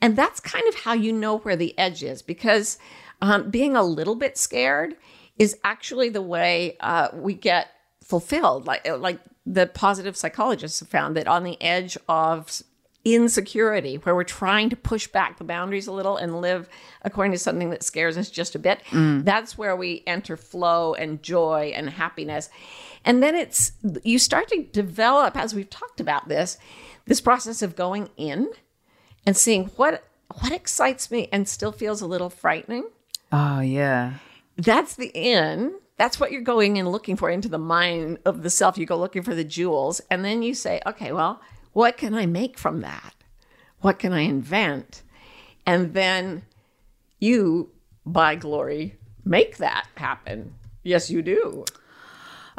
And 0.00 0.16
that's 0.16 0.40
kind 0.40 0.66
of 0.68 0.74
how 0.74 0.92
you 0.92 1.12
know 1.12 1.38
where 1.38 1.56
the 1.56 1.78
edge 1.78 2.02
is 2.02 2.22
because 2.22 2.78
Um, 3.22 3.50
being 3.50 3.76
a 3.76 3.82
little 3.82 4.14
bit 4.14 4.36
scared 4.36 4.94
is 5.38 5.56
actually 5.64 6.10
the 6.10 6.20
way 6.20 6.76
uh, 6.80 7.08
we 7.14 7.32
get 7.32 7.68
fulfilled. 8.04 8.66
Like 8.66 8.86
like 8.86 9.20
the 9.46 9.66
positive 9.66 10.16
psychologists 10.16 10.80
have 10.80 10.90
found 10.90 11.16
that 11.16 11.26
on 11.26 11.42
the 11.42 11.56
edge 11.62 11.96
of 12.08 12.62
insecurity, 13.04 13.96
where 13.96 14.14
we're 14.14 14.24
trying 14.24 14.68
to 14.68 14.76
push 14.76 15.06
back 15.06 15.38
the 15.38 15.44
boundaries 15.44 15.88
a 15.88 15.92
little 15.92 16.18
and 16.18 16.42
live 16.42 16.68
according 17.02 17.32
to 17.32 17.38
something 17.38 17.70
that 17.70 17.82
scares 17.82 18.18
us 18.18 18.30
just 18.30 18.54
a 18.54 18.58
bit, 18.58 18.80
that's 19.24 19.56
where 19.56 19.76
we 19.76 20.02
enter 20.06 20.36
flow 20.36 20.92
and 20.92 21.22
joy 21.22 21.72
and 21.74 21.88
happiness. 21.88 22.50
And 23.02 23.22
then 23.22 23.34
it's 23.34 23.72
you 24.04 24.18
start 24.18 24.48
to 24.48 24.62
develop, 24.62 25.36
as 25.36 25.54
we've 25.54 25.70
talked 25.70 26.00
about 26.00 26.28
this, 26.28 26.58
this 27.06 27.22
process 27.22 27.62
of 27.62 27.76
going 27.76 28.10
in 28.16 28.50
and 29.26 29.36
seeing 29.36 29.66
what 29.76 30.04
what 30.40 30.52
excites 30.52 31.10
me 31.10 31.28
and 31.32 31.48
still 31.48 31.72
feels 31.72 32.00
a 32.00 32.06
little 32.06 32.30
frightening. 32.30 32.84
Oh, 33.32 33.60
yeah. 33.60 34.14
That's 34.56 34.94
the 34.94 35.10
in. 35.14 35.74
That's 35.96 36.20
what 36.20 36.30
you're 36.30 36.42
going 36.42 36.78
and 36.78 36.90
looking 36.90 37.16
for 37.16 37.30
into 37.30 37.48
the 37.48 37.58
mind 37.58 38.18
of 38.24 38.42
the 38.42 38.50
self. 38.50 38.76
You 38.76 38.86
go 38.86 38.98
looking 38.98 39.22
for 39.22 39.34
the 39.34 39.44
jewels, 39.44 40.00
and 40.10 40.24
then 40.24 40.42
you 40.42 40.54
say, 40.54 40.80
okay, 40.86 41.12
well, 41.12 41.40
what 41.72 41.96
can 41.96 42.14
I 42.14 42.26
make 42.26 42.58
from 42.58 42.82
that? 42.82 43.14
What 43.80 43.98
can 43.98 44.12
I 44.12 44.20
invent? 44.20 45.02
And 45.64 45.94
then 45.94 46.42
you, 47.18 47.70
by 48.04 48.34
glory, 48.34 48.96
make 49.24 49.56
that 49.56 49.86
happen. 49.96 50.54
Yes, 50.82 51.10
you 51.10 51.22
do. 51.22 51.64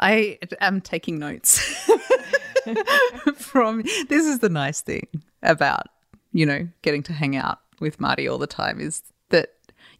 I 0.00 0.38
am 0.60 0.80
taking 0.80 1.18
notes 1.18 1.58
from 3.34 3.82
this 4.08 4.26
is 4.26 4.38
the 4.40 4.48
nice 4.48 4.80
thing 4.80 5.06
about, 5.42 5.88
you 6.32 6.46
know, 6.46 6.68
getting 6.82 7.02
to 7.04 7.12
hang 7.12 7.36
out 7.36 7.58
with 7.80 8.00
Marty 8.00 8.28
all 8.28 8.38
the 8.38 8.46
time 8.46 8.80
is 8.80 9.02
that 9.30 9.50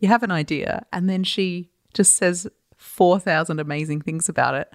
you 0.01 0.09
have 0.09 0.23
an 0.23 0.31
idea 0.31 0.85
and 0.93 1.09
then 1.09 1.25
she 1.25 1.71
just 1.95 2.17
says 2.17 2.47
4,000 2.77 3.59
amazing 3.59 4.01
things 4.01 4.29
about 4.29 4.55
it 4.55 4.73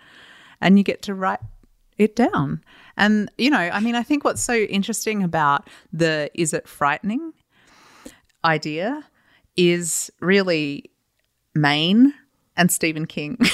and 0.61 0.77
you 0.77 0.83
get 0.83 1.01
to 1.03 1.13
write 1.13 1.39
it 1.97 2.15
down. 2.15 2.63
And, 2.97 3.29
you 3.37 3.49
know, 3.49 3.57
I 3.57 3.79
mean, 3.79 3.95
I 3.95 4.03
think 4.03 4.23
what's 4.23 4.43
so 4.43 4.55
interesting 4.55 5.23
about 5.23 5.69
the 5.91 6.29
is 6.33 6.53
it 6.53 6.67
frightening 6.67 7.33
idea 8.43 9.03
is 9.55 10.11
really 10.19 10.91
Maine 11.55 12.13
and 12.57 12.71
Stephen 12.71 13.05
King. 13.05 13.37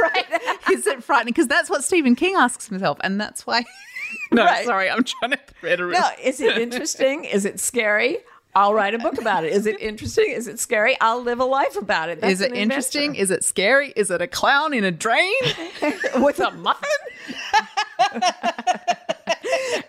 Right. 0.00 0.24
is 0.72 0.86
it 0.86 1.02
frightening? 1.02 1.32
Because 1.32 1.48
that's 1.48 1.68
what 1.68 1.82
Stephen 1.82 2.14
King 2.14 2.34
asks 2.36 2.68
himself, 2.68 2.98
and 3.02 3.20
that's 3.20 3.46
why. 3.46 3.64
no, 4.32 4.44
Right. 4.44 4.64
sorry, 4.66 4.90
I'm 4.90 5.04
trying 5.04 5.32
to 5.32 5.38
thread 5.60 5.80
a 5.80 5.86
no, 5.86 6.08
is 6.22 6.40
it 6.40 6.58
interesting? 6.58 7.24
is 7.24 7.44
it 7.44 7.60
scary? 7.60 8.18
I'll 8.54 8.74
write 8.74 8.94
a 8.94 8.98
book 8.98 9.18
about 9.20 9.44
it. 9.44 9.52
Is 9.52 9.66
it 9.66 9.78
interesting? 9.80 10.32
Is 10.32 10.48
it 10.48 10.58
scary? 10.58 10.96
I'll 11.00 11.22
live 11.22 11.38
a 11.38 11.44
life 11.44 11.76
about 11.76 12.08
it. 12.08 12.20
That's 12.20 12.32
Is 12.32 12.40
it 12.40 12.52
interesting? 12.54 13.14
Is 13.14 13.30
it 13.30 13.44
scary? 13.44 13.92
Is 13.94 14.10
it 14.10 14.20
a 14.20 14.26
clown 14.26 14.72
in 14.74 14.82
a 14.84 14.90
drain? 14.90 15.32
with 16.16 16.40
a 16.40 16.50
muffin? 16.52 16.88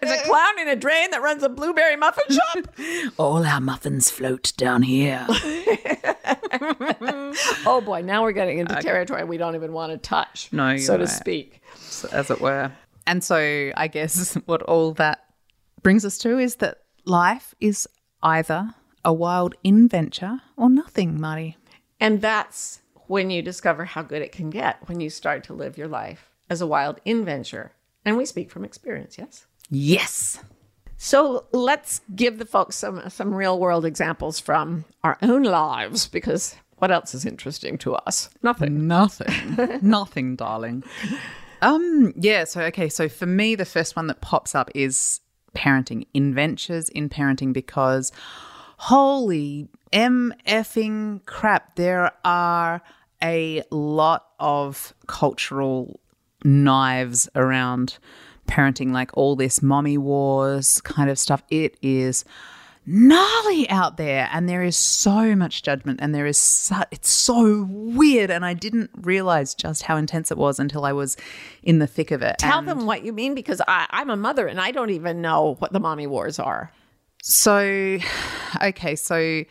Is 0.02 0.12
a 0.12 0.24
clown 0.26 0.60
in 0.60 0.68
a 0.68 0.76
drain 0.76 1.10
that 1.12 1.22
runs 1.22 1.42
a 1.42 1.50
blueberry 1.50 1.96
muffin 1.96 2.24
shop? 2.30 2.68
All 3.18 3.44
our 3.46 3.60
muffins 3.60 4.12
float 4.12 4.54
down 4.56 4.84
here. 4.84 5.26
Oh 7.66 7.82
boy, 7.84 8.02
now 8.02 8.24
we're 8.24 8.32
getting 8.32 8.60
into 8.60 8.76
territory 8.76 9.24
we 9.24 9.38
don't 9.38 9.56
even 9.56 9.74
want 9.74 9.92
to 9.92 9.98
touch. 9.98 10.50
No, 10.52 10.78
so 10.78 10.98
to 10.98 11.04
right. 11.06 11.10
speak. 11.12 11.62
as 12.12 12.30
it 12.30 12.40
were. 12.40 12.72
And 13.10 13.24
so 13.24 13.72
I 13.76 13.88
guess 13.88 14.36
what 14.46 14.62
all 14.62 14.94
that 14.94 15.26
brings 15.82 16.06
us 16.06 16.20
to 16.20 16.38
is 16.38 16.58
that 16.58 16.78
life 17.06 17.56
is 17.60 17.88
either 18.22 18.76
a 19.04 19.12
wild 19.12 19.56
adventure 19.66 20.42
or 20.56 20.70
nothing, 20.70 21.20
Marty. 21.20 21.58
And 22.00 22.22
that's 22.22 22.82
when 23.08 23.32
you 23.32 23.42
discover 23.42 23.86
how 23.86 24.04
good 24.04 24.22
it 24.22 24.32
can 24.32 24.52
get 24.52 24.88
when 24.88 25.00
you 25.00 25.10
start 25.10 25.44
to 25.46 25.54
live 25.54 25.76
your 25.76 25.88
life 25.88 26.30
as 26.52 26.62
a 26.62 26.68
wild 26.68 27.02
adventure. 27.04 27.72
And 28.06 28.16
we 28.16 28.26
speak 28.26 28.52
from 28.52 28.64
experience, 28.64 29.18
yes? 29.18 29.48
Yes. 29.72 30.44
So 30.98 31.48
let's 31.52 32.02
give 32.16 32.38
the 32.38 32.46
folks 32.46 32.76
some 32.76 33.10
some 33.10 33.34
real 33.34 33.58
world 33.58 33.86
examples 33.86 34.40
from 34.40 34.86
our 35.04 35.18
own 35.24 35.44
lives 35.44 36.08
because 36.08 36.56
what 36.78 36.92
else 36.92 37.16
is 37.16 37.26
interesting 37.26 37.78
to 37.80 37.96
us? 37.96 38.30
Nothing. 38.44 38.88
Nothing. 38.88 39.80
Nothing, 39.82 40.36
darling. 40.36 40.84
Um, 41.62 42.14
yeah, 42.16 42.46
so 42.46 42.62
okay, 42.62 42.90
so 42.90 43.10
for 43.10 43.26
me 43.26 43.56
the 43.56 43.66
first 43.66 43.96
one 43.96 44.08
that 44.08 44.22
pops 44.22 44.56
up 44.56 44.70
is 44.74 45.22
parenting, 45.56 46.06
inventures 46.14 46.90
in 46.90 47.10
parenting 47.10 47.54
because 47.54 48.12
holy 48.78 49.68
M 49.92 50.34
effing 50.48 51.26
crap, 51.26 51.76
there 51.76 52.12
are 52.24 52.82
a 53.22 53.64
lot 53.72 54.28
of 54.40 54.94
cultural 55.08 56.00
knives 56.44 57.28
around 57.36 57.98
parenting, 58.48 58.92
like 58.92 59.12
all 59.16 59.36
this 59.36 59.62
mommy 59.62 59.98
wars 59.98 60.82
kind 60.82 61.10
of 61.10 61.20
stuff. 61.20 61.44
It 61.50 61.78
is 61.82 62.24
gnarly 62.92 63.70
out 63.70 63.98
there 63.98 64.28
and 64.34 64.50
there 64.50 64.64
is 64.64 64.76
so 64.76 65.36
much 65.36 65.62
judgment 65.62 66.00
and 66.02 66.16
there 66.16 66.26
is 66.26 66.40
so, 66.40 66.82
it's 66.90 67.12
so 67.12 67.68
weird 67.70 68.32
and 68.32 68.44
I 68.44 68.56
didn't 68.56 68.90
realize 68.96 69.54
just 69.54 69.84
how 69.84 69.96
intense 69.96 70.32
it 70.32 70.38
was 70.40 70.60
until 70.60 70.86
I 70.86 70.94
was 70.94 71.16
in 71.62 71.78
the 71.78 71.86
thick 71.86 72.10
of 72.10 72.24
it. 72.24 72.38
Tell 72.40 72.58
And 72.58 72.68
them 72.68 72.88
what 72.88 73.06
you 73.06 73.14
mean 73.14 73.36
because 73.36 73.62
I, 73.68 73.86
I'm 73.92 74.10
a 74.10 74.18
mother 74.18 74.48
and 74.48 74.60
I 74.60 74.72
don't 74.72 74.90
even 74.90 75.22
know 75.22 75.56
what 75.60 75.72
the 75.72 75.80
mommy 75.80 76.08
wars 76.08 76.40
are. 76.40 76.72
So 77.22 78.00
okay, 78.62 78.96
so 78.96 79.44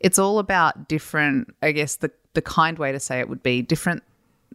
it's 0.00 0.18
all 0.18 0.38
about 0.38 0.86
different 0.86 1.54
I 1.62 1.72
guess 1.72 1.96
the 1.96 2.10
the 2.34 2.42
kind 2.42 2.78
way 2.78 2.92
to 2.92 3.00
say 3.00 3.18
it 3.18 3.30
would 3.30 3.42
be 3.42 3.62
different 3.62 4.02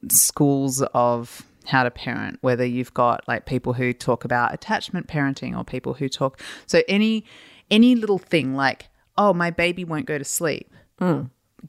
schools 0.10 0.84
of 0.94 1.42
how 1.66 1.84
to 1.84 1.92
parent 1.92 2.38
whether 2.42 2.66
you've 2.66 2.94
got 2.94 3.28
like 3.28 3.46
people 3.46 3.74
who 3.74 3.92
talk 3.92 4.24
about 4.24 4.54
attachment 4.54 5.08
parenting 5.08 5.58
or 5.58 5.64
people 5.64 5.94
who 5.94 6.08
talk 6.08 6.40
so 6.66 6.82
any 6.88 7.26
any 7.72 7.96
little 7.96 8.18
thing 8.18 8.56
like 8.56 8.90
oh 9.18 9.34
my 9.34 9.50
baby 9.52 9.84
won't 9.84 10.06
go 10.06 10.18
to 10.18 10.24
sleep 10.24 10.74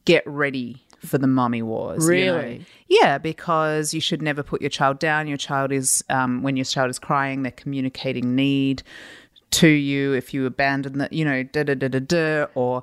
get 0.04 0.22
ready 0.26 0.84
for 1.04 1.18
the 1.18 1.26
mommy 1.26 1.62
wars 1.62 2.08
you 2.08 2.26
know. 2.26 2.36
Really? 2.36 2.66
yeah 2.88 3.16
because 3.18 3.94
you 3.94 4.00
should 4.00 4.20
never 4.22 4.42
put 4.42 4.60
your 4.60 4.70
child 4.70 4.98
down 4.98 5.26
your 5.26 5.38
child 5.38 5.72
is 5.72 6.04
um, 6.10 6.42
when 6.42 6.56
your 6.56 6.64
child 6.64 6.90
is 6.90 6.98
crying 6.98 7.42
they're 7.42 7.52
communicating 7.52 8.34
need 8.34 8.82
to 9.50 9.68
you 9.68 10.12
if 10.12 10.32
you 10.34 10.46
abandon 10.46 10.98
the 10.98 11.08
you 11.10 11.24
know 11.24 11.42
da 11.42 11.62
da 11.64 11.74
da 11.74 11.88
da 11.88 11.98
da 11.98 12.46
or 12.54 12.82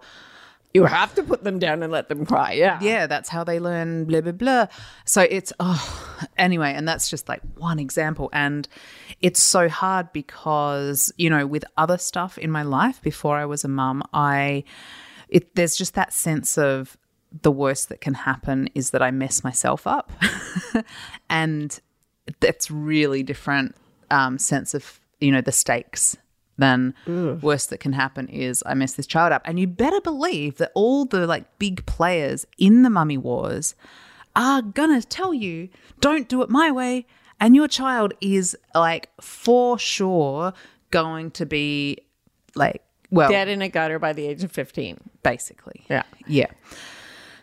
You 0.77 0.85
have 0.85 1.15
to 1.15 1.23
put 1.23 1.43
them 1.43 1.57
down 1.57 1.81
and 1.81 1.91
let 1.91 2.07
them 2.07 2.23
cry. 2.23 2.51
Yeah. 2.51 2.79
yeah, 2.83 3.07
that's 3.07 3.29
how 3.29 3.43
they 3.43 3.59
learn 3.59 4.05
blah 4.05 4.21
blah 4.21 4.31
blah. 4.31 4.67
So 5.05 5.21
it's 5.21 5.51
oh 5.59 6.19
anyway, 6.37 6.71
and 6.75 6.87
that's 6.87 7.09
just 7.09 7.27
like 7.27 7.41
one 7.55 7.79
example. 7.79 8.29
And 8.31 8.67
it's 9.19 9.41
so 9.41 9.69
hard 9.69 10.13
because, 10.13 11.11
you 11.17 11.31
know, 11.31 11.47
with 11.47 11.65
other 11.77 11.97
stuff 11.97 12.37
in 12.37 12.51
my 12.51 12.61
life 12.61 13.01
before 13.01 13.37
I 13.37 13.45
was 13.45 13.63
a 13.63 13.67
mum, 13.67 14.03
I 14.13 14.65
it 15.29 15.55
there's 15.55 15.75
just 15.75 15.95
that 15.95 16.13
sense 16.13 16.59
of 16.59 16.95
the 17.41 17.51
worst 17.51 17.89
that 17.89 17.99
can 17.99 18.13
happen 18.13 18.69
is 18.75 18.91
that 18.91 19.01
I 19.01 19.09
mess 19.09 19.43
myself 19.43 19.87
up. 19.87 20.11
and 21.29 21.79
that's 22.39 22.69
really 22.69 23.23
different 23.23 23.75
um, 24.11 24.37
sense 24.37 24.75
of, 24.75 24.99
you 25.19 25.31
know, 25.31 25.41
the 25.41 25.51
stakes 25.51 26.15
then 26.57 26.93
worst 27.41 27.69
that 27.69 27.79
can 27.79 27.93
happen 27.93 28.27
is 28.29 28.63
I 28.65 28.73
mess 28.73 28.93
this 28.93 29.07
child 29.07 29.31
up. 29.31 29.41
And 29.45 29.59
you 29.59 29.67
better 29.67 30.01
believe 30.01 30.57
that 30.57 30.71
all 30.75 31.05
the 31.05 31.27
like 31.27 31.57
big 31.59 31.85
players 31.85 32.45
in 32.57 32.81
the 32.83 32.89
mummy 32.89 33.17
wars 33.17 33.75
are 34.35 34.61
gonna 34.61 35.01
tell 35.01 35.33
you, 35.33 35.69
don't 35.99 36.27
do 36.27 36.41
it 36.41 36.49
my 36.49 36.71
way. 36.71 37.05
And 37.39 37.55
your 37.55 37.67
child 37.67 38.13
is 38.21 38.57
like 38.73 39.09
for 39.21 39.77
sure 39.77 40.53
going 40.89 41.29
to 41.31 41.45
be 41.45 41.99
like, 42.55 42.83
well, 43.11 43.29
Dead 43.29 43.47
in 43.47 43.61
a 43.61 43.69
gutter 43.69 43.99
by 43.99 44.11
the 44.13 44.25
age 44.25 44.43
of 44.43 44.51
15. 44.51 44.99
basically. 45.23 45.85
Yeah. 45.89 46.03
Yeah. 46.27 46.47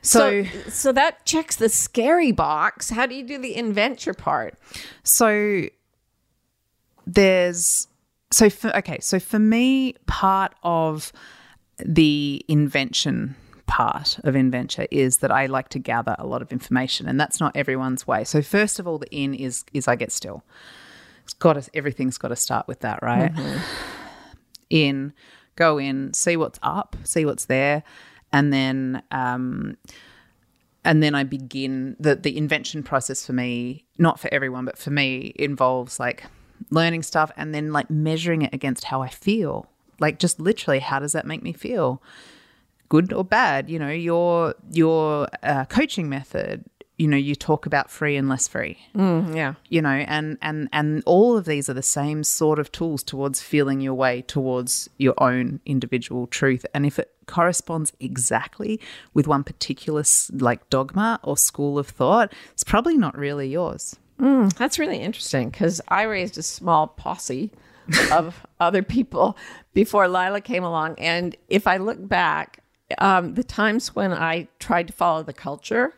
So, 0.02 0.42
So, 0.44 0.68
so 0.68 0.92
that 0.92 1.24
checks 1.24 1.56
the 1.56 1.68
scary 1.68 2.32
box. 2.32 2.90
How 2.90 3.06
do 3.06 3.14
you 3.14 3.22
do 3.24 3.38
the 3.38 3.54
adventure 3.54 4.12
part? 4.14 4.58
so 5.04 5.62
there's 7.06 7.86
so 8.34 8.50
for 8.50 8.74
okay 8.76 8.98
so 9.00 9.18
for 9.20 9.38
me 9.38 9.94
part 10.06 10.54
of 10.62 11.12
the 11.78 12.44
invention 12.48 13.36
part 13.66 14.18
of 14.24 14.36
inventure 14.36 14.86
is 14.90 15.18
that 15.18 15.30
i 15.30 15.46
like 15.46 15.68
to 15.68 15.78
gather 15.78 16.14
a 16.18 16.26
lot 16.26 16.42
of 16.42 16.52
information 16.52 17.08
and 17.08 17.18
that's 17.18 17.40
not 17.40 17.56
everyone's 17.56 18.06
way. 18.06 18.22
So 18.24 18.42
first 18.42 18.78
of 18.78 18.86
all 18.86 18.98
the 18.98 19.10
in 19.10 19.34
is 19.34 19.64
is 19.72 19.88
i 19.88 19.96
get 19.96 20.12
still. 20.12 20.44
It's 21.22 21.32
got 21.32 21.54
to 21.54 21.70
everything's 21.74 22.18
got 22.18 22.28
to 22.28 22.36
start 22.36 22.68
with 22.68 22.80
that 22.80 23.02
right? 23.02 23.32
In 24.68 25.12
go 25.56 25.78
in 25.78 26.12
see 26.12 26.36
what's 26.36 26.58
up 26.62 26.96
see 27.04 27.24
what's 27.24 27.46
there 27.46 27.84
and 28.32 28.52
then 28.52 29.02
um 29.12 29.76
and 30.84 31.02
then 31.02 31.14
I 31.14 31.22
begin 31.24 31.96
the 31.98 32.14
the 32.14 32.36
invention 32.36 32.82
process 32.82 33.24
for 33.24 33.32
me, 33.32 33.86
not 33.96 34.20
for 34.20 34.28
everyone, 34.32 34.66
but 34.66 34.76
for 34.76 34.90
me, 34.90 35.32
involves 35.36 35.98
like 35.98 36.24
learning 36.70 37.02
stuff 37.02 37.30
and 37.36 37.54
then 37.54 37.72
like 37.72 37.90
measuring 37.90 38.42
it 38.42 38.54
against 38.54 38.84
how 38.84 39.02
I 39.02 39.08
feel. 39.08 39.66
Like 40.00 40.18
just 40.18 40.40
literally, 40.40 40.80
how 40.80 40.98
does 40.98 41.12
that 41.12 41.26
make 41.26 41.42
me 41.42 41.52
feel? 41.52 42.02
good 42.88 43.12
or 43.12 43.24
bad. 43.24 43.68
You 43.68 43.78
know, 43.78 43.90
your 43.90 44.54
your 44.70 45.28
uh, 45.42 45.64
coaching 45.66 46.08
method. 46.08 46.64
You 46.96 47.08
know, 47.08 47.16
you 47.16 47.34
talk 47.34 47.66
about 47.66 47.90
free 47.90 48.16
and 48.16 48.28
less 48.28 48.46
free. 48.46 48.78
yeah. 48.94 49.54
You 49.68 49.82
know, 49.82 49.88
and 49.88 50.38
and 50.40 50.68
and 50.72 51.02
all 51.06 51.36
of 51.36 51.44
these 51.44 51.68
are 51.68 51.74
the 51.74 51.82
same 51.82 52.22
sort 52.22 52.60
of 52.60 52.70
tools 52.70 53.02
towards 53.02 53.42
feeling 53.42 53.80
your 53.80 53.94
way 53.94 54.22
towards 54.22 54.88
your 54.96 55.14
own 55.18 55.58
individual 55.66 56.28
truth. 56.28 56.64
And 56.72 56.86
if 56.86 57.00
it 57.00 57.10
corresponds 57.26 57.92
exactly 57.98 58.80
with 59.12 59.26
one 59.26 59.42
particular 59.42 60.04
like 60.32 60.70
dogma 60.70 61.18
or 61.24 61.36
school 61.36 61.80
of 61.80 61.88
thought, 61.88 62.32
it's 62.52 62.62
probably 62.64 62.96
not 62.96 63.18
really 63.18 63.48
yours. 63.48 63.96
That's 64.18 64.78
really 64.78 64.98
interesting 64.98 65.50
because 65.50 65.80
I 65.88 66.02
raised 66.02 66.38
a 66.38 66.42
small 66.42 66.86
posse 66.86 67.50
of 68.12 68.46
other 68.60 68.82
people 68.82 69.36
before 69.72 70.08
Lila 70.08 70.40
came 70.40 70.64
along. 70.64 70.98
And 70.98 71.36
if 71.48 71.66
I 71.66 71.76
look 71.76 72.06
back, 72.08 72.60
um, 72.98 73.34
the 73.34 73.44
times 73.44 73.94
when 73.94 74.12
I 74.12 74.48
tried 74.58 74.86
to 74.88 74.92
follow 74.92 75.22
the 75.22 75.32
culture, 75.32 75.94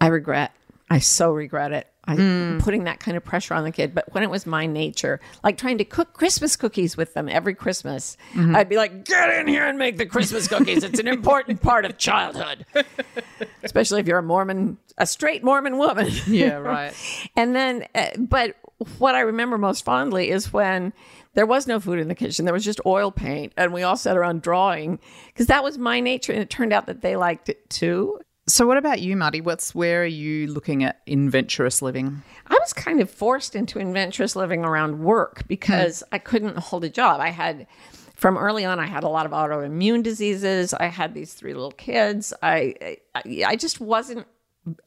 I 0.00 0.08
regret. 0.08 0.52
I 0.90 0.98
so 0.98 1.32
regret 1.32 1.72
it. 1.72 1.88
I 2.06 2.58
putting 2.62 2.84
that 2.84 3.00
kind 3.00 3.16
of 3.16 3.24
pressure 3.24 3.54
on 3.54 3.64
the 3.64 3.72
kid. 3.72 3.94
But 3.94 4.12
when 4.14 4.22
it 4.22 4.30
was 4.30 4.46
my 4.46 4.66
nature, 4.66 5.20
like 5.42 5.56
trying 5.56 5.78
to 5.78 5.84
cook 5.84 6.12
Christmas 6.12 6.56
cookies 6.56 6.96
with 6.96 7.14
them 7.14 7.28
every 7.28 7.54
Christmas, 7.54 8.16
I'd 8.36 8.68
be 8.68 8.76
like, 8.76 9.04
"Get 9.04 9.30
in 9.40 9.48
here 9.48 9.66
and 9.66 9.78
make 9.78 9.96
the 9.98 10.06
Christmas 10.06 10.48
cookies. 10.48 10.84
It's 10.84 11.00
an 11.00 11.08
important 11.08 11.62
part 11.62 11.84
of 11.84 11.98
childhood, 11.98 12.64
especially 13.62 14.00
if 14.00 14.06
you're 14.06 14.18
a 14.18 14.22
Mormon, 14.22 14.78
a 14.98 15.06
straight 15.06 15.42
Mormon 15.42 15.78
woman." 15.78 16.10
Yeah, 16.26 16.54
right. 16.54 16.92
And 17.36 17.54
then, 17.54 17.86
uh, 17.94 18.08
but 18.18 18.56
what 18.98 19.14
I 19.14 19.20
remember 19.20 19.58
most 19.58 19.84
fondly 19.84 20.30
is 20.30 20.52
when 20.52 20.92
there 21.34 21.46
was 21.46 21.66
no 21.66 21.80
food 21.80 21.98
in 21.98 22.08
the 22.08 22.14
kitchen. 22.14 22.44
There 22.44 22.54
was 22.54 22.64
just 22.64 22.80
oil 22.86 23.10
paint, 23.10 23.52
and 23.56 23.72
we 23.72 23.82
all 23.82 23.96
sat 23.96 24.16
around 24.16 24.42
drawing 24.42 24.98
because 25.26 25.46
that 25.48 25.62
was 25.62 25.76
my 25.76 26.00
nature, 26.00 26.32
and 26.32 26.40
it 26.40 26.50
turned 26.50 26.72
out 26.72 26.86
that 26.86 27.02
they 27.02 27.16
liked 27.16 27.48
it 27.48 27.68
too. 27.68 28.20
So, 28.48 28.64
what 28.64 28.76
about 28.76 29.00
you, 29.00 29.16
Marty? 29.16 29.40
What's 29.40 29.74
where 29.74 30.02
are 30.02 30.06
you 30.06 30.46
looking 30.46 30.84
at 30.84 31.00
adventurous 31.08 31.82
living? 31.82 32.22
I 32.46 32.54
was 32.54 32.72
kind 32.72 33.00
of 33.00 33.10
forced 33.10 33.56
into 33.56 33.80
adventurous 33.80 34.36
living 34.36 34.64
around 34.64 35.00
work 35.00 35.42
because 35.48 36.04
I 36.12 36.18
couldn't 36.18 36.56
hold 36.56 36.84
a 36.84 36.88
job. 36.88 37.20
I 37.20 37.30
had, 37.30 37.66
from 38.14 38.38
early 38.38 38.64
on, 38.64 38.78
I 38.78 38.86
had 38.86 39.02
a 39.02 39.08
lot 39.08 39.26
of 39.26 39.32
autoimmune 39.32 40.04
diseases. 40.04 40.72
I 40.74 40.86
had 40.86 41.12
these 41.12 41.34
three 41.34 41.54
little 41.54 41.72
kids. 41.72 42.32
I, 42.40 42.98
I, 43.16 43.44
I 43.44 43.56
just 43.56 43.80
wasn't 43.80 44.28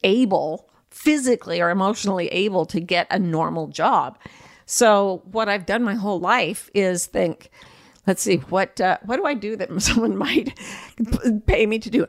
able, 0.04 0.70
physically 0.88 1.60
or 1.60 1.68
emotionally 1.68 2.28
able, 2.28 2.64
to 2.64 2.80
get 2.80 3.08
a 3.10 3.18
normal 3.18 3.66
job. 3.66 4.18
So 4.64 5.20
what 5.32 5.50
I've 5.50 5.66
done 5.66 5.82
my 5.82 5.96
whole 5.96 6.18
life 6.18 6.70
is 6.72 7.04
think, 7.04 7.50
let's 8.06 8.22
see, 8.22 8.36
what 8.36 8.80
uh, 8.80 8.96
what 9.02 9.16
do 9.16 9.26
I 9.26 9.34
do 9.34 9.54
that 9.56 9.68
someone 9.82 10.16
might 10.16 10.58
pay 11.46 11.66
me 11.66 11.78
to 11.78 11.90
do? 11.90 12.06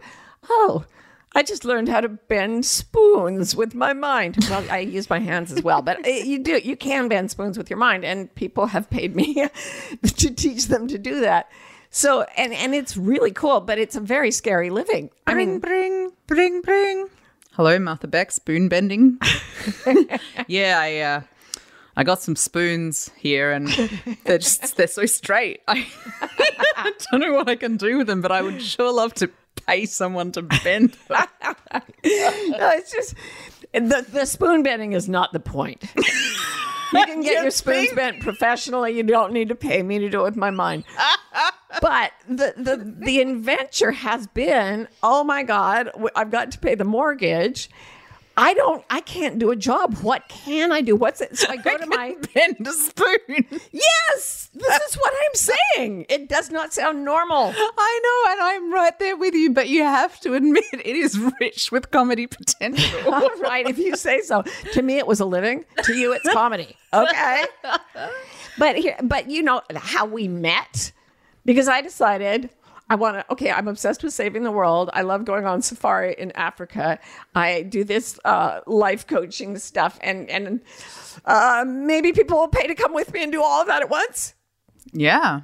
Oh, 0.49 0.85
I 1.33 1.43
just 1.43 1.63
learned 1.63 1.87
how 1.87 2.01
to 2.01 2.09
bend 2.09 2.65
spoons 2.65 3.55
with 3.55 3.73
my 3.73 3.93
mind. 3.93 4.37
Well, 4.49 4.65
I 4.69 4.79
use 4.79 5.09
my 5.09 5.19
hands 5.19 5.51
as 5.51 5.63
well, 5.63 5.81
but 5.81 6.05
uh, 6.05 6.09
you 6.09 6.39
do 6.39 6.57
you 6.57 6.75
can 6.75 7.07
bend 7.07 7.31
spoons 7.31 7.57
with 7.57 7.69
your 7.69 7.79
mind, 7.79 8.03
and 8.03 8.33
people 8.35 8.65
have 8.67 8.89
paid 8.89 9.15
me 9.15 9.33
to 10.03 10.33
teach 10.33 10.67
them 10.67 10.87
to 10.89 10.97
do 10.97 11.21
that. 11.21 11.49
So 11.89 12.23
and 12.35 12.53
and 12.53 12.75
it's 12.75 12.97
really 12.97 13.31
cool, 13.31 13.61
but 13.61 13.77
it's 13.77 13.95
a 13.95 14.01
very 14.01 14.31
scary 14.31 14.69
living. 14.69 15.09
I 15.25 15.33
Bring, 15.33 15.49
mean, 15.51 15.59
bring, 15.59 16.11
bring, 16.27 16.61
bring. 16.61 17.07
Hello, 17.53 17.77
Martha 17.79 18.07
Beck, 18.07 18.31
spoon 18.31 18.67
bending. 18.69 19.17
yeah, 20.47 20.79
I 20.79 20.97
uh, 20.99 21.21
I 21.95 22.03
got 22.03 22.21
some 22.21 22.35
spoons 22.35 23.09
here, 23.17 23.51
and 23.51 23.67
they're 24.25 24.37
just 24.37 24.75
they're 24.75 24.87
so 24.87 25.05
straight. 25.05 25.61
I, 25.67 25.87
I 26.75 26.91
don't 27.11 27.21
know 27.21 27.33
what 27.33 27.49
I 27.49 27.55
can 27.55 27.77
do 27.77 27.97
with 27.97 28.07
them, 28.07 28.21
but 28.21 28.31
I 28.33 28.41
would 28.41 28.61
sure 28.61 28.91
love 28.91 29.13
to 29.15 29.29
pay 29.55 29.85
someone 29.85 30.31
to 30.33 30.41
bend. 30.41 30.97
no, 31.09 31.85
it's 32.03 32.91
just 32.91 33.15
the 33.73 34.05
the 34.09 34.25
spoon 34.25 34.63
bending 34.63 34.93
is 34.93 35.07
not 35.09 35.31
the 35.33 35.39
point. 35.39 35.83
You 36.93 37.05
can 37.05 37.21
get 37.21 37.37
You 37.37 37.41
your 37.43 37.51
spoons 37.51 37.85
think? 37.85 37.95
bent 37.95 38.19
professionally. 38.19 38.97
You 38.97 39.03
don't 39.03 39.31
need 39.31 39.47
to 39.47 39.55
pay 39.55 39.81
me 39.81 39.99
to 39.99 40.09
do 40.09 40.19
it 40.19 40.23
with 40.23 40.35
my 40.35 40.49
mind. 40.51 40.83
but 41.79 42.11
the 42.27 42.53
the 42.57 42.95
the 43.05 43.21
adventure 43.21 43.91
has 43.91 44.27
been, 44.27 44.89
oh 45.01 45.23
my 45.23 45.43
god, 45.43 45.89
I've 46.17 46.31
got 46.31 46.51
to 46.51 46.59
pay 46.59 46.75
the 46.75 46.83
mortgage. 46.83 47.69
I 48.37 48.53
don't. 48.53 48.83
I 48.89 49.01
can't 49.01 49.37
do 49.39 49.51
a 49.51 49.55
job. 49.55 49.97
What 49.99 50.27
can 50.29 50.71
I 50.71 50.81
do? 50.81 50.95
What's 50.95 51.21
it? 51.21 51.37
So 51.37 51.47
I 51.49 51.57
go 51.57 51.77
to 51.77 51.85
my. 51.85 52.15
bend 52.33 52.65
a 52.65 52.71
spoon. 52.71 53.45
Yes, 53.71 54.49
this 54.53 54.81
is 54.83 54.95
what 54.95 55.13
I'm 55.25 55.35
saying. 55.35 56.05
It 56.09 56.29
does 56.29 56.49
not 56.49 56.73
sound 56.73 57.03
normal. 57.03 57.53
I 57.55 57.99
know, 58.03 58.31
and 58.31 58.41
I'm 58.41 58.73
right 58.73 58.97
there 58.99 59.17
with 59.17 59.33
you, 59.33 59.51
but 59.51 59.69
you 59.69 59.83
have 59.83 60.19
to 60.21 60.33
admit 60.33 60.63
it 60.73 60.95
is 60.95 61.19
rich 61.39 61.71
with 61.71 61.91
comedy 61.91 62.27
potential. 62.27 62.99
All 63.13 63.29
right, 63.41 63.67
if 63.67 63.77
you 63.77 63.95
say 63.95 64.21
so. 64.21 64.43
To 64.73 64.81
me, 64.81 64.97
it 64.97 65.07
was 65.07 65.19
a 65.19 65.25
living. 65.25 65.65
To 65.83 65.93
you, 65.93 66.13
it's 66.13 66.31
comedy. 66.33 66.75
Okay. 66.93 67.43
But 68.57 68.75
here, 68.75 68.97
but 69.01 69.29
you 69.29 69.41
know 69.43 69.61
how 69.75 70.05
we 70.05 70.27
met 70.27 70.91
because 71.45 71.69
I 71.69 71.79
decided 71.81 72.49
I 72.91 72.95
want 72.95 73.15
to. 73.15 73.31
Okay, 73.31 73.49
I'm 73.49 73.69
obsessed 73.69 74.03
with 74.03 74.11
saving 74.11 74.43
the 74.43 74.51
world. 74.51 74.89
I 74.91 75.03
love 75.03 75.23
going 75.23 75.45
on 75.45 75.61
safari 75.61 76.13
in 76.17 76.31
Africa. 76.33 76.99
I 77.33 77.61
do 77.61 77.85
this 77.85 78.19
uh, 78.25 78.59
life 78.67 79.07
coaching 79.07 79.57
stuff, 79.59 79.97
and 80.01 80.29
and 80.29 80.59
uh, 81.23 81.63
maybe 81.65 82.11
people 82.11 82.37
will 82.37 82.49
pay 82.49 82.67
to 82.67 82.75
come 82.75 82.93
with 82.93 83.13
me 83.13 83.23
and 83.23 83.31
do 83.31 83.41
all 83.41 83.61
of 83.61 83.67
that 83.67 83.81
at 83.81 83.89
once. 83.89 84.33
yeah. 84.91 85.41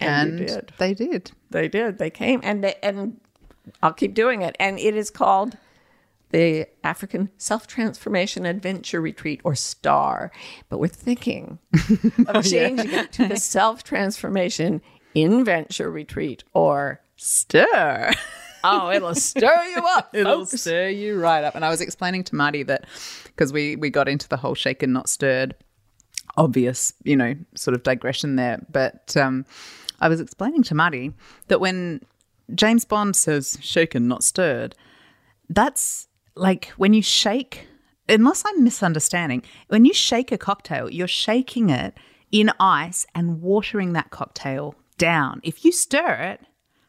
And 0.00 0.38
And, 0.40 0.46
did. 0.46 0.72
they 0.76 0.92
did. 0.92 1.32
They 1.50 1.68
did. 1.68 1.96
They 1.96 2.10
came, 2.10 2.40
and 2.42 2.62
they, 2.62 2.74
and 2.82 3.18
I'll 3.82 3.94
keep 3.94 4.12
doing 4.12 4.42
it. 4.42 4.54
And 4.60 4.78
it 4.78 4.94
is 4.94 5.08
called 5.08 5.56
the 6.30 6.66
African 6.84 7.30
Self 7.38 7.66
Transformation 7.66 8.44
Adventure 8.44 9.00
Retreat, 9.00 9.40
or 9.44 9.54
STAR. 9.54 10.30
But 10.68 10.76
we're 10.78 10.88
thinking 10.88 11.58
of 12.26 12.44
changing 12.44 12.90
it 12.92 13.12
to 13.12 13.28
the 13.28 13.36
Self 13.54 13.82
Transformation 13.82 14.82
Inventure 15.14 15.90
Retreat, 15.90 16.44
or 16.52 17.00
Stir. 17.16 18.12
oh, 18.64 18.90
it'll 18.90 19.14
stir 19.14 19.64
you 19.74 19.82
up, 19.86 20.10
It'll 20.14 20.44
folks. 20.44 20.60
stir 20.60 20.88
you 20.88 21.20
right 21.20 21.44
up. 21.44 21.54
And 21.54 21.64
I 21.64 21.70
was 21.70 21.80
explaining 21.80 22.24
to 22.24 22.34
Marty 22.34 22.62
that 22.64 22.86
because 23.24 23.52
we 23.52 23.76
we 23.76 23.90
got 23.90 24.08
into 24.08 24.28
the 24.28 24.36
whole 24.36 24.54
shaken 24.54 24.92
not 24.92 25.08
stirred, 25.08 25.54
obvious, 26.36 26.94
you 27.04 27.16
know, 27.16 27.34
sort 27.54 27.74
of 27.74 27.82
digression 27.82 28.36
there. 28.36 28.64
But 28.70 29.16
um, 29.16 29.44
I 30.00 30.08
was 30.08 30.20
explaining 30.20 30.62
to 30.64 30.74
Marty 30.74 31.12
that 31.48 31.60
when 31.60 32.00
James 32.54 32.84
Bond 32.84 33.16
says 33.16 33.58
shaken 33.60 34.08
not 34.08 34.24
stirred, 34.24 34.74
that's 35.48 36.08
like 36.34 36.66
when 36.76 36.92
you 36.92 37.02
shake. 37.02 37.68
Unless 38.08 38.42
I'm 38.44 38.64
misunderstanding, 38.64 39.44
when 39.68 39.84
you 39.84 39.94
shake 39.94 40.32
a 40.32 40.36
cocktail, 40.36 40.90
you're 40.90 41.06
shaking 41.06 41.70
it 41.70 41.94
in 42.32 42.50
ice 42.58 43.06
and 43.14 43.40
watering 43.40 43.92
that 43.92 44.10
cocktail 44.10 44.74
down. 45.02 45.40
If 45.42 45.64
you 45.64 45.72
stir 45.72 46.14
it, 46.14 46.40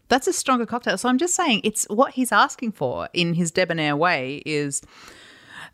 that's 0.07 0.27
a 0.27 0.33
stronger 0.33 0.67
cocktail. 0.67 0.99
So 0.99 1.09
I'm 1.09 1.17
just 1.17 1.33
saying, 1.33 1.61
it's 1.63 1.85
what 1.85 2.13
he's 2.13 2.31
asking 2.31 2.73
for 2.73 3.09
in 3.11 3.33
his 3.33 3.49
debonair 3.49 3.97
way 3.97 4.43
is, 4.45 4.83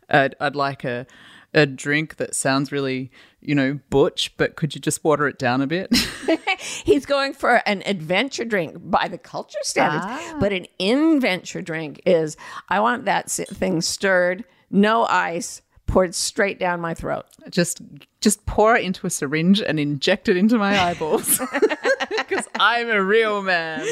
I'd, 0.08 0.34
I'd 0.40 0.56
like 0.56 0.82
a 0.84 1.06
a 1.52 1.66
drink 1.66 2.16
that 2.16 2.32
sounds 2.32 2.70
really, 2.70 3.10
you 3.40 3.56
know, 3.56 3.80
butch, 3.90 4.36
but 4.36 4.54
could 4.54 4.72
you 4.72 4.80
just 4.80 5.02
water 5.02 5.26
it 5.26 5.36
down 5.36 5.60
a 5.60 5.66
bit? 5.66 5.92
He's 6.84 7.04
going 7.04 7.32
for 7.32 7.60
an 7.66 7.82
adventure 7.86 8.44
drink 8.44 8.76
by 8.80 9.08
the 9.08 9.18
culture 9.18 9.58
standards, 9.62 10.04
ah. 10.06 10.36
but 10.38 10.52
an 10.52 10.66
inventure 10.78 11.60
drink 11.60 12.00
is 12.06 12.36
I 12.68 12.78
want 12.78 13.04
that 13.06 13.28
thing 13.28 13.80
stirred, 13.80 14.44
no 14.70 15.06
ice, 15.06 15.60
poured 15.90 16.14
straight 16.14 16.58
down 16.58 16.80
my 16.80 16.94
throat. 16.94 17.26
just 17.50 17.82
just 18.20 18.46
pour 18.46 18.76
it 18.76 18.84
into 18.84 19.06
a 19.06 19.10
syringe 19.10 19.60
and 19.60 19.80
inject 19.80 20.28
it 20.28 20.36
into 20.36 20.56
my 20.56 20.78
eyeballs 20.90 21.40
because 22.18 22.46
I'm 22.60 22.88
a 22.88 23.02
real 23.02 23.42
man. 23.42 23.86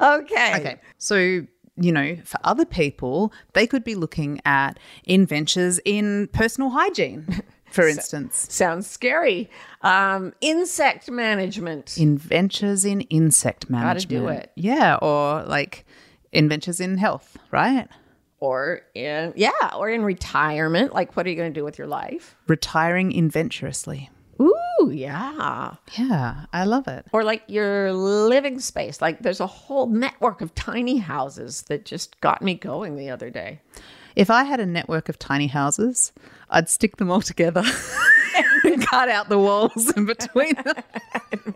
Okay. 0.00 0.56
Okay. 0.60 0.76
So, 0.98 1.16
you 1.76 1.92
know, 1.92 2.16
for 2.24 2.38
other 2.44 2.64
people, 2.64 3.32
they 3.54 3.66
could 3.66 3.84
be 3.84 3.94
looking 3.94 4.40
at 4.44 4.78
inventures 5.04 5.80
in 5.84 6.28
personal 6.28 6.70
hygiene, 6.70 7.42
for 7.70 7.86
instance. 7.86 8.46
Sounds 8.50 8.86
scary. 8.86 9.50
Um, 9.82 10.32
insect 10.40 11.10
management. 11.10 11.96
Inventures 11.98 12.84
in 12.84 13.02
insect 13.02 13.70
management. 13.70 14.24
Gotta 14.24 14.36
do 14.36 14.40
it. 14.40 14.52
Yeah. 14.56 14.96
Or 14.96 15.44
like 15.44 15.84
inventures 16.32 16.80
in 16.80 16.98
health, 16.98 17.36
right? 17.50 17.88
or 18.42 18.80
in 18.96 19.32
yeah, 19.36 19.52
or 19.76 19.88
in 19.88 20.02
retirement. 20.02 20.92
Like, 20.92 21.16
what 21.16 21.26
are 21.26 21.30
you 21.30 21.36
going 21.36 21.54
to 21.54 21.60
do 21.60 21.64
with 21.64 21.78
your 21.78 21.86
life? 21.86 22.34
Retiring 22.48 23.12
inventurously. 23.12 24.10
Ooh, 24.42 24.90
yeah. 24.90 25.74
Yeah, 25.96 26.46
I 26.52 26.64
love 26.64 26.88
it. 26.88 27.06
Or 27.12 27.22
like 27.24 27.42
your 27.46 27.92
living 27.92 28.58
space. 28.60 29.00
Like, 29.00 29.20
there's 29.20 29.40
a 29.40 29.46
whole 29.46 29.86
network 29.86 30.40
of 30.40 30.54
tiny 30.54 30.98
houses 30.98 31.62
that 31.68 31.84
just 31.84 32.20
got 32.20 32.42
me 32.42 32.54
going 32.54 32.96
the 32.96 33.10
other 33.10 33.30
day. 33.30 33.60
If 34.16 34.28
I 34.30 34.44
had 34.44 34.60
a 34.60 34.66
network 34.66 35.08
of 35.08 35.18
tiny 35.18 35.46
houses, 35.46 36.12
I'd 36.50 36.68
stick 36.68 36.96
them 36.96 37.10
all 37.10 37.22
together 37.22 37.62
and 38.64 38.86
cut 38.86 39.08
out 39.08 39.28
the 39.30 39.38
walls 39.38 39.90
in 39.96 40.04
between 40.04 40.54
them. 40.54 40.74
And 41.32 41.54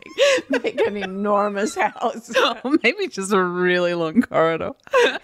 make 0.63 0.81
an 0.87 0.97
enormous 0.97 1.75
house. 1.75 2.35
or 2.65 2.73
maybe 2.83 3.09
just 3.09 3.33
a 3.33 3.43
really 3.43 3.93
long 3.95 4.23
corridor. 4.23 4.73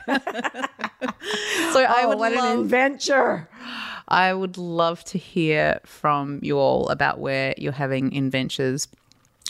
so 0.06 1.80
I 1.84 2.02
Oh, 2.04 2.08
would 2.08 2.18
what 2.18 2.32
love, 2.34 2.54
an 2.58 2.60
adventure. 2.64 3.48
I 4.12 4.34
would 4.34 4.58
love 4.58 5.02
to 5.04 5.18
hear 5.18 5.80
from 5.84 6.38
you 6.42 6.58
all 6.58 6.88
about 6.88 7.18
where 7.18 7.54
you're 7.56 7.72
having 7.72 8.16
adventures. 8.16 8.86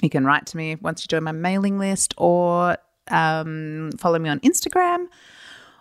You 0.00 0.08
can 0.08 0.24
write 0.24 0.46
to 0.46 0.56
me 0.56 0.76
once 0.76 1.02
you 1.02 1.08
join 1.08 1.24
my 1.24 1.32
mailing 1.32 1.78
list 1.78 2.14
or 2.16 2.78
um, 3.08 3.90
follow 3.98 4.18
me 4.18 4.28
on 4.28 4.40
Instagram. 4.40 5.08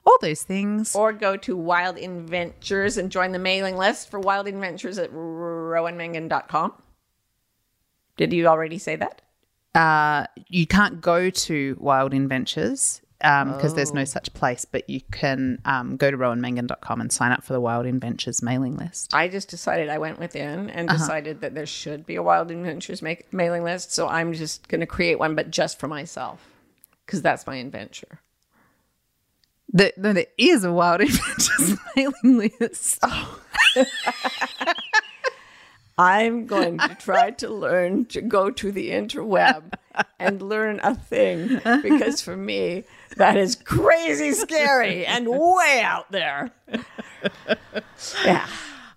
All 0.06 0.18
those 0.20 0.42
things. 0.42 0.96
Or 0.96 1.14
go 1.14 1.38
to 1.38 1.56
Wild 1.56 1.98
Inventures 1.98 2.98
and 2.98 3.12
join 3.12 3.32
the 3.32 3.40
mailing 3.40 3.78
list 3.78 4.10
for 4.10 4.20
Wild 4.20 4.48
Inventures 4.48 4.98
at 4.98 5.12
rowanmangan.com. 5.12 6.74
Did 8.18 8.34
you 8.34 8.48
already 8.48 8.80
say 8.80 8.96
that? 8.96 9.22
uh, 9.76 10.26
you 10.50 10.68
can't 10.68 11.02
go 11.02 11.30
to 11.30 11.78
Wild 11.80 12.14
Adventures 12.14 13.01
because 13.22 13.76
there's 13.76 13.94
no 13.94 14.04
such 14.04 14.34
place, 14.34 14.66
but 14.66 14.90
you 14.90 15.02
can 15.12 15.60
um, 15.66 15.96
go 15.98 16.12
to 16.12 16.18
rowanmangan.com 16.18 17.02
and 17.02 17.12
sign 17.12 17.32
up 17.32 17.44
for 17.44 17.54
the 17.54 17.62
Wild 17.62 17.86
Inventures 17.86 18.42
mailing 18.42 18.78
list. 18.78 19.14
I 19.14 19.28
just 19.28 19.50
decided 19.50 19.90
I 19.90 19.98
went 19.98 20.20
within 20.20 20.70
and 20.70 20.90
decided 20.90 21.42
that 21.42 21.54
there 21.56 21.66
should 21.66 22.06
be 22.06 22.16
a 22.16 22.24
Wild 22.24 22.52
Inventures 22.52 23.02
mailing 23.32 23.64
list. 23.64 23.94
So 23.94 24.08
I'm 24.08 24.34
just 24.34 24.68
going 24.68 24.82
to 24.82 24.88
create 24.88 25.20
one, 25.20 25.36
but 25.36 25.52
just 25.52 25.80
for 25.80 25.88
myself 25.88 26.48
because 27.12 27.22
that's 27.22 27.46
my 27.46 27.58
adventure. 27.58 28.22
The, 29.74 29.94
no, 29.98 30.14
there 30.14 30.28
is 30.38 30.64
a 30.64 30.72
Wild 30.72 31.02
Adventures 31.02 31.78
mailing 31.96 32.50
list. 32.60 33.04
I'm 35.98 36.46
going 36.46 36.78
to 36.78 36.96
try 36.96 37.32
to 37.32 37.50
learn 37.50 38.06
to 38.06 38.22
go 38.22 38.50
to 38.50 38.72
the 38.72 38.92
interweb 38.92 39.74
and 40.20 40.42
learn 40.42 40.80
a 40.84 40.96
thing 40.96 41.60
because 41.84 42.22
for 42.22 42.38
me, 42.38 42.86
that 43.18 43.38
is 43.38 43.56
crazy 43.56 44.32
scary 44.32 45.06
and 45.06 45.28
way 45.28 45.82
out 45.84 46.12
there. 46.12 46.52
Yeah. 48.26 48.48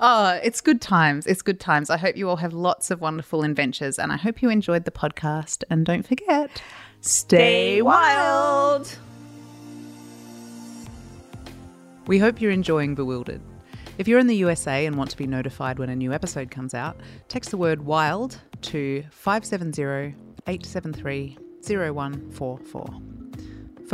Oh, 0.00 0.40
it's 0.42 0.60
good 0.60 0.80
times. 0.80 1.26
It's 1.26 1.42
good 1.42 1.60
times. 1.60 1.88
I 1.88 1.96
hope 1.96 2.16
you 2.16 2.28
all 2.28 2.36
have 2.36 2.52
lots 2.52 2.90
of 2.90 3.00
wonderful 3.00 3.42
adventures 3.42 3.98
and 3.98 4.12
I 4.12 4.16
hope 4.16 4.42
you 4.42 4.50
enjoyed 4.50 4.84
the 4.84 4.90
podcast. 4.90 5.62
And 5.70 5.86
don't 5.86 6.06
forget, 6.06 6.62
stay 7.00 7.80
wild. 7.80 8.98
We 12.06 12.18
hope 12.18 12.40
you're 12.40 12.50
enjoying 12.50 12.94
Bewildered. 12.94 13.40
If 13.96 14.08
you're 14.08 14.18
in 14.18 14.26
the 14.26 14.36
USA 14.36 14.86
and 14.86 14.96
want 14.96 15.10
to 15.10 15.16
be 15.16 15.26
notified 15.26 15.78
when 15.78 15.88
a 15.88 15.96
new 15.96 16.12
episode 16.12 16.50
comes 16.50 16.74
out, 16.74 16.96
text 17.28 17.50
the 17.50 17.56
word 17.56 17.84
WILD 17.84 18.36
to 18.62 19.04
570 19.10 20.16
873 20.46 21.38
0144. 21.66 23.13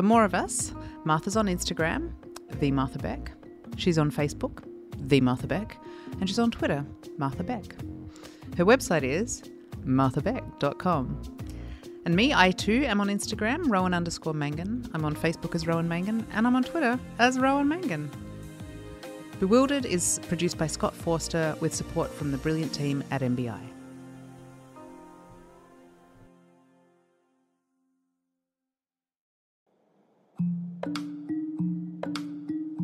For 0.01 0.07
more 0.07 0.25
of 0.25 0.33
us, 0.33 0.73
Martha's 1.05 1.37
on 1.37 1.47
Instagram, 1.47 2.13
The 2.59 2.71
Martha 2.71 2.99
Beck. 2.99 3.33
She's 3.77 3.99
on 3.99 4.11
Facebook, 4.11 4.65
The 4.97 5.21
Martha 5.21 5.47
Beck. 5.47 5.77
And 6.19 6.27
she's 6.27 6.39
on 6.39 6.51
Twitter, 6.51 6.87
Martha 7.19 7.45
Beck. 7.45 7.75
Her 8.57 8.65
website 8.65 9.03
is 9.03 9.43
marthabeck.com. 9.85 11.21
And 12.07 12.17
me, 12.17 12.33
I 12.33 12.51
too 12.51 12.83
am 12.87 13.03
on 13.03 13.09
Instagram, 13.09 13.71
Rowan 13.71 13.93
underscore 13.93 14.33
Mangan. 14.33 14.89
I'm 14.95 15.05
on 15.05 15.15
Facebook 15.15 15.55
as 15.55 15.67
Rowan 15.67 15.87
Mangan, 15.87 16.27
and 16.33 16.47
I'm 16.47 16.57
on 16.57 16.65
Twitter 16.65 16.99
as 17.19 17.39
Rowan 17.39 17.69
Mangan. 17.69 18.11
Bewildered 19.39 19.85
is 19.85 20.19
produced 20.29 20.57
by 20.57 20.67
Scott 20.67 20.95
Forster 20.95 21.55
with 21.61 21.75
support 21.75 22.11
from 22.11 22.31
the 22.31 22.39
brilliant 22.39 22.73
team 22.73 23.05
at 23.11 23.21
MBI. 23.21 23.70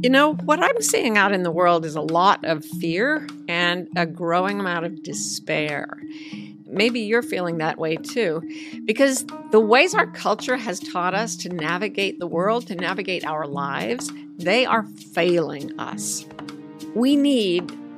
You 0.07 0.11
know, 0.11 0.35
what 0.35 0.63
I'm 0.63 0.81
seeing 0.83 1.19
out 1.19 1.33
in 1.33 1.43
the 1.43 1.51
world 1.51 1.85
is 1.85 1.97
a 1.97 2.01
lot 2.01 2.45
of 2.45 2.65
fear 2.65 3.27
and 3.49 3.89
a 3.97 4.07
growing 4.07 4.61
amount 4.61 4.87
of 4.87 5.03
despair. 5.03 5.99
Maybe 6.65 7.01
you're 7.01 7.25
feeling 7.25 7.59
that 7.59 7.77
way 7.77 7.97
too, 7.97 8.41
because 8.85 9.27
the 9.51 9.59
ways 9.59 9.97
our 9.97 10.07
culture 10.07 10.57
has 10.57 10.79
taught 10.79 11.17
us 11.17 11.35
to 11.39 11.49
navigate 11.49 12.21
the 12.21 12.27
world, 12.29 12.69
to 12.69 12.77
navigate 12.77 13.27
our 13.27 13.49
lives, 13.49 14.13
they 14.39 14.65
are 14.65 14.85
failing 14.85 15.77
us. 15.77 16.25
We 16.95 17.17
need 17.17 17.77